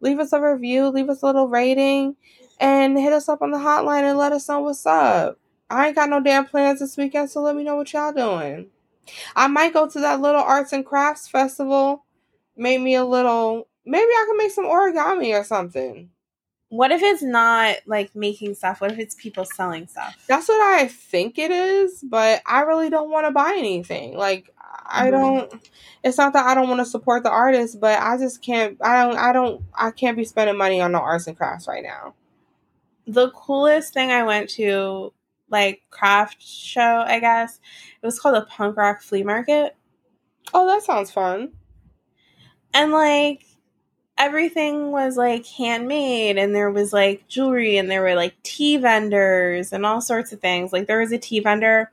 Leave 0.00 0.18
us 0.18 0.32
a 0.32 0.40
review, 0.40 0.88
leave 0.88 1.08
us 1.08 1.22
a 1.22 1.26
little 1.26 1.48
rating, 1.48 2.16
and 2.60 2.98
hit 2.98 3.12
us 3.12 3.28
up 3.28 3.42
on 3.42 3.50
the 3.50 3.58
hotline 3.58 4.02
and 4.02 4.18
let 4.18 4.32
us 4.32 4.48
know 4.48 4.60
what's 4.60 4.86
up. 4.86 5.38
I 5.68 5.88
ain't 5.88 5.96
got 5.96 6.10
no 6.10 6.20
damn 6.20 6.46
plans 6.46 6.80
this 6.80 6.96
weekend, 6.96 7.30
so 7.30 7.40
let 7.40 7.56
me 7.56 7.64
know 7.64 7.76
what 7.76 7.92
y'all 7.92 8.12
doing. 8.12 8.68
I 9.34 9.46
might 9.46 9.72
go 9.72 9.88
to 9.88 10.00
that 10.00 10.20
little 10.20 10.40
arts 10.40 10.72
and 10.72 10.84
crafts 10.86 11.28
festival. 11.28 12.04
Make 12.56 12.80
me 12.80 12.94
a 12.94 13.04
little 13.04 13.68
maybe 13.86 14.10
I 14.10 14.24
can 14.28 14.36
make 14.36 14.50
some 14.50 14.64
origami 14.64 15.38
or 15.38 15.44
something. 15.44 16.10
What 16.68 16.90
if 16.90 17.00
it's 17.00 17.22
not 17.22 17.76
like 17.86 18.14
making 18.16 18.54
stuff? 18.54 18.80
What 18.80 18.90
if 18.90 18.98
it's 18.98 19.14
people 19.14 19.44
selling 19.44 19.86
stuff? 19.86 20.16
That's 20.26 20.48
what 20.48 20.60
I 20.60 20.88
think 20.88 21.38
it 21.38 21.52
is, 21.52 22.02
but 22.02 22.42
I 22.44 22.62
really 22.62 22.90
don't 22.90 23.10
want 23.10 23.26
to 23.26 23.30
buy 23.30 23.54
anything. 23.56 24.16
Like 24.16 24.50
I 24.88 25.08
Mhm. 25.08 25.10
don't 25.10 25.70
it's 26.04 26.18
not 26.18 26.32
that 26.34 26.46
I 26.46 26.54
don't 26.54 26.68
want 26.68 26.80
to 26.80 26.86
support 26.86 27.22
the 27.24 27.30
artist, 27.30 27.80
but 27.80 28.00
I 28.00 28.16
just 28.18 28.42
can't 28.42 28.76
I 28.82 29.04
don't 29.04 29.16
I 29.18 29.32
don't 29.32 29.62
I 29.74 29.90
can't 29.90 30.16
be 30.16 30.24
spending 30.24 30.56
money 30.56 30.80
on 30.80 30.92
no 30.92 30.98
arts 30.98 31.26
and 31.26 31.36
crafts 31.36 31.68
right 31.68 31.82
now. 31.82 32.14
the 33.06 33.30
coolest 33.30 33.94
thing 33.94 34.10
I 34.10 34.24
went 34.24 34.50
to, 34.50 35.12
like 35.48 35.82
craft 35.90 36.42
show, 36.42 37.04
I 37.06 37.20
guess. 37.20 37.60
It 38.02 38.06
was 38.06 38.18
called 38.18 38.36
a 38.36 38.42
punk 38.46 38.76
rock 38.76 39.00
flea 39.00 39.22
market. 39.22 39.76
Oh, 40.52 40.66
that 40.66 40.82
sounds 40.82 41.10
fun. 41.12 41.52
And 42.74 42.92
like 42.92 43.44
everything 44.18 44.90
was 44.90 45.16
like 45.16 45.46
handmade 45.46 46.38
and 46.38 46.54
there 46.54 46.70
was 46.70 46.92
like 46.92 47.28
jewelry 47.28 47.76
and 47.76 47.90
there 47.90 48.02
were 48.02 48.14
like 48.14 48.34
tea 48.42 48.76
vendors 48.76 49.72
and 49.72 49.86
all 49.86 50.00
sorts 50.00 50.32
of 50.32 50.40
things. 50.40 50.72
Like 50.72 50.86
there 50.86 51.00
was 51.00 51.12
a 51.12 51.18
tea 51.18 51.40
vendor. 51.40 51.92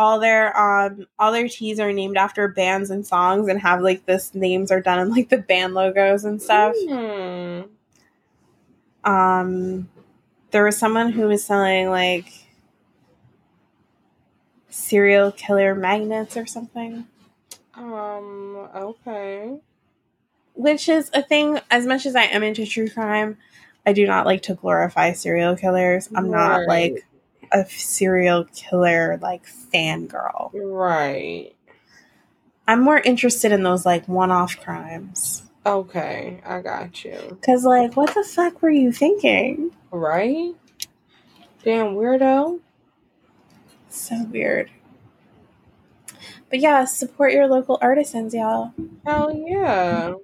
All 0.00 0.18
their 0.18 0.56
um 0.58 1.06
all 1.18 1.30
their 1.30 1.46
teas 1.48 1.78
are 1.78 1.92
named 1.92 2.16
after 2.16 2.48
bands 2.48 2.88
and 2.90 3.06
songs 3.06 3.48
and 3.48 3.60
have 3.60 3.82
like 3.82 4.06
this 4.06 4.34
names 4.34 4.70
are 4.72 4.80
done 4.80 4.98
in 4.98 5.10
like 5.10 5.28
the 5.28 5.36
band 5.38 5.74
logos 5.74 6.24
and 6.24 6.40
stuff. 6.40 6.74
Hmm. 6.88 7.62
um 9.04 9.88
there 10.52 10.64
was 10.64 10.76
someone 10.78 11.12
who 11.12 11.28
was 11.28 11.44
selling 11.44 11.90
like 11.90 12.32
serial 14.70 15.32
killer 15.32 15.74
magnets 15.74 16.36
or 16.36 16.46
something 16.46 17.06
Um, 17.74 18.56
okay. 18.74 19.58
which 20.54 20.88
is 20.88 21.10
a 21.12 21.22
thing 21.22 21.58
as 21.70 21.86
much 21.86 22.06
as 22.06 22.14
i 22.16 22.22
am 22.24 22.42
into 22.42 22.64
true 22.66 22.88
crime 22.88 23.36
i 23.86 23.92
do 23.92 24.06
not 24.06 24.26
like 24.26 24.42
to 24.44 24.54
glorify 24.54 25.12
serial 25.12 25.56
killers 25.56 26.08
i'm 26.14 26.30
not 26.30 26.66
like 26.66 27.06
a 27.52 27.64
serial 27.66 28.44
killer 28.54 29.18
like 29.22 29.44
fangirl 29.46 30.50
Right. 30.54 31.52
i'm 32.68 32.80
more 32.82 32.98
interested 32.98 33.52
in 33.52 33.62
those 33.62 33.84
like 33.86 34.06
one-off 34.08 34.58
crimes 34.60 35.42
Okay, 35.66 36.40
I 36.46 36.62
got 36.62 37.04
you. 37.04 37.18
because 37.28 37.64
like 37.64 37.94
what 37.94 38.14
the 38.14 38.24
fuck 38.24 38.62
were 38.62 38.70
you 38.70 38.92
thinking 38.92 39.70
Right? 39.90 40.54
Damn 41.64 41.94
weirdo. 41.96 42.60
so 43.88 44.24
weird 44.30 44.70
but 46.48 46.60
yeah 46.60 46.84
support 46.86 47.32
your 47.32 47.46
local 47.46 47.78
artisans 47.82 48.32
y'all 48.34 48.72
Hell 49.04 49.32
yeah. 49.34 50.14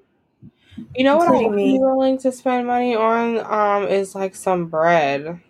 You 0.94 1.04
know 1.04 1.16
what 1.16 1.28
I 1.28 1.30
Including 1.32 1.48
would 1.50 1.56
me. 1.56 1.72
be 1.72 1.78
willing 1.78 2.18
to 2.18 2.32
spend 2.32 2.66
money 2.66 2.94
on 2.94 3.38
um 3.38 3.88
is 3.88 4.14
like 4.14 4.34
some 4.34 4.66
bread. 4.66 5.40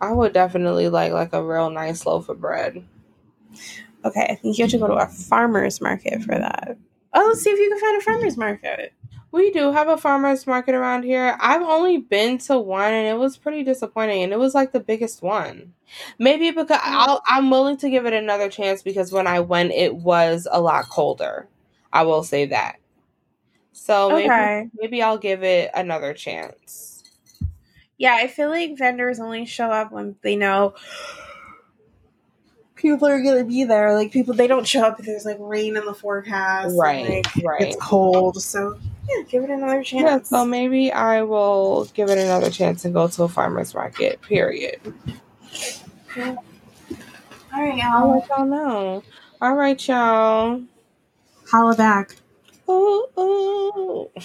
I 0.00 0.12
would 0.12 0.32
definitely 0.32 0.88
like 0.88 1.12
like 1.12 1.32
a 1.32 1.42
real 1.42 1.70
nice 1.70 2.06
loaf 2.06 2.28
of 2.28 2.40
bread. 2.40 2.84
Okay, 4.04 4.26
I 4.30 4.34
think 4.36 4.58
you 4.58 4.64
have 4.64 4.70
to 4.72 4.78
go 4.78 4.88
to 4.88 4.94
a 4.94 5.06
farmer's 5.08 5.80
market 5.80 6.22
for 6.22 6.38
that. 6.38 6.76
Oh, 7.12 7.26
let's 7.28 7.42
see 7.42 7.50
if 7.50 7.58
you 7.58 7.68
can 7.70 7.80
find 7.80 7.96
a 8.00 8.04
farmer's 8.04 8.36
market. 8.36 8.92
We 9.32 9.50
do 9.50 9.72
have 9.72 9.88
a 9.88 9.96
farmers 9.96 10.46
market 10.46 10.74
around 10.74 11.02
here. 11.04 11.36
I've 11.40 11.62
only 11.62 11.98
been 11.98 12.38
to 12.38 12.58
one 12.58 12.92
and 12.92 13.08
it 13.08 13.18
was 13.18 13.36
pretty 13.36 13.64
disappointing 13.64 14.22
and 14.22 14.32
it 14.32 14.38
was 14.38 14.54
like 14.54 14.72
the 14.72 14.80
biggest 14.80 15.22
one. 15.22 15.74
Maybe 16.18 16.50
because 16.50 16.78
mm. 16.78 16.82
I'll, 16.82 17.22
I'm 17.26 17.50
willing 17.50 17.76
to 17.78 17.90
give 17.90 18.06
it 18.06 18.12
another 18.12 18.48
chance 18.48 18.82
because 18.82 19.12
when 19.12 19.26
I 19.26 19.40
went 19.40 19.72
it 19.72 19.96
was 19.96 20.46
a 20.50 20.60
lot 20.60 20.88
colder. 20.88 21.48
I 21.92 22.02
will 22.04 22.22
say 22.22 22.46
that. 22.46 22.76
So 23.72 24.10
maybe 24.10 24.30
Okay. 24.30 24.70
maybe 24.74 25.02
I'll 25.02 25.18
give 25.18 25.42
it 25.42 25.70
another 25.74 26.14
chance. 26.14 26.85
Yeah, 27.98 28.14
I 28.14 28.26
feel 28.26 28.50
like 28.50 28.76
vendors 28.76 29.20
only 29.20 29.46
show 29.46 29.70
up 29.70 29.90
when 29.92 30.16
they 30.22 30.36
know 30.36 30.74
people 32.74 33.08
are 33.08 33.22
gonna 33.22 33.44
be 33.44 33.64
there. 33.64 33.94
Like 33.94 34.12
people, 34.12 34.34
they 34.34 34.46
don't 34.46 34.66
show 34.66 34.82
up 34.82 35.00
if 35.00 35.06
there's 35.06 35.24
like 35.24 35.38
rain 35.40 35.76
in 35.76 35.84
the 35.86 35.94
forecast. 35.94 36.66
and, 36.66 36.78
Right, 36.78 37.24
like, 37.24 37.44
right. 37.44 37.62
It's 37.62 37.76
cold, 37.76 38.40
so 38.40 38.78
yeah, 39.08 39.24
give 39.28 39.44
it 39.44 39.50
another 39.50 39.82
chance. 39.82 40.04
Yeah, 40.04 40.22
so 40.22 40.44
maybe 40.44 40.92
I 40.92 41.22
will 41.22 41.86
give 41.94 42.10
it 42.10 42.18
another 42.18 42.50
chance 42.50 42.84
and 42.84 42.92
go 42.94 43.08
to 43.08 43.24
a 43.24 43.28
farmer's 43.28 43.74
market, 43.74 44.20
period. 44.22 44.80
All 46.16 47.62
right, 47.62 47.82
I'll 47.82 48.10
let 48.10 48.28
y'all 48.28 48.44
know. 48.46 49.02
All 49.40 49.54
right, 49.54 49.88
y'all. 49.88 50.62
Holla 51.50 51.76
back. 51.76 52.16
Ooh, 52.68 53.06
ooh. 53.18 54.10